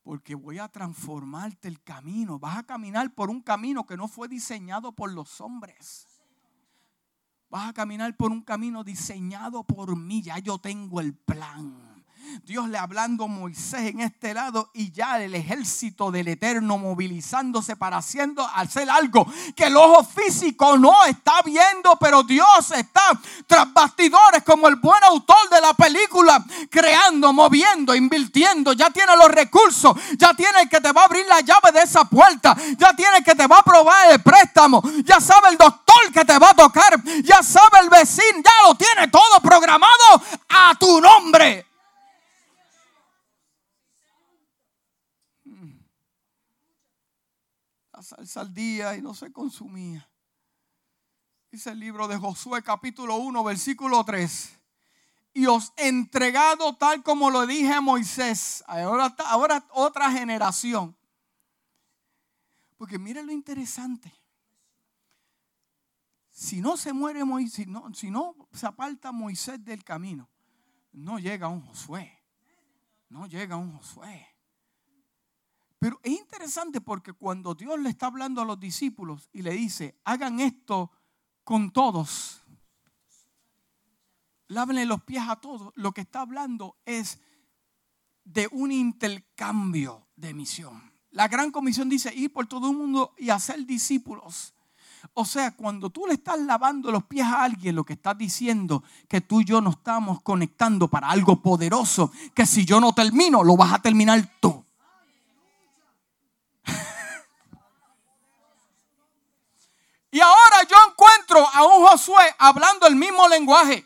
porque 0.03 0.35
voy 0.35 0.59
a 0.59 0.67
transformarte 0.67 1.69
el 1.69 1.81
camino. 1.81 2.39
Vas 2.39 2.57
a 2.57 2.63
caminar 2.63 3.09
por 3.15 3.29
un 3.29 3.41
camino 3.41 3.85
que 3.85 3.95
no 3.95 4.09
fue 4.09 4.27
diseñado 4.27 4.91
por 4.91 5.13
los 5.13 5.39
hombres. 5.39 6.07
Vas 7.53 7.69
a 7.69 7.73
caminar 7.73 8.17
por 8.17 8.31
un 8.31 8.41
camino 8.41 8.83
diseñado 8.83 9.63
por 9.63 9.95
mí. 9.95 10.23
Ya 10.23 10.39
yo 10.39 10.57
tengo 10.57 10.99
el 10.99 11.13
plan. 11.13 11.92
Dios 12.45 12.67
le 12.69 12.77
hablando 12.77 13.25
a 13.25 13.27
Moisés 13.27 13.91
en 13.91 14.01
este 14.01 14.33
lado 14.33 14.69
y 14.73 14.91
ya 14.91 15.21
el 15.21 15.35
ejército 15.35 16.11
del 16.11 16.27
Eterno 16.27 16.77
movilizándose 16.77 17.75
para 17.75 17.97
haciendo, 17.97 18.45
hacer 18.55 18.89
algo 18.89 19.25
que 19.55 19.65
el 19.65 19.77
ojo 19.77 20.03
físico 20.03 20.77
no 20.77 21.05
está 21.05 21.41
viendo, 21.43 21.97
pero 21.99 22.23
Dios 22.23 22.71
está 22.71 23.01
tras 23.47 23.71
bastidores 23.73 24.43
como 24.43 24.67
el 24.67 24.75
buen 24.77 25.03
autor 25.03 25.49
de 25.49 25.61
la 25.61 25.73
película, 25.73 26.43
creando, 26.69 27.33
moviendo, 27.33 27.95
invirtiendo. 27.95 28.73
Ya 28.73 28.89
tiene 28.89 29.15
los 29.15 29.29
recursos, 29.29 29.95
ya 30.17 30.33
tiene 30.33 30.61
el 30.61 30.69
que 30.69 30.81
te 30.81 30.91
va 30.91 31.01
a 31.01 31.05
abrir 31.05 31.25
la 31.27 31.41
llave 31.41 31.71
de 31.71 31.81
esa 31.81 32.05
puerta, 32.05 32.55
ya 32.77 32.93
tiene 32.93 33.17
el 33.17 33.23
que 33.23 33.35
te 33.35 33.47
va 33.47 33.57
a 33.57 33.59
aprobar 33.59 34.11
el 34.11 34.21
préstamo, 34.21 34.81
ya 35.03 35.19
sabe 35.19 35.49
el 35.49 35.57
doctor 35.57 36.11
que 36.13 36.25
te 36.25 36.37
va 36.37 36.49
a 36.49 36.55
tocar, 36.55 37.01
ya 37.23 37.41
sabe 37.43 37.79
el 37.81 37.89
vecino, 37.89 38.41
ya 38.43 38.67
lo 38.67 38.75
tiene 38.75 39.07
todo 39.07 39.39
programado 39.41 40.21
a 40.49 40.75
tu 40.75 40.99
nombre. 40.99 41.72
Salsa 48.03 48.41
al 48.41 48.53
día 48.53 48.95
y 48.95 49.01
no 49.01 49.13
se 49.13 49.31
consumía. 49.31 50.07
Dice 51.51 51.71
el 51.71 51.79
libro 51.79 52.07
de 52.07 52.17
Josué 52.17 52.61
capítulo 52.63 53.15
1 53.15 53.43
versículo 53.43 54.03
3. 54.03 54.59
Y 55.33 55.47
os 55.47 55.73
he 55.77 55.87
entregado 55.87 56.75
tal 56.75 57.01
como 57.01 57.31
lo 57.31 57.47
dije 57.47 57.73
a 57.73 57.81
Moisés. 57.81 58.63
Ahora, 58.67 59.15
ahora 59.25 59.65
otra 59.71 60.11
generación. 60.11 60.95
Porque 62.77 62.99
mire 62.99 63.23
lo 63.23 63.31
interesante. 63.31 64.13
Si 66.29 66.61
no 66.61 66.77
se 66.77 66.93
muere 66.93 67.23
Moisés, 67.23 67.53
si 67.53 67.65
no, 67.65 67.93
si 67.93 68.11
no 68.11 68.35
se 68.51 68.65
aparta 68.65 69.11
Moisés 69.11 69.63
del 69.63 69.83
camino, 69.83 70.27
no 70.91 71.19
llega 71.19 71.47
un 71.47 71.61
Josué. 71.61 72.19
No 73.09 73.27
llega 73.27 73.55
un 73.55 73.77
Josué. 73.77 74.32
Pero 75.83 75.99
es 76.01 76.13
interesante 76.13 76.79
porque 76.79 77.11
cuando 77.11 77.55
Dios 77.55 77.77
le 77.77 77.89
está 77.89 78.05
hablando 78.05 78.41
a 78.41 78.45
los 78.45 78.57
discípulos 78.57 79.27
y 79.33 79.41
le 79.41 79.51
dice, 79.51 79.99
hagan 80.05 80.39
esto 80.39 80.89
con 81.43 81.71
todos, 81.71 82.41
lávenle 84.47 84.85
los 84.85 85.03
pies 85.03 85.25
a 85.27 85.35
todos, 85.35 85.73
lo 85.75 85.91
que 85.91 85.99
está 85.99 86.21
hablando 86.21 86.77
es 86.85 87.19
de 88.23 88.47
un 88.53 88.71
intercambio 88.71 90.07
de 90.15 90.33
misión. 90.33 90.93
La 91.11 91.27
gran 91.27 91.51
comisión 91.51 91.89
dice 91.89 92.15
ir 92.15 92.31
por 92.31 92.47
todo 92.47 92.71
el 92.71 92.77
mundo 92.77 93.13
y 93.17 93.29
hacer 93.29 93.65
discípulos. 93.65 94.53
O 95.13 95.25
sea, 95.25 95.51
cuando 95.51 95.89
tú 95.89 96.07
le 96.07 96.13
estás 96.13 96.39
lavando 96.39 96.93
los 96.93 97.03
pies 97.03 97.25
a 97.25 97.43
alguien, 97.43 97.75
lo 97.75 97.83
que 97.83 97.91
estás 97.91 98.17
diciendo 98.17 98.85
que 99.09 99.19
tú 99.19 99.41
y 99.41 99.43
yo 99.43 99.59
nos 99.59 99.75
estamos 99.75 100.21
conectando 100.21 100.87
para 100.87 101.09
algo 101.09 101.41
poderoso, 101.41 102.09
que 102.33 102.45
si 102.45 102.63
yo 102.63 102.79
no 102.79 102.93
termino, 102.93 103.43
lo 103.43 103.57
vas 103.57 103.73
a 103.73 103.81
terminar 103.81 104.39
tú. 104.39 104.62
Y 110.13 110.21
ahora 110.21 110.61
yo 110.69 110.77
encuentro 110.91 111.43
a 111.53 111.63
un 111.63 111.87
Josué 111.87 112.35
hablando 112.37 112.85
el 112.85 112.95
mismo 112.95 113.27
lenguaje 113.27 113.83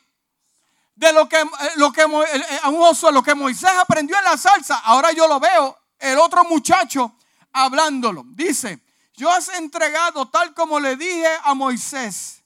de 0.94 1.14
lo 1.14 1.30
que, 1.30 1.40
eh, 1.40 1.46
lo 1.78 1.90
que 1.94 2.02
eh, 2.02 2.60
a 2.64 2.68
un 2.68 2.80
Josué, 2.80 3.14
lo 3.14 3.24
que 3.24 3.34
Moisés 3.34 3.72
aprendió 3.80 4.18
en 4.18 4.26
la 4.26 4.36
salsa. 4.36 4.78
Ahora 4.80 5.14
yo 5.14 5.26
lo 5.26 5.40
veo, 5.40 5.80
el 5.98 6.20
otro 6.20 6.44
muchacho 6.44 7.16
hablándolo. 7.54 8.24
Dice, 8.26 8.84
yo 9.14 9.32
has 9.32 9.48
entregado 9.48 10.28
tal 10.28 10.54
como 10.54 10.82
le 10.82 10.98
dije 10.98 11.30
a 11.46 11.54
Moisés. 11.54 12.44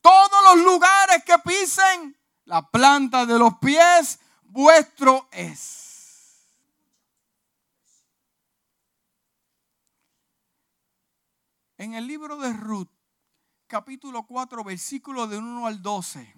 Todos 0.00 0.42
los 0.54 0.64
lugares 0.64 1.22
que 1.26 1.38
pisen, 1.40 2.18
la 2.46 2.66
planta 2.70 3.26
de 3.26 3.38
los 3.38 3.52
pies, 3.58 4.18
vuestro 4.44 5.28
es. 5.30 5.81
En 11.82 11.94
el 11.94 12.06
libro 12.06 12.36
de 12.36 12.52
Ruth, 12.52 12.92
capítulo 13.66 14.24
4, 14.24 14.62
versículo 14.62 15.26
de 15.26 15.38
1 15.38 15.66
al 15.66 15.82
12, 15.82 16.32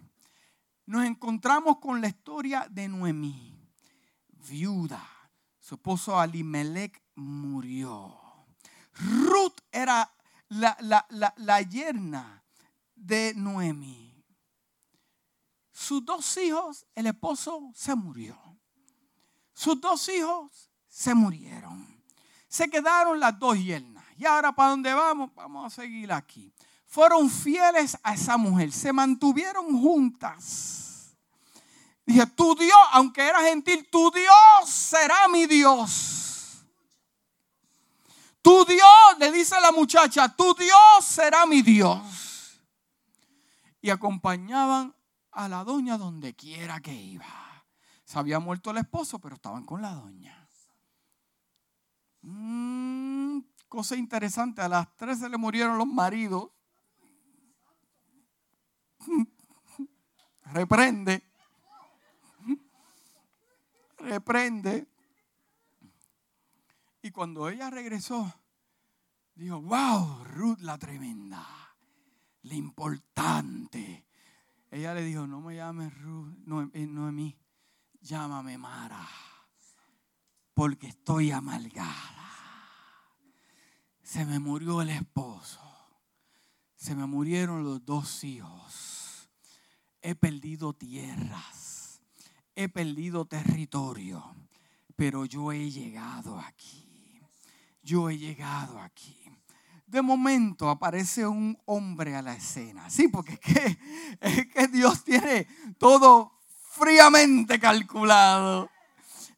nos 0.86 1.04
encontramos 1.04 1.80
con 1.80 2.00
la 2.00 2.08
historia 2.08 2.66
de 2.70 2.88
Noemí, 2.88 3.54
viuda. 4.48 5.06
Su 5.58 5.74
esposo 5.74 6.18
Alimelech 6.18 6.98
murió. 7.16 8.18
Ruth 8.94 9.58
era 9.70 10.10
la, 10.48 10.78
la 11.36 11.60
yerna 11.60 12.42
de 12.94 13.34
Noemí. 13.36 14.24
Sus 15.72 16.02
dos 16.06 16.38
hijos, 16.38 16.86
el 16.94 17.08
esposo 17.08 17.70
se 17.74 17.94
murió. 17.94 18.40
Sus 19.52 19.78
dos 19.78 20.08
hijos 20.08 20.70
se 20.88 21.14
murieron. 21.14 22.02
Se 22.48 22.70
quedaron 22.70 23.20
las 23.20 23.38
dos 23.38 23.62
yernas. 23.62 23.93
¿Y 24.16 24.24
ahora 24.26 24.52
para 24.52 24.70
dónde 24.70 24.92
vamos? 24.92 25.34
Vamos 25.34 25.66
a 25.66 25.82
seguir 25.82 26.12
aquí. 26.12 26.52
Fueron 26.86 27.28
fieles 27.28 27.98
a 28.02 28.14
esa 28.14 28.36
mujer, 28.36 28.70
se 28.70 28.92
mantuvieron 28.92 29.80
juntas. 29.80 31.16
Dije, 32.06 32.26
tu 32.26 32.54
Dios, 32.54 32.78
aunque 32.92 33.22
era 33.22 33.42
gentil, 33.42 33.88
tu 33.90 34.10
Dios 34.10 34.68
será 34.68 35.26
mi 35.28 35.46
Dios. 35.46 36.64
Tu 38.42 38.64
Dios, 38.66 39.18
le 39.18 39.32
dice 39.32 39.58
la 39.60 39.72
muchacha, 39.72 40.28
tu 40.28 40.54
Dios 40.54 41.04
será 41.04 41.46
mi 41.46 41.62
Dios. 41.62 42.60
Y 43.80 43.90
acompañaban 43.90 44.94
a 45.30 45.48
la 45.48 45.64
doña 45.64 45.96
donde 45.96 46.34
quiera 46.34 46.80
que 46.80 46.92
iba. 46.92 47.64
Se 48.04 48.18
había 48.18 48.38
muerto 48.38 48.70
el 48.70 48.76
esposo, 48.76 49.18
pero 49.18 49.36
estaban 49.36 49.64
con 49.64 49.80
la 49.80 49.92
doña. 49.94 50.46
Mm, 52.20 53.40
cosa 53.68 53.96
interesante, 53.96 54.62
a 54.62 54.68
las 54.68 54.94
tres 54.96 55.18
se 55.18 55.28
le 55.28 55.36
murieron 55.36 55.78
los 55.78 55.86
maridos. 55.86 56.50
Reprende. 60.52 61.22
Reprende. 63.98 64.86
Y 67.02 67.10
cuando 67.10 67.48
ella 67.48 67.68
regresó, 67.70 68.32
dijo, 69.34 69.60
wow, 69.60 70.24
Ruth 70.24 70.60
la 70.60 70.78
tremenda, 70.78 71.46
la 72.42 72.54
importante. 72.54 74.06
Ella 74.70 74.94
le 74.94 75.02
dijo, 75.02 75.26
no 75.26 75.40
me 75.40 75.56
llames 75.56 75.96
Ruth, 76.00 76.34
no, 76.46 76.62
eh, 76.72 76.86
Noemí, 76.86 77.36
llámame 78.00 78.56
Mara, 78.58 79.06
porque 80.54 80.88
estoy 80.88 81.30
amalgada. 81.30 82.23
Se 84.04 84.26
me 84.26 84.38
murió 84.38 84.82
el 84.82 84.90
esposo. 84.90 85.60
Se 86.76 86.94
me 86.94 87.06
murieron 87.06 87.64
los 87.64 87.84
dos 87.86 88.22
hijos. 88.22 89.30
He 90.02 90.14
perdido 90.14 90.74
tierras. 90.74 92.02
He 92.54 92.68
perdido 92.68 93.24
territorio. 93.24 94.22
Pero 94.94 95.24
yo 95.24 95.52
he 95.52 95.70
llegado 95.70 96.38
aquí. 96.38 97.18
Yo 97.82 98.10
he 98.10 98.18
llegado 98.18 98.78
aquí. 98.78 99.18
De 99.86 100.02
momento 100.02 100.68
aparece 100.68 101.26
un 101.26 101.58
hombre 101.64 102.14
a 102.14 102.20
la 102.20 102.34
escena. 102.34 102.90
Sí, 102.90 103.08
porque 103.08 103.32
es 103.32 103.40
que, 103.40 103.78
es 104.20 104.46
que 104.48 104.68
Dios 104.68 105.02
tiene 105.02 105.46
todo 105.78 106.30
fríamente 106.72 107.58
calculado. 107.58 108.70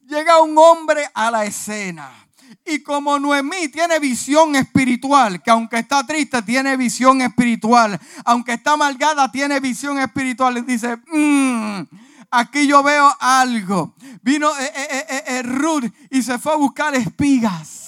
Llega 0.08 0.42
un 0.42 0.58
hombre 0.58 1.08
a 1.14 1.30
la 1.30 1.44
escena 1.44 2.25
Y 2.64 2.80
como 2.80 3.18
Noemí 3.18 3.68
tiene 3.68 3.98
visión 3.98 4.56
espiritual, 4.56 5.42
que 5.42 5.50
aunque 5.50 5.78
está 5.78 6.04
triste, 6.06 6.42
tiene 6.42 6.76
visión 6.76 7.20
espiritual, 7.20 7.98
aunque 8.24 8.54
está 8.54 8.72
amargada, 8.72 9.30
tiene 9.30 9.60
visión 9.60 9.98
espiritual, 9.98 10.58
y 10.58 10.62
dice, 10.62 10.96
mmm, 11.12 11.82
aquí 12.30 12.66
yo 12.66 12.82
veo 12.82 13.08
algo. 13.20 13.94
Vino 14.22 14.50
eh, 14.58 14.72
eh, 14.74 15.24
eh, 15.26 15.42
Ruth 15.42 15.84
y 16.10 16.22
se 16.22 16.38
fue 16.38 16.52
a 16.52 16.56
buscar 16.56 16.94
espigas. 16.94 17.85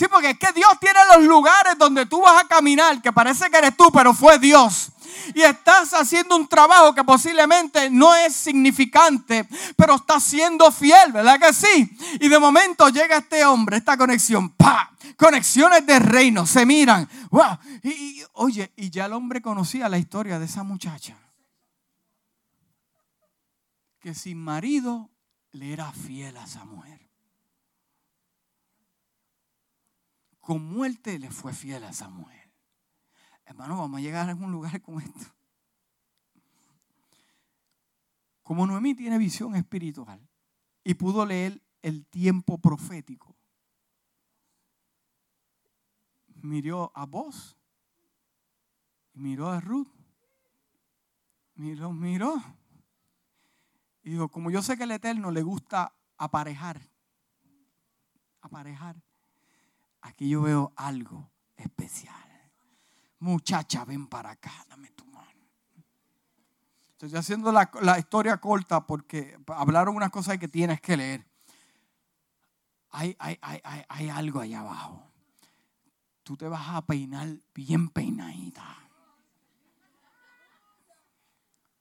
Sí, 0.00 0.06
porque 0.10 0.30
es 0.30 0.38
que 0.38 0.50
Dios 0.52 0.70
tiene 0.80 0.98
los 1.14 1.24
lugares 1.24 1.76
donde 1.76 2.06
tú 2.06 2.22
vas 2.22 2.42
a 2.42 2.48
caminar, 2.48 3.02
que 3.02 3.12
parece 3.12 3.50
que 3.50 3.58
eres 3.58 3.76
tú, 3.76 3.92
pero 3.92 4.14
fue 4.14 4.38
Dios 4.38 4.92
y 5.34 5.42
estás 5.42 5.92
haciendo 5.92 6.36
un 6.36 6.48
trabajo 6.48 6.94
que 6.94 7.04
posiblemente 7.04 7.90
no 7.90 8.14
es 8.14 8.34
significante, 8.34 9.46
pero 9.76 9.96
estás 9.96 10.24
siendo 10.24 10.72
fiel, 10.72 11.12
¿verdad 11.12 11.38
que 11.38 11.52
sí? 11.52 11.94
Y 12.18 12.28
de 12.28 12.38
momento 12.38 12.88
llega 12.88 13.18
este 13.18 13.44
hombre, 13.44 13.76
esta 13.76 13.98
conexión, 13.98 14.48
¡pa! 14.48 14.90
Conexiones 15.18 15.84
de 15.84 15.98
reino, 15.98 16.46
se 16.46 16.64
miran, 16.64 17.06
¡wow! 17.30 17.58
Y, 17.82 18.22
oye, 18.32 18.72
y 18.76 18.88
ya 18.88 19.04
el 19.04 19.12
hombre 19.12 19.42
conocía 19.42 19.86
la 19.90 19.98
historia 19.98 20.38
de 20.38 20.46
esa 20.46 20.62
muchacha. 20.62 21.18
Que 24.00 24.14
sin 24.14 24.42
marido 24.42 25.10
le 25.52 25.74
era 25.74 25.92
fiel 25.92 26.38
a 26.38 26.44
esa 26.44 26.64
mujer. 26.64 26.99
Con 30.50 30.64
muerte 30.64 31.16
le 31.20 31.30
fue 31.30 31.52
fiel 31.52 31.84
a 31.84 31.90
esa 31.90 32.08
mujer. 32.08 32.50
Hermano, 33.44 33.78
vamos 33.78 33.98
a 33.98 34.00
llegar 34.00 34.26
a 34.26 34.30
algún 34.30 34.50
lugar 34.50 34.82
con 34.82 35.00
esto. 35.00 35.32
Como 38.42 38.66
Noemí 38.66 38.96
tiene 38.96 39.16
visión 39.16 39.54
espiritual 39.54 40.28
y 40.82 40.94
pudo 40.94 41.24
leer 41.24 41.62
el 41.82 42.04
tiempo 42.04 42.58
profético, 42.58 43.36
miró 46.34 46.90
a 46.96 47.06
vos, 47.06 47.56
miró 49.12 49.50
a 49.50 49.60
Ruth, 49.60 49.94
miró, 51.54 51.92
miró. 51.92 52.42
Y 54.02 54.10
dijo, 54.10 54.28
como 54.28 54.50
yo 54.50 54.62
sé 54.62 54.76
que 54.76 54.82
el 54.82 54.90
Eterno 54.90 55.30
le 55.30 55.42
gusta 55.42 55.94
aparejar, 56.16 56.90
aparejar, 58.40 59.00
aquí 60.02 60.28
yo 60.28 60.42
veo 60.42 60.72
algo 60.76 61.30
especial 61.56 62.30
muchacha, 63.20 63.84
ven 63.84 64.06
para 64.06 64.30
acá, 64.30 64.52
dame 64.68 64.90
tu 64.90 65.04
mano. 65.06 65.46
Estoy 66.92 67.14
haciendo 67.16 67.52
la, 67.52 67.98
historia 67.98 68.38
corta 68.38 68.86
porque 68.86 69.38
hablaron 69.46 69.94
unas 69.96 70.10
cosas 70.10 70.38
que 70.38 70.48
tienes 70.48 70.80
que 70.80 70.96
leer. 70.96 71.26
Hay, 72.90 73.14
hay, 73.20 73.38
hay, 73.40 73.60
hay, 73.88 74.08
algo 74.08 74.40
ahí 74.40 74.52
abajo. 74.52 75.06
Tú 76.24 76.36
te 76.36 76.48
vas 76.48 76.68
a 76.68 76.84
peinar 76.84 77.28
bien 77.54 77.88
peinadita. 77.88 78.76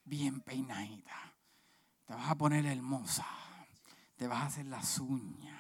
Bien 0.06 0.40
peinadita. 0.42 1.16
Te 2.06 2.14
vas 2.14 2.30
a 2.30 2.36
poner 2.36 2.66
hermosa. 2.66 3.26
Te 4.16 4.28
vas 4.28 4.44
a 4.44 4.46
hacer 4.46 4.66
las 4.68 5.00
uñas 5.00 5.58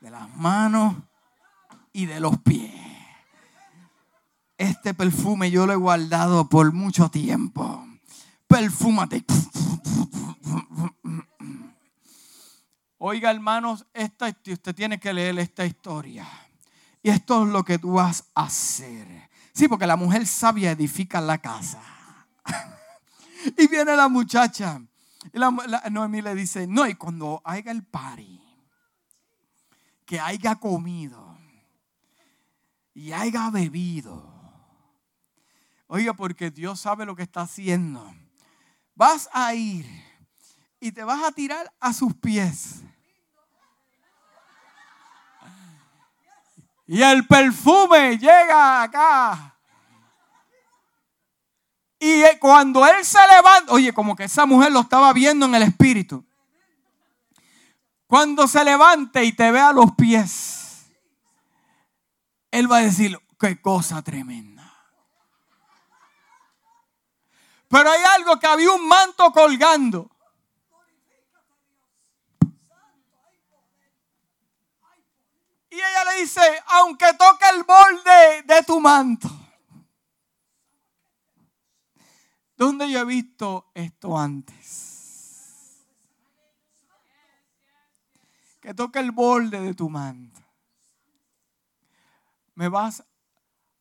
de 0.00 0.10
las 0.10 0.34
manos 0.36 0.96
y 1.92 2.06
de 2.06 2.20
los 2.20 2.38
pies 2.38 2.82
este 4.62 4.94
perfume 4.94 5.50
yo 5.50 5.66
lo 5.66 5.72
he 5.72 5.76
guardado 5.76 6.48
por 6.48 6.72
mucho 6.72 7.08
tiempo. 7.08 7.84
Perfúmate. 8.46 9.24
Oiga, 12.98 13.32
hermanos, 13.32 13.84
esta, 13.92 14.28
usted 14.28 14.74
tiene 14.74 15.00
que 15.00 15.12
leer 15.12 15.36
esta 15.40 15.66
historia. 15.66 16.28
Y 17.02 17.10
esto 17.10 17.44
es 17.44 17.48
lo 17.48 17.64
que 17.64 17.78
tú 17.78 17.94
vas 17.94 18.24
a 18.34 18.44
hacer. 18.44 19.28
Sí, 19.52 19.66
porque 19.66 19.86
la 19.86 19.96
mujer 19.96 20.26
sabia 20.26 20.70
edifica 20.70 21.20
la 21.20 21.38
casa. 21.38 21.82
y 23.58 23.66
viene 23.66 23.96
la 23.96 24.08
muchacha. 24.08 24.80
Y 25.32 25.38
la, 25.38 25.50
Noemí 25.90 26.22
le 26.22 26.36
dice, 26.36 26.68
no, 26.68 26.86
y 26.86 26.94
cuando 26.94 27.42
haya 27.44 27.72
el 27.72 27.82
party, 27.82 28.40
que 30.06 30.20
haya 30.20 30.54
comido 30.54 31.31
y 32.94 33.12
haya 33.12 33.50
bebido, 33.50 34.32
Oiga, 35.94 36.14
porque 36.14 36.50
Dios 36.50 36.80
sabe 36.80 37.04
lo 37.04 37.14
que 37.14 37.22
está 37.22 37.42
haciendo. 37.42 38.14
Vas 38.94 39.28
a 39.30 39.52
ir 39.52 39.86
y 40.80 40.90
te 40.90 41.04
vas 41.04 41.22
a 41.22 41.32
tirar 41.32 41.70
a 41.78 41.92
sus 41.92 42.14
pies. 42.14 42.80
Y 46.86 47.02
el 47.02 47.26
perfume 47.26 48.16
llega 48.16 48.82
acá. 48.82 49.54
Y 52.00 52.22
cuando 52.40 52.86
él 52.86 53.04
se 53.04 53.18
levanta, 53.30 53.74
oye, 53.74 53.92
como 53.92 54.16
que 54.16 54.24
esa 54.24 54.46
mujer 54.46 54.72
lo 54.72 54.80
estaba 54.80 55.12
viendo 55.12 55.44
en 55.44 55.54
el 55.56 55.64
espíritu. 55.64 56.24
Cuando 58.06 58.48
se 58.48 58.64
levante 58.64 59.22
y 59.22 59.32
te 59.32 59.50
ve 59.50 59.60
a 59.60 59.74
los 59.74 59.92
pies, 59.94 60.61
él 62.52 62.70
va 62.70 62.76
a 62.76 62.82
decir, 62.82 63.18
qué 63.40 63.60
cosa 63.60 64.02
tremenda. 64.02 64.62
Pero 67.66 67.90
hay 67.90 68.02
algo 68.16 68.38
que 68.38 68.46
había 68.46 68.70
un 68.70 68.86
manto 68.86 69.32
colgando. 69.32 70.10
Y 75.70 75.76
ella 75.76 76.04
le 76.12 76.20
dice, 76.20 76.42
aunque 76.66 77.06
toque 77.14 77.46
el 77.54 77.64
borde 77.64 78.42
de 78.42 78.62
tu 78.64 78.78
manto. 78.78 79.30
¿Dónde 82.54 82.90
yo 82.90 83.00
he 83.00 83.04
visto 83.06 83.70
esto 83.74 84.18
antes? 84.18 85.80
Que 88.60 88.74
toque 88.74 88.98
el 88.98 89.10
borde 89.10 89.58
de 89.58 89.72
tu 89.72 89.88
manto. 89.88 90.41
Me 92.62 92.68
vas 92.68 93.04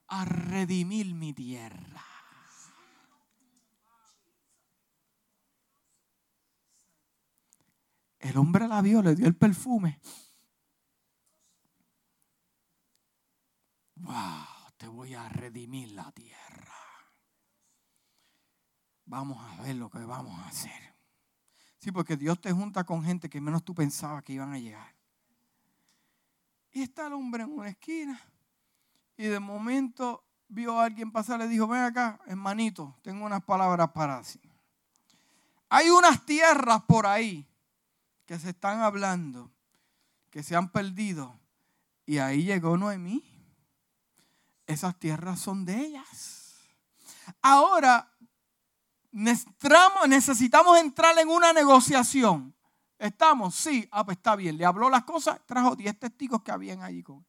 a 0.08 0.26
redimir 0.26 1.14
mi 1.14 1.36
tierra. 1.36 2.04
El 8.18 8.38
hombre 8.38 8.68
la 8.68 8.82
vio, 8.82 9.04
le 9.04 9.14
dio 9.14 9.28
el 9.28 9.36
perfume. 9.36 10.02
Wow, 13.98 14.74
te 14.78 14.88
voy 14.88 15.14
a 15.14 15.30
redimir 15.30 15.92
la 15.92 16.12
tierra. 16.14 16.74
Vamos 19.06 19.38
a 19.46 19.62
ver 19.62 19.76
lo 19.76 19.92
que 19.92 20.00
vamos 20.00 20.40
a 20.40 20.48
hacer. 20.48 20.96
Sí, 21.78 21.92
porque 21.92 22.18
Dios 22.18 22.42
te 22.42 22.52
junta 22.52 22.84
con 22.84 23.04
gente 23.04 23.30
que 23.30 23.42
menos 23.42 23.64
tú 23.64 23.76
pensabas 23.76 24.24
que 24.24 24.34
iban 24.34 24.54
a 24.54 24.58
llegar. 24.58 24.96
Y 26.72 26.82
está 26.82 27.06
el 27.06 27.14
hombre 27.14 27.44
en 27.44 27.52
una 27.52 27.70
esquina. 27.70 28.20
Y 29.22 29.28
de 29.28 29.40
momento 29.40 30.24
vio 30.48 30.80
a 30.80 30.86
alguien 30.86 31.12
pasar, 31.12 31.38
le 31.38 31.48
dijo, 31.48 31.68
ven 31.68 31.84
acá, 31.84 32.20
hermanito, 32.26 32.98
tengo 33.04 33.24
unas 33.24 33.44
palabras 33.44 33.92
para 33.92 34.20
ti. 34.24 34.42
Hay 35.70 35.92
unas 35.92 36.26
tierras 36.26 36.82
por 36.88 37.06
ahí 37.06 37.48
que 38.26 38.40
se 38.40 38.50
están 38.50 38.80
hablando, 38.80 39.52
que 40.32 40.42
se 40.42 40.56
han 40.56 40.70
perdido. 40.70 41.40
Y 42.08 42.18
ahí 42.18 42.46
llegó 42.46 42.76
Noemí. 42.78 43.24
Esas 44.66 44.98
tierras 44.98 45.40
son 45.40 45.66
de 45.66 45.78
ellas. 45.78 46.56
Ahora 47.44 48.12
necesitamos 49.12 50.80
entrar 50.80 51.16
en 51.20 51.30
una 51.30 51.54
negociación. 51.54 52.56
¿Estamos? 52.98 53.54
Sí. 53.54 53.88
Ah, 53.92 54.04
pues 54.04 54.18
está 54.18 54.36
bien. 54.36 54.58
Le 54.58 54.66
habló 54.66 54.90
las 54.90 55.04
cosas, 55.04 55.40
trajo 55.46 55.76
10 55.76 56.00
testigos 56.00 56.42
que 56.42 56.50
habían 56.50 56.82
allí. 56.82 57.04
Con... 57.04 57.24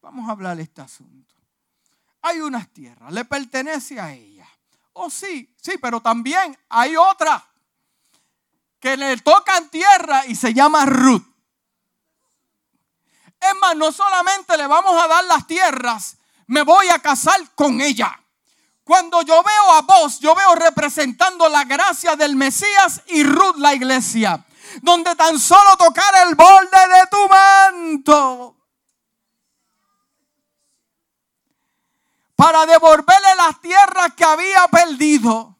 Vamos 0.00 0.28
a 0.28 0.32
hablar 0.32 0.56
de 0.56 0.62
este 0.62 0.80
asunto. 0.80 1.34
Hay 2.22 2.40
unas 2.40 2.68
tierras, 2.68 3.12
le 3.12 3.24
pertenece 3.24 4.00
a 4.00 4.12
ella. 4.12 4.48
Oh, 4.92 5.10
sí, 5.10 5.54
sí, 5.60 5.78
pero 5.80 6.00
también 6.00 6.58
hay 6.68 6.96
otra 6.96 7.44
que 8.80 8.96
le 8.96 9.16
tocan 9.18 9.68
tierra 9.70 10.26
y 10.26 10.34
se 10.34 10.52
llama 10.52 10.84
Ruth. 10.86 11.22
Es 13.40 13.54
más, 13.60 13.76
no 13.76 13.92
solamente 13.92 14.56
le 14.56 14.66
vamos 14.66 15.00
a 15.00 15.06
dar 15.06 15.24
las 15.24 15.46
tierras, 15.46 16.16
me 16.46 16.62
voy 16.62 16.88
a 16.88 16.98
casar 16.98 17.40
con 17.54 17.80
ella. 17.80 18.20
Cuando 18.82 19.22
yo 19.22 19.42
veo 19.42 19.72
a 19.74 19.82
vos, 19.82 20.18
yo 20.18 20.34
veo 20.34 20.54
representando 20.54 21.48
la 21.48 21.64
gracia 21.64 22.16
del 22.16 22.34
Mesías 22.34 23.02
y 23.08 23.22
Ruth 23.22 23.56
la 23.58 23.74
iglesia, 23.74 24.44
donde 24.82 25.14
tan 25.14 25.38
solo 25.38 25.76
tocar 25.76 26.26
el 26.26 26.34
borde 26.34 26.88
de 26.88 27.06
tu 27.10 27.28
manto 27.28 28.57
para 32.38 32.64
devolverle 32.66 33.34
las 33.36 33.60
tierras 33.60 34.14
que 34.14 34.22
había 34.22 34.68
perdido 34.68 35.56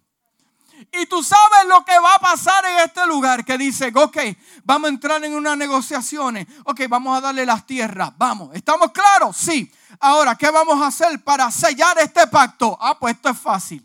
Y 0.92 1.06
tú 1.06 1.24
sabes 1.24 1.66
lo 1.66 1.84
que 1.84 1.98
va 1.98 2.14
a 2.14 2.18
pasar 2.20 2.64
en 2.66 2.78
este 2.78 3.04
lugar, 3.04 3.44
que 3.44 3.58
dice, 3.58 3.90
ok, 3.92 4.16
vamos 4.62 4.86
a 4.86 4.92
entrar 4.92 5.24
en 5.24 5.34
unas 5.34 5.56
negociaciones, 5.58 6.46
ok, 6.64 6.82
vamos 6.88 7.18
a 7.18 7.20
darle 7.20 7.44
las 7.44 7.66
tierras, 7.66 8.16
vamos, 8.16 8.54
¿estamos 8.54 8.92
claros? 8.92 9.36
Sí. 9.36 9.70
Ahora, 9.98 10.36
¿qué 10.36 10.52
vamos 10.52 10.80
a 10.80 10.86
hacer 10.86 11.22
para 11.24 11.50
sellar 11.50 11.98
este 11.98 12.28
pacto? 12.28 12.78
Ah, 12.80 12.96
pues 12.96 13.16
esto 13.16 13.30
es 13.30 13.38
fácil. 13.40 13.84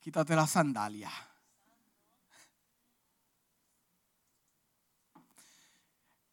Quítate 0.00 0.34
la 0.34 0.46
sandalia. 0.46 1.10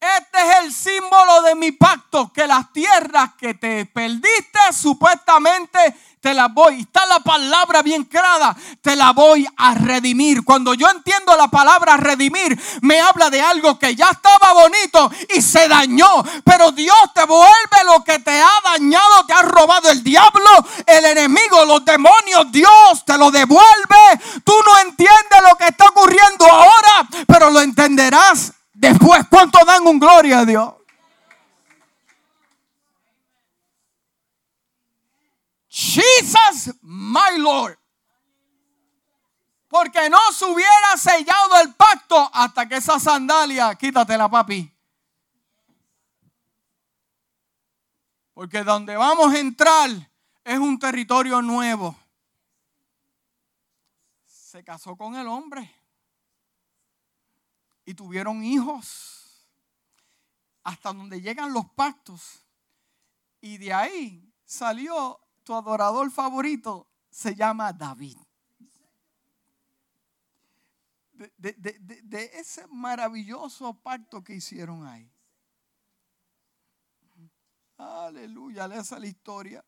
Este 0.05 0.37
es 0.37 0.55
el 0.63 0.73
símbolo 0.73 1.41
de 1.41 1.55
mi 1.55 1.71
pacto, 1.71 2.31
que 2.31 2.45
las 2.45 2.71
tierras 2.71 3.31
que 3.39 3.55
te 3.55 3.87
perdiste 3.87 4.59
supuestamente 4.71 5.79
te 6.21 6.33
las 6.33 6.51
voy, 6.53 6.81
está 6.81 7.05
la 7.05 7.19
palabra 7.19 7.83
bien 7.83 8.03
clara, 8.03 8.55
te 8.81 8.95
la 8.95 9.11
voy 9.11 9.47
a 9.57 9.75
redimir. 9.75 10.43
Cuando 10.43 10.73
yo 10.73 10.89
entiendo 10.89 11.35
la 11.35 11.47
palabra 11.47 11.97
redimir, 11.97 12.59
me 12.81 12.99
habla 12.99 13.29
de 13.29 13.41
algo 13.41 13.77
que 13.77 13.95
ya 13.95 14.09
estaba 14.09 14.53
bonito 14.53 15.11
y 15.35 15.41
se 15.41 15.67
dañó. 15.67 16.23
Pero 16.43 16.71
Dios 16.71 16.97
te 17.13 17.25
vuelve 17.25 17.83
lo 17.85 18.03
que 18.03 18.17
te 18.19 18.41
ha 18.41 18.61
dañado, 18.63 19.25
te 19.27 19.33
ha 19.33 19.43
robado 19.43 19.91
el 19.91 20.03
diablo, 20.03 20.49
el 20.87 21.05
enemigo, 21.05 21.63
los 21.65 21.85
demonios. 21.85 22.51
Dios 22.51 23.05
te 23.05 23.19
lo 23.19 23.29
devuelve. 23.29 24.19
Tú 24.43 24.53
no 24.65 24.79
entiendes 24.79 25.41
lo 25.47 25.55
que 25.57 25.67
está 25.67 25.85
ocurriendo 25.89 26.45
ahora, 26.47 27.07
pero 27.27 27.51
lo 27.51 27.61
entenderás 27.61 28.51
después. 28.89 29.25
¿Cuánto 29.29 29.63
dan 29.65 29.85
un 29.87 29.99
gloria 29.99 30.39
a 30.39 30.45
Dios? 30.45 30.73
Jesus, 35.69 36.73
my 36.81 37.37
Lord. 37.37 37.77
Porque 39.67 40.09
no 40.09 40.31
se 40.31 40.45
hubiera 40.45 40.95
sellado 40.97 41.61
el 41.61 41.73
pacto 41.73 42.29
hasta 42.33 42.67
que 42.67 42.77
esa 42.77 42.99
sandalia, 42.99 43.75
quítatela, 43.75 44.29
papi. 44.29 44.71
Porque 48.33 48.63
donde 48.63 48.95
vamos 48.95 49.33
a 49.33 49.39
entrar 49.39 49.89
es 50.43 50.59
un 50.59 50.79
territorio 50.79 51.41
nuevo. 51.41 51.95
Se 54.25 54.63
casó 54.63 54.95
con 54.95 55.15
el 55.15 55.27
hombre 55.27 55.84
y 57.85 57.93
tuvieron 57.93 58.43
hijos. 58.43 59.47
Hasta 60.63 60.91
donde 60.91 61.21
llegan 61.21 61.53
los 61.53 61.69
pactos. 61.71 62.43
Y 63.39 63.57
de 63.57 63.71
ahí 63.71 64.33
salió 64.43 65.19
tu 65.43 65.53
adorador 65.53 66.09
favorito 66.11 66.87
se 67.11 67.35
llama 67.35 67.71
David. 67.71 68.17
De, 71.37 72.31
ese 72.33 72.67
maravilloso 72.67 73.73
pacto 73.73 74.23
que 74.23 74.35
hicieron 74.35 74.85
ahí. 74.85 75.09
Aleluya, 77.77 78.65
esa 78.65 78.99
la 78.99 79.07
historia. 79.07 79.63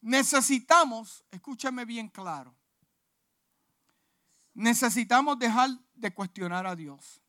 Necesitamos, 0.00 1.24
escúchame 1.30 1.84
bien 1.84 2.08
claro, 2.08 2.54
necesitamos 4.56 5.38
dejar 5.38 5.70
de 5.94 6.12
cuestionar 6.12 6.66
a 6.66 6.74
Dios. 6.74 7.20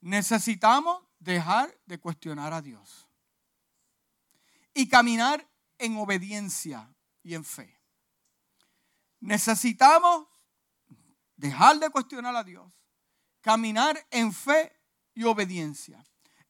Necesitamos 0.00 1.02
dejar 1.18 1.76
de 1.84 1.98
cuestionar 1.98 2.52
a 2.54 2.62
Dios 2.62 3.06
y 4.72 4.88
caminar 4.88 5.46
en 5.76 5.98
obediencia 5.98 6.88
y 7.22 7.34
en 7.34 7.44
fe. 7.44 7.78
Necesitamos 9.20 10.28
dejar 11.36 11.78
de 11.78 11.90
cuestionar 11.90 12.34
a 12.34 12.44
Dios, 12.44 12.72
caminar 13.42 14.06
en 14.10 14.32
fe 14.32 14.72
y 15.14 15.24
obediencia. 15.24 16.02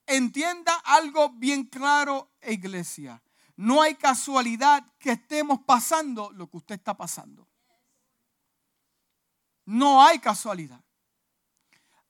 Entienda 0.06 0.74
algo 0.84 1.30
bien 1.30 1.64
claro, 1.64 2.30
iglesia. 2.46 3.22
No 3.56 3.82
hay 3.82 3.96
casualidad 3.96 4.86
que 4.98 5.12
estemos 5.12 5.60
pasando 5.66 6.30
lo 6.30 6.48
que 6.48 6.58
usted 6.58 6.76
está 6.76 6.96
pasando. 6.96 7.48
No 9.68 10.02
hay 10.02 10.18
casualidad. 10.18 10.82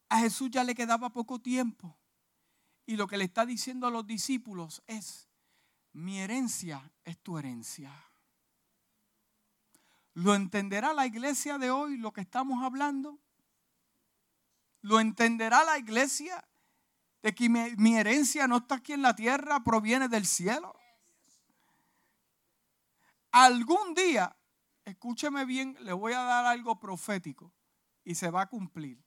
A 0.09 0.21
Jesús 0.21 0.49
ya 0.49 0.63
le 0.63 0.77
quedaba 0.77 1.11
poco 1.11 1.41
tiempo. 1.41 1.99
Y 2.87 2.95
lo 2.95 3.09
que 3.09 3.17
le 3.17 3.25
está 3.25 3.45
diciendo 3.45 3.89
a 3.89 3.91
los 3.91 4.07
discípulos 4.07 4.81
es, 4.87 5.29
mi 5.93 6.21
herencia 6.21 6.89
es 7.03 7.19
tu 7.19 7.37
herencia. 7.37 7.93
¿Lo 10.15 10.37
entenderá 10.37 10.93
la 10.93 11.05
iglesia 11.05 11.59
de 11.59 11.73
hoy 11.73 11.97
lo 11.97 12.13
que 12.13 12.21
estamos 12.21 12.63
hablando? 12.63 13.19
¿Lo 14.81 15.01
entenderá 15.01 15.65
la 15.65 15.79
iglesia 15.79 16.47
de 17.23 17.35
que 17.35 17.49
mi, 17.49 17.97
herencia 17.97 18.47
no 18.47 18.59
está 18.59 18.77
aquí 18.77 18.93
en 18.93 19.03
la 19.03 19.17
tierra, 19.17 19.65
proviene 19.65 20.07
del 20.07 20.27
cielo? 20.27 20.79
Algún 23.33 23.95
día, 23.95 24.38
escúcheme 24.89 25.45
bien, 25.45 25.77
le 25.81 25.93
voy 25.93 26.13
a 26.13 26.23
dar 26.23 26.47
algo 26.47 26.79
profético 26.79 27.53
y 28.05 28.15
se 28.15 28.31
va 28.31 28.43
a 28.43 28.47
cumplir. 28.47 28.99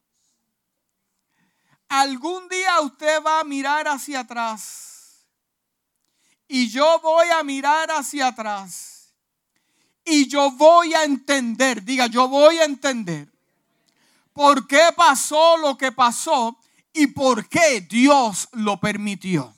Algún 1.89 2.47
día 2.47 2.79
usted 2.82 3.21
va 3.23 3.41
a 3.41 3.43
mirar 3.43 3.88
hacia 3.88 4.21
atrás 4.21 5.25
y 6.47 6.69
yo 6.69 6.99
voy 7.01 7.27
a 7.29 7.43
mirar 7.43 7.89
hacia 7.91 8.27
atrás. 8.27 9.13
Y 10.03 10.27
yo 10.27 10.51
voy 10.51 10.93
a 10.93 11.03
entender, 11.03 11.84
diga, 11.84 12.07
yo 12.07 12.27
voy 12.27 12.57
a 12.57 12.65
entender 12.65 13.32
por 14.34 14.67
qué 14.67 14.89
pasó 14.95 15.57
lo 15.57 15.77
que 15.77 15.91
pasó 15.91 16.57
y 16.91 17.07
por 17.07 17.47
qué 17.47 17.82
Dios 17.82 18.49
lo 18.53 18.79
permitió. 18.79 19.53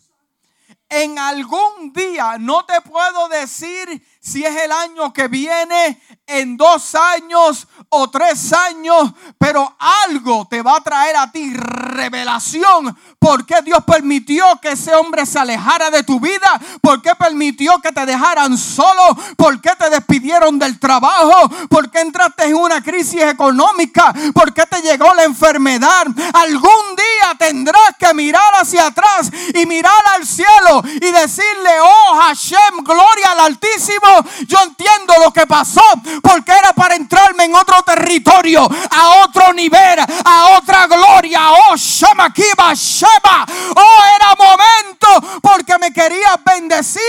En 0.90 1.18
algún 1.18 1.92
día, 1.94 2.38
no 2.38 2.66
te 2.66 2.80
puedo 2.82 3.28
decir 3.30 4.06
si 4.24 4.42
es 4.46 4.56
el 4.56 4.72
año 4.72 5.12
que 5.12 5.28
viene, 5.28 6.02
en 6.26 6.56
dos 6.56 6.96
años 6.96 7.68
o 7.90 8.10
tres 8.10 8.54
años, 8.54 9.12
pero 9.38 9.76
algo 10.08 10.48
te 10.50 10.62
va 10.62 10.78
a 10.78 10.82
traer 10.82 11.18
a 11.18 11.30
ti 11.30 11.54
revelación. 11.54 12.98
¿Por 13.20 13.46
qué 13.46 13.62
Dios 13.62 13.84
permitió 13.84 14.46
que 14.62 14.72
ese 14.72 14.96
hombre 14.96 15.26
se 15.26 15.40
alejara 15.40 15.90
de 15.90 16.04
tu 16.04 16.22
vida? 16.22 16.50
¿Por 16.82 17.02
qué 17.02 17.14
permitió 17.16 17.80
que 17.82 17.92
te 17.92 18.06
dejaran 18.06 18.58
solo? 18.58 19.14
¿Por 19.36 19.60
qué 19.60 19.72
te 19.78 19.90
despidieron 19.90 20.58
del 20.58 20.80
trabajo? 20.80 21.50
¿Por 21.68 21.92
qué 21.92 22.00
entraste 22.00 22.46
en 22.46 22.56
una 22.56 22.82
crisis 22.82 23.24
económica? 23.24 24.14
¿Por 24.34 24.54
qué 24.54 24.66
te 24.66 24.82
llegó 24.82 25.14
la 25.14 25.26
enfermedad? 25.26 26.08
Algún 26.34 26.96
día 26.96 27.36
tendrás 27.38 27.98
que 28.00 28.14
mirar 28.14 28.54
hacia 28.62 28.88
atrás 28.88 29.30
y 29.54 29.66
mirar 29.66 30.02
al 30.16 30.26
cielo 30.26 30.82
y 30.86 31.12
decirle, 31.12 31.72
oh 31.82 32.16
Hashem, 32.22 32.84
gloria 32.86 33.32
al 33.32 33.40
Altísimo 33.42 34.13
yo 34.48 34.58
entiendo 34.64 35.14
lo 35.24 35.32
que 35.32 35.48
pasó 35.48 35.84
porque 36.22 36.52
era 36.52 36.74
para 36.74 36.96
entrarme 36.96 37.46
en 37.46 37.56
otro 37.56 37.82
territorio, 37.84 38.68
a 38.92 39.24
otro 39.24 39.54
nivel, 39.54 40.00
a 40.00 40.58
otra 40.58 40.88
gloria. 40.88 41.52
Oh, 41.52 41.76
Shema 41.76 42.32
Kiba, 42.32 42.74
Shema. 42.74 43.46
Oh, 43.76 44.04
era 44.16 44.36
momento 44.36 45.40
porque 45.42 45.78
me 45.80 45.92
quería 45.92 46.40
bendecir 46.46 47.02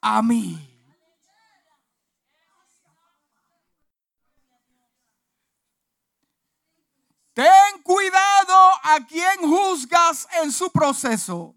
a 0.00 0.22
mí. 0.22 0.68
Ten 7.34 7.82
cuidado 7.82 8.54
a 8.82 8.98
quien 9.08 9.40
juzgas 9.40 10.28
en 10.42 10.52
su 10.52 10.70
proceso. 10.70 11.54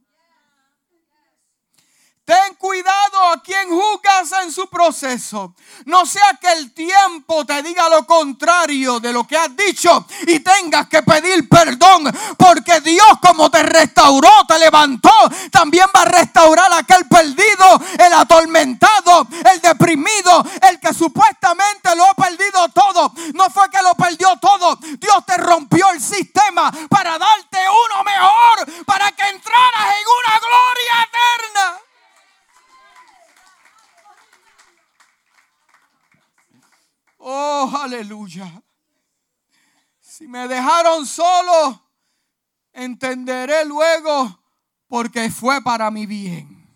Ten 2.26 2.56
cuidado 2.56 3.34
a 3.34 3.44
quien 3.44 3.70
juzgas 3.70 4.32
en 4.42 4.52
su 4.52 4.68
proceso. 4.68 5.54
No 5.86 6.08
sea 6.08 6.36
que 6.42 6.52
el 6.54 6.74
tiempo 6.74 7.46
te 7.46 7.62
diga 7.62 7.88
lo 7.88 8.08
contrario 8.08 9.00
de 9.00 9.14
lo 9.14 9.28
que 9.28 9.38
has 9.38 9.56
dicho 9.56 10.08
y 10.26 10.40
tengas 10.40 10.88
que 10.88 11.04
pedir 11.04 11.48
perdón. 11.48 12.12
Porque 12.36 12.82
Dios 12.82 13.20
como 13.22 13.52
te 13.52 13.62
restauró, 13.62 14.44
te 14.48 14.58
levantó, 14.58 15.12
también 15.52 15.86
va 15.96 16.02
a 16.02 16.06
restaurar 16.06 16.74
a 16.74 16.80
aquel 16.80 17.08
perdido, 17.08 17.80
el 18.00 18.14
atormentado, 18.14 19.28
el 19.54 19.62
deprimido, 19.62 20.44
el 20.68 20.80
que 20.80 20.96
supuestamente 20.96 21.96
lo 21.96 22.06
ha 22.06 22.16
perdido 22.16 22.70
todo. 22.70 23.14
No 23.36 23.52
fue 23.52 23.70
que 23.70 23.84
lo 23.84 23.94
perdió 23.94 24.36
todo. 24.38 24.80
Dios 24.82 25.24
te 25.28 25.38
rompió 25.38 25.92
el 25.92 26.02
sistema 26.02 26.72
para 26.90 27.20
darte 27.20 27.60
uno 27.70 28.04
mejor, 28.04 28.84
para 28.86 29.12
que 29.12 29.30
entraras 29.30 29.96
en 29.96 30.08
una 30.08 30.40
gloria 30.40 31.04
eterna. 31.04 31.82
Oh, 37.28 37.72
aleluya. 37.82 38.62
Si 40.00 40.28
me 40.28 40.48
dejaron 40.48 41.08
solo, 41.08 41.82
entenderé 42.72 43.66
luego 43.66 44.40
porque 44.88 45.32
fue 45.32 45.60
para 45.64 45.90
mi 45.90 46.06
bien. 46.06 46.70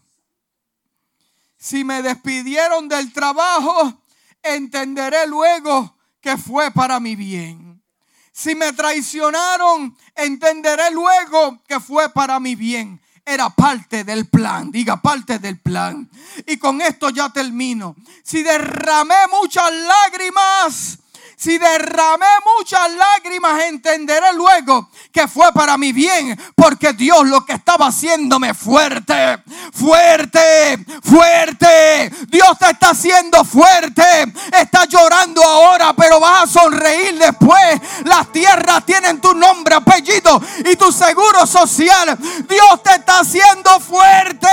Si 1.55 1.83
me 1.83 2.01
despidieron 2.01 2.89
del 2.89 3.13
trabajo, 3.13 4.01
entenderé 4.41 5.27
luego 5.27 5.95
que 6.19 6.35
fue 6.35 6.71
para 6.71 6.99
mi 6.99 7.15
bien. 7.15 7.83
Si 8.31 8.55
me 8.55 8.73
traicionaron, 8.73 9.95
entenderé 10.15 10.89
luego 10.89 11.61
que 11.67 11.79
fue 11.79 12.09
para 12.09 12.39
mi 12.39 12.55
bien. 12.55 12.99
Era 13.29 13.51
parte 13.51 14.03
del 14.03 14.25
plan, 14.25 14.71
diga 14.71 14.99
parte 15.03 15.37
del 15.37 15.59
plan. 15.59 16.09
Y 16.47 16.57
con 16.57 16.81
esto 16.81 17.11
ya 17.11 17.29
termino. 17.29 17.95
Si 18.23 18.41
derramé 18.41 19.13
muchas 19.31 19.71
lágrimas, 19.71 20.97
si 21.39 21.57
derramé 21.57 22.25
muchas 22.57 22.91
lágrimas, 22.91 23.63
entenderé 23.63 24.33
luego 24.33 24.89
que 25.09 25.25
fue 25.25 25.53
para 25.53 25.77
mi 25.77 25.93
bien, 25.93 26.37
porque 26.53 26.91
Dios 26.91 27.25
lo 27.27 27.45
que 27.45 27.53
estaba 27.53 27.87
haciéndome 27.87 28.53
fuerte, 28.53 29.41
fuerte, 29.71 30.85
fuerte. 31.01 32.11
Dios 32.27 32.57
te 32.59 32.69
está 32.71 32.89
haciendo 32.89 33.45
fuerte. 33.45 34.03
Estás 34.51 34.89
llorando 34.89 35.41
ahora, 35.41 35.93
pero 35.93 36.19
vas 36.19 36.43
a 36.43 36.59
sonreír 36.61 37.17
después. 37.17 37.79
Las 38.03 38.29
tierras 38.33 38.85
tienen 38.85 39.21
tu 39.21 39.33
nombre, 39.33 39.75
apellido 39.75 40.41
y 40.69 40.75
tu 40.75 40.91
seguro 40.91 41.47
social. 41.47 42.17
Dios 42.49 42.83
te 42.83 42.95
está 42.95 43.19
haciendo 43.19 43.79
fuerte, 43.79 44.49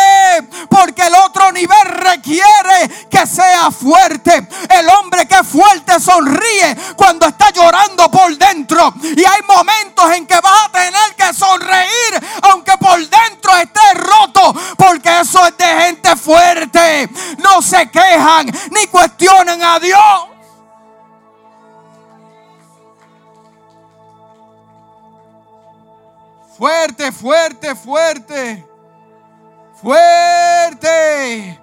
porque 0.71 1.03
el 1.09 1.15
otro 1.17 1.51
nivel 1.51 1.89
requiere 1.89 3.09
que 3.11 3.27
sea 3.27 3.73
fuerte. 3.73 4.47
El 4.71 4.89
hombre 4.89 5.27
que 5.27 5.35
es 5.35 5.49
fuerte 5.49 5.99
sonríe 5.99 6.76
cuando 6.97 7.27
está 7.27 7.51
llorando 7.51 8.11
por 8.11 8.37
dentro. 8.37 8.93
Y 9.03 9.25
hay 9.25 9.43
momentos 9.47 10.11
en 10.13 10.27
que 10.27 10.41
vas 10.41 10.67
a 10.67 10.73
tener 10.73 11.15
que 11.17 11.35
sonreír, 11.35 12.21
aunque 12.43 12.77
por 12.79 12.99
dentro 12.99 13.57
esté 13.57 13.95
roto, 13.95 14.55
porque 14.77 15.21
eso 15.21 15.47
es 15.47 15.57
de 15.57 15.65
gente 15.65 16.17
fuerte. 16.17 17.09
No 17.39 17.63
se 17.63 17.91
quejan 17.91 18.47
ni 18.71 18.87
cuestionan 18.87 19.63
a 19.63 19.79
Dios. 19.79 20.29
Fuerte, 26.57 27.13
fuerte, 27.13 27.75
fuerte. 27.75 28.67
Fuerte. 29.81 31.61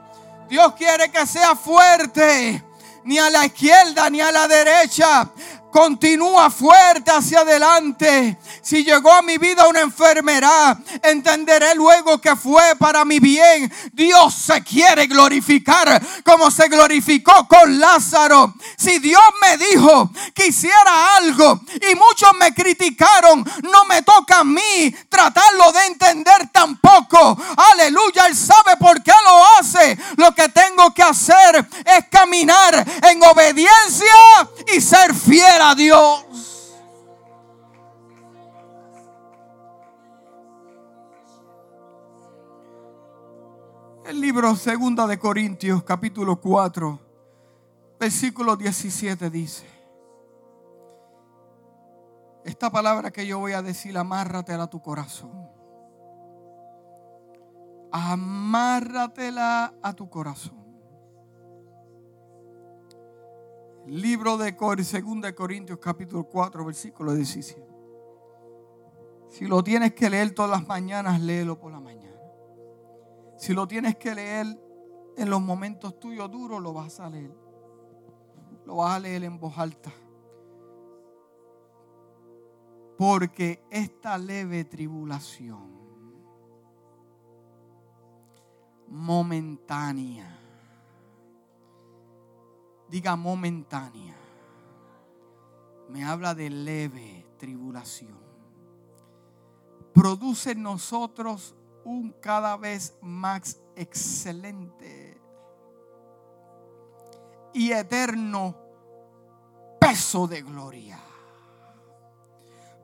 Dios 0.47 0.73
quiere 0.73 1.09
que 1.09 1.25
sea 1.25 1.55
fuerte 1.55 2.63
ni 3.05 3.19
a 3.19 3.29
la 3.29 3.45
izquierda 3.45 4.09
ni 4.09 4.21
a 4.21 4.31
la 4.31 4.47
derecha. 4.47 5.29
Continúa 5.73 6.51
fuerte 6.51 7.09
hacia 7.09 7.39
adelante. 7.39 8.37
Si 8.61 8.83
llegó 8.83 9.11
a 9.11 9.23
mi 9.23 9.39
vida 9.39 9.67
una 9.67 9.79
enfermedad, 9.79 10.77
entenderé 11.01 11.73
luego 11.73 12.21
que 12.21 12.35
fue 12.35 12.75
para 12.77 13.03
mi 13.03 13.17
bien. 13.17 13.73
Dios 13.91 14.35
se 14.35 14.63
quiere 14.63 15.07
glorificar 15.07 15.99
como 16.23 16.51
se 16.51 16.67
glorificó 16.67 17.47
con 17.47 17.79
Lázaro. 17.79 18.53
Si 18.77 18.99
Dios 18.99 19.23
me 19.41 19.57
dijo 19.57 20.11
que 20.35 20.45
hiciera 20.45 21.15
algo 21.15 21.61
y 21.73 21.95
muchos 21.95 22.29
me 22.39 22.53
criticaron, 22.53 23.43
no 23.63 23.85
me 23.85 24.03
toca 24.03 24.41
a 24.41 24.43
mí 24.43 24.95
tratarlo 25.09 25.71
de 25.71 25.87
entender 25.87 26.49
tampoco. 26.51 27.35
Aleluya, 27.71 28.27
Él 28.27 28.37
sabe 28.37 28.77
por 28.77 29.01
qué 29.01 29.11
lo 29.25 29.43
hace. 29.57 29.97
Lo 30.17 30.35
que 30.35 30.49
tengo 30.49 30.93
que 30.93 31.01
hacer 31.01 31.67
es 31.83 32.05
caminar 32.11 32.85
en 33.09 33.23
obediencia 33.23 34.13
y 34.71 34.79
ser 34.79 35.15
fiel 35.15 35.62
a 35.63 35.75
Dios. 35.75 36.73
El 44.05 44.19
libro 44.19 44.55
segunda 44.57 45.07
de 45.07 45.17
Corintios 45.17 45.83
capítulo 45.83 46.39
4 46.41 46.99
versículo 47.97 48.57
17 48.57 49.29
dice 49.29 49.65
Esta 52.43 52.69
palabra 52.69 53.11
que 53.11 53.25
yo 53.25 53.39
voy 53.39 53.53
a 53.53 53.61
decir 53.61 53.97
amárratela 53.97 54.63
a 54.63 54.69
tu 54.69 54.81
corazón. 54.81 55.49
Amárratela 57.91 59.73
a 59.81 59.93
tu 59.93 60.09
corazón. 60.09 60.62
Libro 63.85 64.37
de 64.37 64.55
Segunda 64.83 65.27
de 65.27 65.35
Corintios 65.35 65.77
capítulo 65.77 66.23
4 66.23 66.65
versículo 66.65 67.13
17. 67.13 67.61
Si 69.27 69.45
lo 69.45 69.61
tienes 69.61 69.93
que 69.93 70.09
leer 70.09 70.33
todas 70.33 70.51
las 70.51 70.65
mañanas, 70.65 71.19
léelo 71.19 71.59
por 71.59 71.71
la 71.71 71.81
mañana. 71.81 72.21
Si 73.37 73.53
lo 73.53 73.67
tienes 73.67 73.97
que 73.97 74.15
leer 74.15 74.47
en 75.17 75.29
los 75.29 75.41
momentos 75.41 75.99
tuyos 75.99 76.31
duros, 76.31 76.61
lo 76.61 76.71
vas 76.71 76.99
a 77.01 77.09
leer. 77.09 77.35
Lo 78.65 78.77
vas 78.77 78.95
a 78.95 78.99
leer 78.99 79.25
en 79.25 79.37
voz 79.37 79.57
alta. 79.57 79.91
Porque 82.97 83.65
esta 83.69 84.17
leve 84.17 84.63
tribulación 84.63 85.73
momentánea 88.87 90.42
diga 92.93 93.15
momentánea. 93.15 94.15
Me 95.89 96.03
habla 96.03 96.35
de 96.35 96.47
leve 96.47 97.25
tribulación. 97.39 98.19
Produce 99.91 100.51
en 100.51 100.61
nosotros 100.61 101.55
un 101.85 102.11
cada 102.21 102.55
vez 102.55 102.95
más 103.01 103.59
excelente 103.75 105.19
y 107.51 107.71
eterno 107.71 108.55
peso 109.79 110.27
de 110.27 110.43
gloria. 110.43 110.99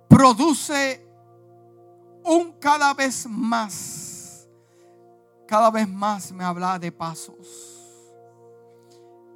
Produce 0.08 1.08
un 2.24 2.54
cada 2.54 2.96
vez 2.96 3.28
más, 3.28 4.50
cada 5.48 5.70
vez 5.70 5.88
más 5.88 6.32
me 6.32 6.44
habla 6.44 6.80
de 6.80 6.92
pasos 6.92 7.79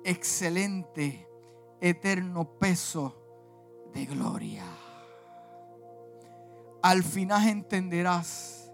excelente, 0.03 1.27
eterno 1.81 2.57
peso 2.59 3.15
de 3.93 4.05
gloria. 4.05 4.65
Al 6.81 7.03
final 7.03 7.47
entenderás 7.47 8.71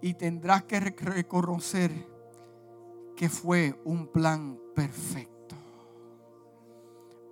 y 0.00 0.14
tendrás 0.14 0.64
que 0.64 0.80
reconocer 0.80 1.90
que 3.16 3.28
fue 3.28 3.80
un 3.84 4.06
plan 4.06 4.58
perfecto. 4.74 5.56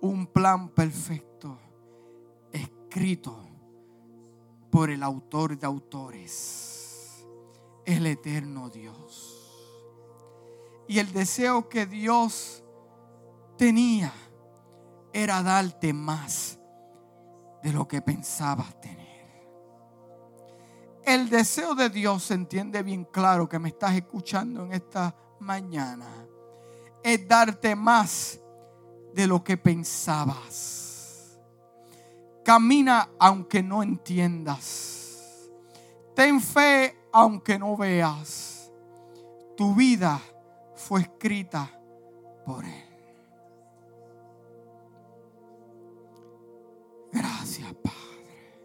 Un 0.01 0.27
plan 0.27 0.69
perfecto 0.69 1.57
escrito 2.51 3.37
por 4.69 4.89
el 4.89 5.03
autor 5.03 5.57
de 5.57 5.67
autores, 5.67 7.25
el 7.85 8.07
eterno 8.07 8.69
Dios. 8.69 9.37
Y 10.87 10.99
el 10.99 11.11
deseo 11.13 11.69
que 11.69 11.85
Dios 11.85 12.60
tenía 13.61 14.11
era 15.13 15.43
darte 15.43 15.93
más 15.93 16.57
de 17.61 17.71
lo 17.71 17.87
que 17.87 18.01
pensabas 18.01 18.81
tener. 18.81 19.45
El 21.05 21.29
deseo 21.29 21.75
de 21.75 21.91
Dios 21.91 22.23
se 22.23 22.33
entiende 22.33 22.81
bien 22.81 23.05
claro 23.05 23.47
que 23.47 23.59
me 23.59 23.69
estás 23.69 23.93
escuchando 23.93 24.65
en 24.65 24.73
esta 24.73 25.15
mañana. 25.41 26.07
Es 27.03 27.27
darte 27.27 27.75
más 27.75 28.39
de 29.13 29.27
lo 29.27 29.43
que 29.43 29.57
pensabas. 29.57 31.39
Camina 32.43 33.09
aunque 33.19 33.61
no 33.61 33.83
entiendas. 33.83 35.51
Ten 36.15 36.41
fe 36.41 36.97
aunque 37.13 37.59
no 37.59 37.77
veas. 37.77 38.71
Tu 39.55 39.75
vida 39.75 40.19
fue 40.73 41.01
escrita 41.01 41.69
por 42.43 42.65
Él. 42.65 42.90
Gracias, 47.11 47.73
Padre, 47.73 48.55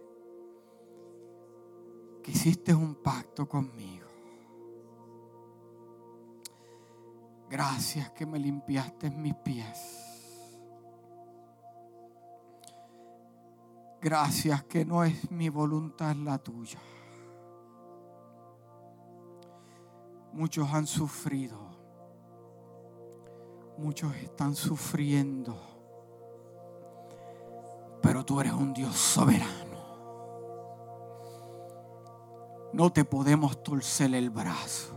que 2.22 2.30
hiciste 2.30 2.74
un 2.74 2.94
pacto 2.96 3.48
conmigo. 3.48 4.06
Gracias 7.48 8.10
que 8.10 8.26
me 8.26 8.38
limpiaste 8.38 9.10
mis 9.10 9.34
pies. 9.34 10.06
Gracias 14.00 14.62
que 14.64 14.84
no 14.84 15.02
es 15.02 15.30
mi 15.30 15.48
voluntad 15.48 16.14
la 16.16 16.38
tuya. 16.38 16.78
Muchos 20.32 20.68
han 20.72 20.86
sufrido. 20.86 21.58
Muchos 23.78 24.14
están 24.16 24.54
sufriendo 24.54 25.75
pero 28.00 28.24
tú 28.24 28.40
eres 28.40 28.52
un 28.52 28.72
Dios 28.72 28.94
soberano. 28.96 29.76
No 32.72 32.92
te 32.92 33.04
podemos 33.04 33.62
torcer 33.62 34.14
el 34.14 34.30
brazo. 34.30 34.94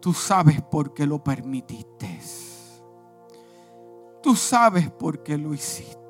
Tú 0.00 0.14
sabes 0.14 0.62
por 0.62 0.94
qué 0.94 1.06
lo 1.06 1.22
permitiste. 1.22 2.20
Tú 4.22 4.36
sabes 4.36 4.90
por 4.90 5.22
qué 5.22 5.36
lo 5.36 5.54
hiciste. 5.54 6.00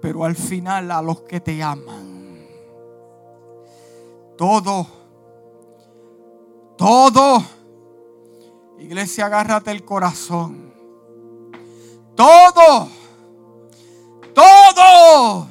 Pero 0.00 0.22
al 0.22 0.36
final 0.36 0.90
a 0.90 1.00
los 1.00 1.22
que 1.22 1.40
te 1.40 1.62
aman, 1.62 2.46
todo, 4.36 4.86
todo, 6.76 7.42
iglesia, 8.78 9.24
agárrate 9.24 9.70
el 9.70 9.82
corazón. 9.82 10.63
Todo, 12.16 12.88
todo 14.32 15.48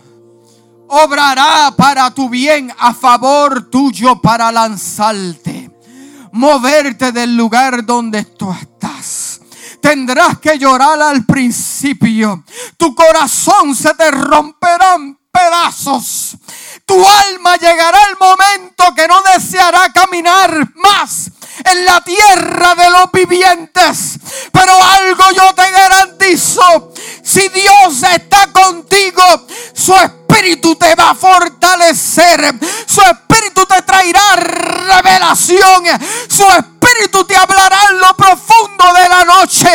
obrará 0.87 1.73
para 1.75 2.11
tu 2.11 2.29
bien 2.29 2.73
a 2.77 2.93
favor 2.93 3.69
tuyo 3.69 4.21
para 4.21 4.49
lanzarte, 4.49 5.69
moverte 6.31 7.11
del 7.11 7.35
lugar 7.35 7.85
donde 7.85 8.23
tú 8.23 8.51
estás. 8.51 9.41
Tendrás 9.81 10.39
que 10.39 10.57
llorar 10.57 11.01
al 11.01 11.25
principio. 11.25 12.45
Tu 12.77 12.95
corazón 12.95 13.75
se 13.75 13.93
te 13.95 14.09
romperá 14.11 14.95
en 14.95 15.19
pedazos. 15.29 16.37
Tu 16.85 16.93
alma 16.93 17.57
llegará 17.57 17.97
el 18.09 18.17
momento 18.17 18.95
que 18.95 19.05
no 19.05 19.21
deseará 19.33 19.91
caminar 19.91 20.69
más 20.75 21.29
en 21.65 21.85
la 21.85 22.01
tierra 22.01 22.75
de 22.75 22.89
los 22.89 23.11
vivientes. 23.11 24.19
Pero 24.51 24.73
algo 24.73 25.23
yo 25.35 25.53
te 25.53 25.69
garantizo. 25.71 26.93
Si 27.23 27.47
Dios 27.49 28.03
está 28.13 28.47
contigo, 28.51 29.23
su 29.73 29.93
te 30.77 30.95
va 30.95 31.11
a 31.11 31.15
fortalecer. 31.15 32.53
Su 32.85 33.01
espíritu 33.01 33.65
te 33.65 33.81
traerá 33.81 34.35
revelación. 34.35 35.83
Su 36.27 36.43
espíritu 36.43 37.23
te 37.25 37.35
hablará 37.35 37.77
en 37.89 37.99
lo 37.99 38.15
profundo 38.15 38.93
de 38.93 39.09
la 39.09 39.23
noche. 39.25 39.67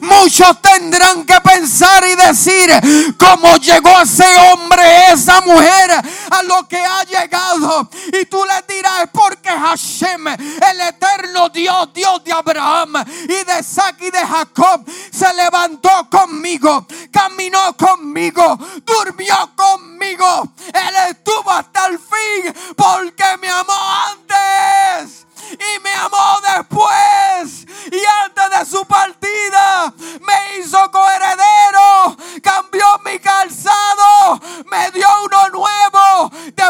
Muchos 0.00 0.60
tendrán 0.60 1.24
que 1.24 1.40
pensar 1.40 2.04
y 2.06 2.14
decir 2.14 3.14
cómo 3.18 3.56
llegó 3.56 4.00
ese 4.00 4.36
hombre, 4.38 5.12
esa 5.12 5.40
mujer 5.42 5.90
a 6.30 6.42
lo 6.42 6.66
que 6.68 6.78
ha 6.78 7.04
llegado. 7.04 7.88
Y 8.20 8.24
tú 8.26 8.44
le 8.44 8.74
dirás, 8.74 9.08
porque 9.12 9.50
Hashem, 9.50 10.26
el 10.28 10.80
eterno 10.88 11.48
Dios, 11.48 11.92
Dios 11.92 12.24
de 12.24 12.32
Abraham 12.32 13.04
y 13.24 13.44
de 13.44 13.60
Isaac 13.60 13.96
y 14.00 14.10
de 14.10 14.26
Jacob, 14.26 14.84
se 15.12 15.32
levantó 15.34 16.08
conmigo, 16.10 16.86
caminó 17.12 17.76
conmigo, 17.76 18.58
durmió 18.84 19.50
conmigo. 19.54 20.03
Él 20.12 20.94
estuvo 21.08 21.50
hasta 21.50 21.86
el 21.86 21.98
fin 21.98 22.54
porque 22.76 23.24
me 23.40 23.48
amó 23.48 23.72
antes 24.10 25.26
y 25.52 25.80
me 25.82 25.94
amó 25.94 26.40
después. 26.56 27.66
Y 27.90 28.02
antes 28.22 28.58
de 28.58 28.66
su 28.66 28.84
partida 28.86 29.92
me 30.20 30.58
hizo 30.58 30.90
coheredero, 30.90 32.16
cambió 32.42 32.84
mi 33.04 33.18
calzado, 33.18 34.40
me 34.70 34.90
dio 34.90 35.08
uno 35.24 35.48
nuevo 35.48 35.83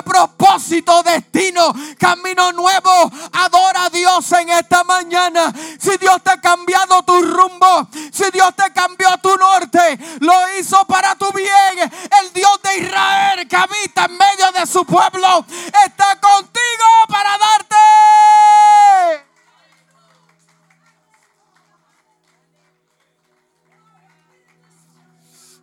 propósito, 0.05 1.03
destino, 1.03 1.73
camino 1.99 2.53
nuevo. 2.53 3.11
Adora 3.33 3.87
a 3.87 3.91
Dios 3.91 4.31
en 4.33 4.51
esta 4.51 4.85
mañana. 4.85 5.53
Si 5.79 5.97
Dios 5.97 6.23
te 6.23 6.31
ha 6.31 6.41
cambiado 6.41 7.03
tu 7.03 7.21
rumbo, 7.23 7.89
si 8.13 8.31
Dios 8.31 8.55
te 8.55 8.73
cambió 8.73 9.09
tu 9.23 9.35
norte, 9.37 9.99
lo 10.21 10.59
hizo 10.59 10.85
para 10.87 11.15
tu 11.17 11.31
bien. 11.33 11.91
El 12.23 12.33
Dios 12.33 12.61
de 12.63 12.79
Israel 12.79 13.49
que 13.49 13.57
habita 13.57 14.05
en 14.05 14.17
medio 14.17 14.53
de 14.53 14.67
su 14.67 14.85
pueblo 14.85 15.45
está 15.87 16.21
contigo 16.21 16.85
para 17.09 17.39
darte 17.39 17.75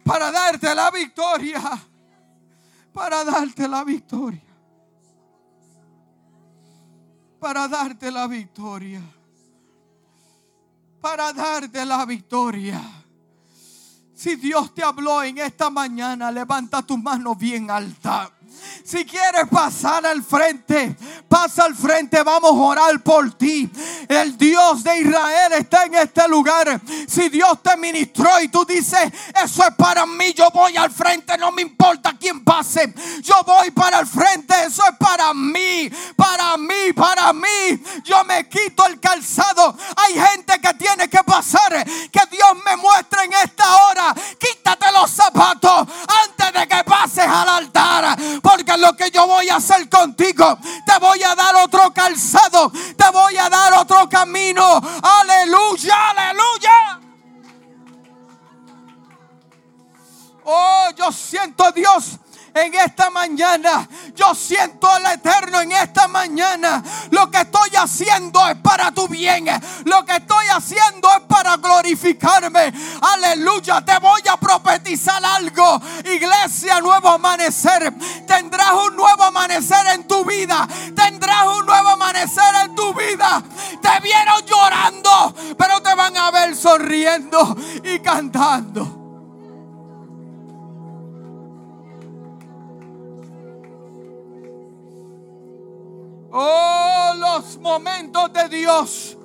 para 0.04 0.32
darte 0.32 0.76
la 0.76 0.92
victoria. 0.92 1.62
Para 2.94 3.24
darte 3.24 3.68
la 3.68 3.84
victoria. 3.84 4.42
Para 7.39 7.68
darte 7.68 8.12
la 8.12 8.28
victoria. 8.28 9.02
Para 11.00 11.34
darte 11.34 11.86
la 11.86 12.06
victoria. 12.06 12.82
Si 14.14 14.36
Dios 14.36 14.74
te 14.76 14.84
habló 14.84 15.24
en 15.24 15.39
esta 15.39 15.70
mañana, 15.70 16.32
levanta 16.32 16.84
tu 16.84 16.98
mano 16.98 17.34
bien 17.34 17.72
alta. 17.72 18.32
Si 18.84 19.05
quieres 19.05 19.47
pasar 19.49 20.05
al 20.05 20.24
frente, 20.24 20.95
pasa 21.28 21.66
al 21.66 21.76
frente. 21.76 22.24
Vamos 22.24 22.51
a 22.51 22.55
orar 22.55 23.01
por 23.03 23.34
ti. 23.34 23.70
El 24.07 24.38
Dios 24.38 24.84
de 24.84 24.99
Israel 24.99 25.53
está 25.53 25.86
en 25.86 25.95
este 25.95 26.28
lugar. 26.28 26.82
Si 27.07 27.30
Dios 27.30 27.62
te 27.62 27.78
ministró 27.78 28.41
y 28.41 28.47
tú 28.47 28.66
dices, 28.66 29.12
eso 29.43 29.64
es 29.64 29.76
para 29.76 30.05
mí, 30.05 30.34
yo 30.34 30.49
voy 30.51 30.76
al 30.78 30.91
frente, 30.91 31.38
no 31.38 31.51
me 31.51 31.62
importa 31.62 32.16
quién 32.20 32.43
pase. 32.43 32.93
Yo 33.22 33.36
voy 33.45 33.72
para 33.72 33.99
el 33.99 34.07
frente, 34.07 34.53
eso 34.66 34.84
es 34.89 34.97
para 34.97 35.34
mí, 35.34 35.89
para 36.16 36.57
mí, 36.57 36.93
para 36.95 37.34
mí. 37.34 37.82
Yo 38.03 38.24
me 38.26 38.47
quito 38.49 38.86
el 38.88 38.99
calzado. 38.99 39.78
Hay 39.95 40.14
gente 40.14 40.59
que 40.59 40.74
tiene 40.74 41.09
que 41.09 41.24
pasar. 41.24 41.86
Que 41.86 42.22
Dios 42.30 42.49
me 42.66 42.76
muestre 42.78 43.24
en 43.24 43.34
esta 43.34 43.86
hora. 43.86 44.16
Quítate 44.39 44.91
los 44.91 45.09
zapatos 45.12 45.88
antes 46.26 46.53
de 46.53 46.68
que 46.68 46.84
pases 46.84 47.26
al 47.26 47.49
altar. 47.49 48.18
Lo 48.78 48.95
que 48.95 49.11
yo 49.11 49.28
voy 49.28 49.49
a 49.49 49.57
hacer 49.57 49.89
contigo, 49.89 50.57
te 50.86 50.97
voy 50.99 51.22
a 51.24 51.36
dar 51.36 51.55
otro 51.55 51.91
calzado, 51.93 52.72
te 52.72 53.09
voy 53.11 53.38
a 53.38 53.49
dar 53.49 53.74
otro 53.74 54.07
camino. 54.09 54.82
Aleluya, 55.01 56.09
aleluya. 56.09 56.99
Oh, 60.43 60.89
yo 60.95 61.11
siento 61.11 61.72
Dios 61.72 62.17
en 62.54 62.74
esta 62.76 63.10
mañana. 63.10 63.88
Yo 64.16 64.34
siento 64.36 64.89
al 64.89 65.06
Eterno 65.14 65.62
en 65.62 65.72
esta 65.72 66.08
mañana. 66.08 66.84
Lo 67.12 67.30
que 67.30 67.41
estoy 67.41 67.70
haciendo 67.76 68.45
es 68.47 68.58
para 68.58 68.91
tu 68.91 69.08
bien. 69.08 69.45
Lo 69.86 70.06
que 70.06 70.18
estoy 70.18 70.45
haciendo 70.47 71.10
es 71.12 71.22
para 71.28 71.58
glorificarme. 71.58 72.74
Aleluya. 73.02 73.82
Te 73.82 73.97
voy 73.99 74.22
a 74.30 74.38
profetizar 74.38 75.24
algo. 75.24 75.82
Iglesia, 76.06 76.80
nuevo 76.82 77.10
amanecer. 77.10 77.93
Tendrás 78.28 78.74
un 78.74 78.95
nuevo 78.95 79.24
amanecer 79.24 79.86
en 79.93 80.08
tu 80.08 80.24
vida. 80.26 80.68
Tendrás 80.95 81.47
un 81.47 81.66
nuevo 81.66 81.89
amanecer 81.89 82.56
en 82.66 82.76
tu 82.76 82.93
vida. 82.93 83.43
Te 83.82 83.99
vieron 84.02 84.45
llorando, 84.45 85.36
pero 85.58 85.82
te 85.82 85.93
van 85.95 86.16
a 86.18 86.32
ver 86.32 86.56
sonriendo 86.56 87.56
y 87.84 87.99
cantando. 87.99 89.01
Oh, 96.32 97.13
los 97.17 97.57
momentos 97.57 98.32
de 98.32 98.49
Dios. 98.49 99.17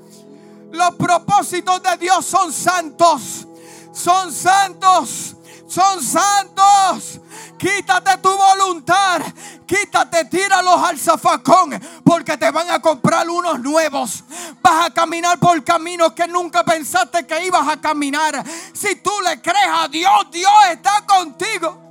Los 0.72 0.94
propósitos 0.96 1.82
de 1.82 1.96
Dios 1.98 2.26
son 2.26 2.52
santos. 2.52 3.46
Son 3.92 4.32
santos. 4.32 5.36
Son 5.68 6.02
santos. 6.02 7.20
Quítate 7.58 8.18
tu 8.18 8.36
voluntad. 8.36 9.22
Quítate, 9.66 10.24
tíralos 10.26 10.82
al 10.82 10.98
zafacón. 10.98 11.80
Porque 12.04 12.36
te 12.36 12.50
van 12.50 12.70
a 12.70 12.80
comprar 12.80 13.28
unos 13.28 13.60
nuevos. 13.60 14.24
Vas 14.60 14.86
a 14.86 14.90
caminar 14.90 15.38
por 15.38 15.62
caminos 15.62 16.12
que 16.12 16.26
nunca 16.26 16.64
pensaste 16.64 17.24
que 17.26 17.46
ibas 17.46 17.68
a 17.68 17.80
caminar. 17.80 18.44
Si 18.72 18.96
tú 18.96 19.12
le 19.24 19.40
crees 19.40 19.70
a 19.70 19.88
Dios, 19.88 20.30
Dios 20.32 20.52
está 20.72 21.04
contigo. 21.06 21.85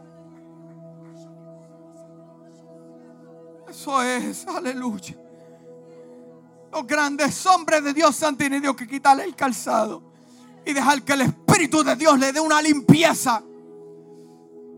Eso 3.85 4.01
es, 4.01 4.47
aleluya. 4.47 5.15
Los 6.71 6.87
grandes 6.87 7.45
hombres 7.45 7.83
de 7.83 7.93
Dios 7.93 8.23
han 8.23 8.35
tenido 8.35 8.75
que 8.75 8.87
quitarle 8.87 9.25
el 9.25 9.35
calzado 9.35 10.01
y 10.65 10.73
dejar 10.73 11.03
que 11.03 11.13
el 11.13 11.21
Espíritu 11.21 11.83
de 11.83 11.95
Dios 11.95 12.17
le 12.17 12.33
dé 12.33 12.39
una 12.39 12.63
limpieza. 12.63 13.43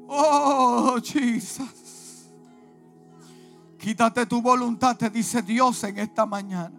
Oh, 0.10 0.98
Jesus. 1.02 2.28
Quítate 3.80 4.26
tu 4.26 4.42
voluntad, 4.42 4.98
te 4.98 5.10
dice 5.10 5.42
Dios 5.42 5.82
en 5.86 6.00
esta 6.00 6.26
mañana. 6.26 6.74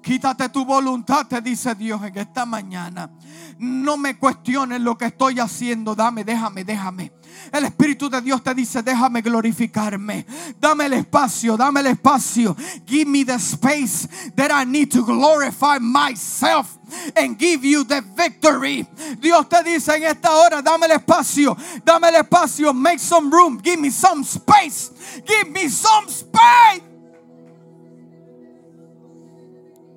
Quítate 0.00 0.50
tu 0.50 0.64
voluntad, 0.64 1.26
te 1.26 1.40
dice 1.40 1.74
Dios 1.74 2.00
en 2.04 2.18
esta 2.18 2.46
mañana. 2.46 3.10
No 3.58 3.96
me 3.96 4.16
cuestiones 4.16 4.80
lo 4.80 4.96
que 4.96 5.06
estoy 5.06 5.40
haciendo. 5.40 5.96
Dame, 5.96 6.22
déjame, 6.22 6.62
déjame. 6.62 7.10
El 7.52 7.64
Espíritu 7.64 8.08
de 8.08 8.20
Dios 8.20 8.42
te 8.42 8.54
dice, 8.54 8.82
déjame 8.82 9.22
glorificarme. 9.22 10.26
Dame 10.60 10.86
el 10.86 10.92
espacio, 10.94 11.56
dame 11.56 11.80
el 11.80 11.86
espacio. 11.86 12.56
Give 12.86 13.06
me 13.06 13.24
the 13.24 13.38
space 13.38 14.08
that 14.36 14.50
I 14.50 14.64
need 14.64 14.90
to 14.92 15.04
glorify 15.04 15.78
myself 15.78 16.78
and 17.16 17.38
give 17.38 17.64
you 17.64 17.84
the 17.84 18.02
victory. 18.16 18.86
Dios 19.20 19.48
te 19.48 19.62
dice 19.62 19.96
en 19.96 20.04
esta 20.04 20.30
hora, 20.30 20.62
dame 20.62 20.86
el 20.86 20.92
espacio, 20.92 21.56
dame 21.84 22.08
el 22.08 22.16
espacio, 22.16 22.72
make 22.74 22.98
some 22.98 23.30
room, 23.30 23.60
give 23.62 23.80
me 23.80 23.90
some 23.90 24.24
space, 24.24 24.90
give 25.26 25.50
me 25.50 25.68
some 25.68 26.08
space. 26.08 26.82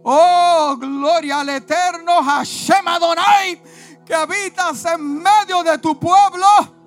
Oh, 0.04 0.78
gloria 0.80 1.42
al 1.42 1.50
eterno 1.50 2.24
Hashem 2.24 2.88
Adonai. 2.88 3.62
que 4.06 4.16
habitas 4.16 4.84
en 4.86 5.22
medio 5.22 5.64
de 5.64 5.78
tu 5.78 5.98
pueblo. 5.98 6.81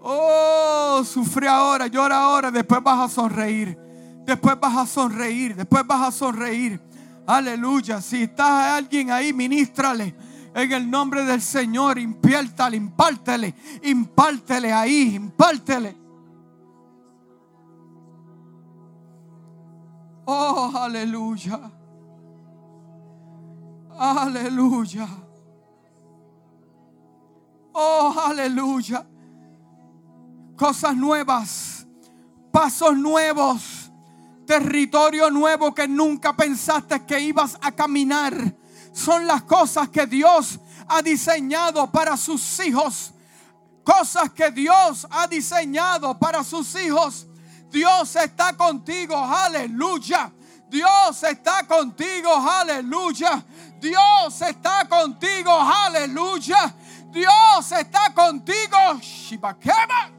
Oh, 0.00 1.02
sufre 1.04 1.48
ahora, 1.48 1.86
llora 1.86 2.22
ahora, 2.22 2.50
después 2.50 2.82
vas 2.82 3.10
a 3.10 3.14
sonreír. 3.14 3.78
Después 4.24 4.58
vas 4.58 4.76
a 4.76 4.86
sonreír, 4.86 5.54
después 5.54 5.86
vas 5.86 6.08
a 6.08 6.10
sonreír. 6.10 6.80
Aleluya. 7.26 8.00
Si 8.00 8.24
está 8.24 8.76
alguien 8.76 9.10
ahí, 9.10 9.32
ministrale. 9.32 10.14
En 10.54 10.72
el 10.72 10.90
nombre 10.90 11.24
del 11.24 11.42
Señor, 11.42 11.98
impiértale, 11.98 12.76
impártele, 12.76 13.54
impártele 13.82 14.72
ahí, 14.72 15.14
impártele. 15.14 15.96
Oh, 20.24 20.72
aleluya. 20.74 21.70
Aleluya. 23.98 25.08
Oh, 27.72 28.14
aleluya. 28.26 29.06
Cosas 30.56 30.96
nuevas, 30.96 31.86
pasos 32.50 32.96
nuevos, 32.96 33.90
territorio 34.46 35.30
nuevo 35.30 35.74
que 35.74 35.86
nunca 35.86 36.34
pensaste 36.34 37.04
que 37.04 37.20
ibas 37.20 37.58
a 37.60 37.72
caminar. 37.72 38.54
Son 38.92 39.26
las 39.26 39.42
cosas 39.42 39.90
que 39.90 40.06
Dios 40.06 40.58
ha 40.88 41.02
diseñado 41.02 41.90
para 41.92 42.16
sus 42.16 42.58
hijos. 42.60 43.12
Cosas 43.84 44.32
que 44.32 44.50
Dios 44.50 45.06
ha 45.10 45.26
diseñado 45.26 46.18
para 46.18 46.42
sus 46.42 46.74
hijos. 46.76 47.26
Dios 47.70 48.16
está 48.16 48.56
contigo, 48.56 49.16
aleluya. 49.16 50.32
Dios 50.68 51.22
está 51.22 51.66
contigo, 51.66 52.30
aleluya. 52.34 53.44
Dios 53.78 54.40
está 54.42 54.88
contigo, 54.88 55.52
aleluya. 55.52 56.74
Dios 57.10 57.72
está 57.72 58.12
contigo. 58.14 58.98
Shibakeba. 59.00 60.15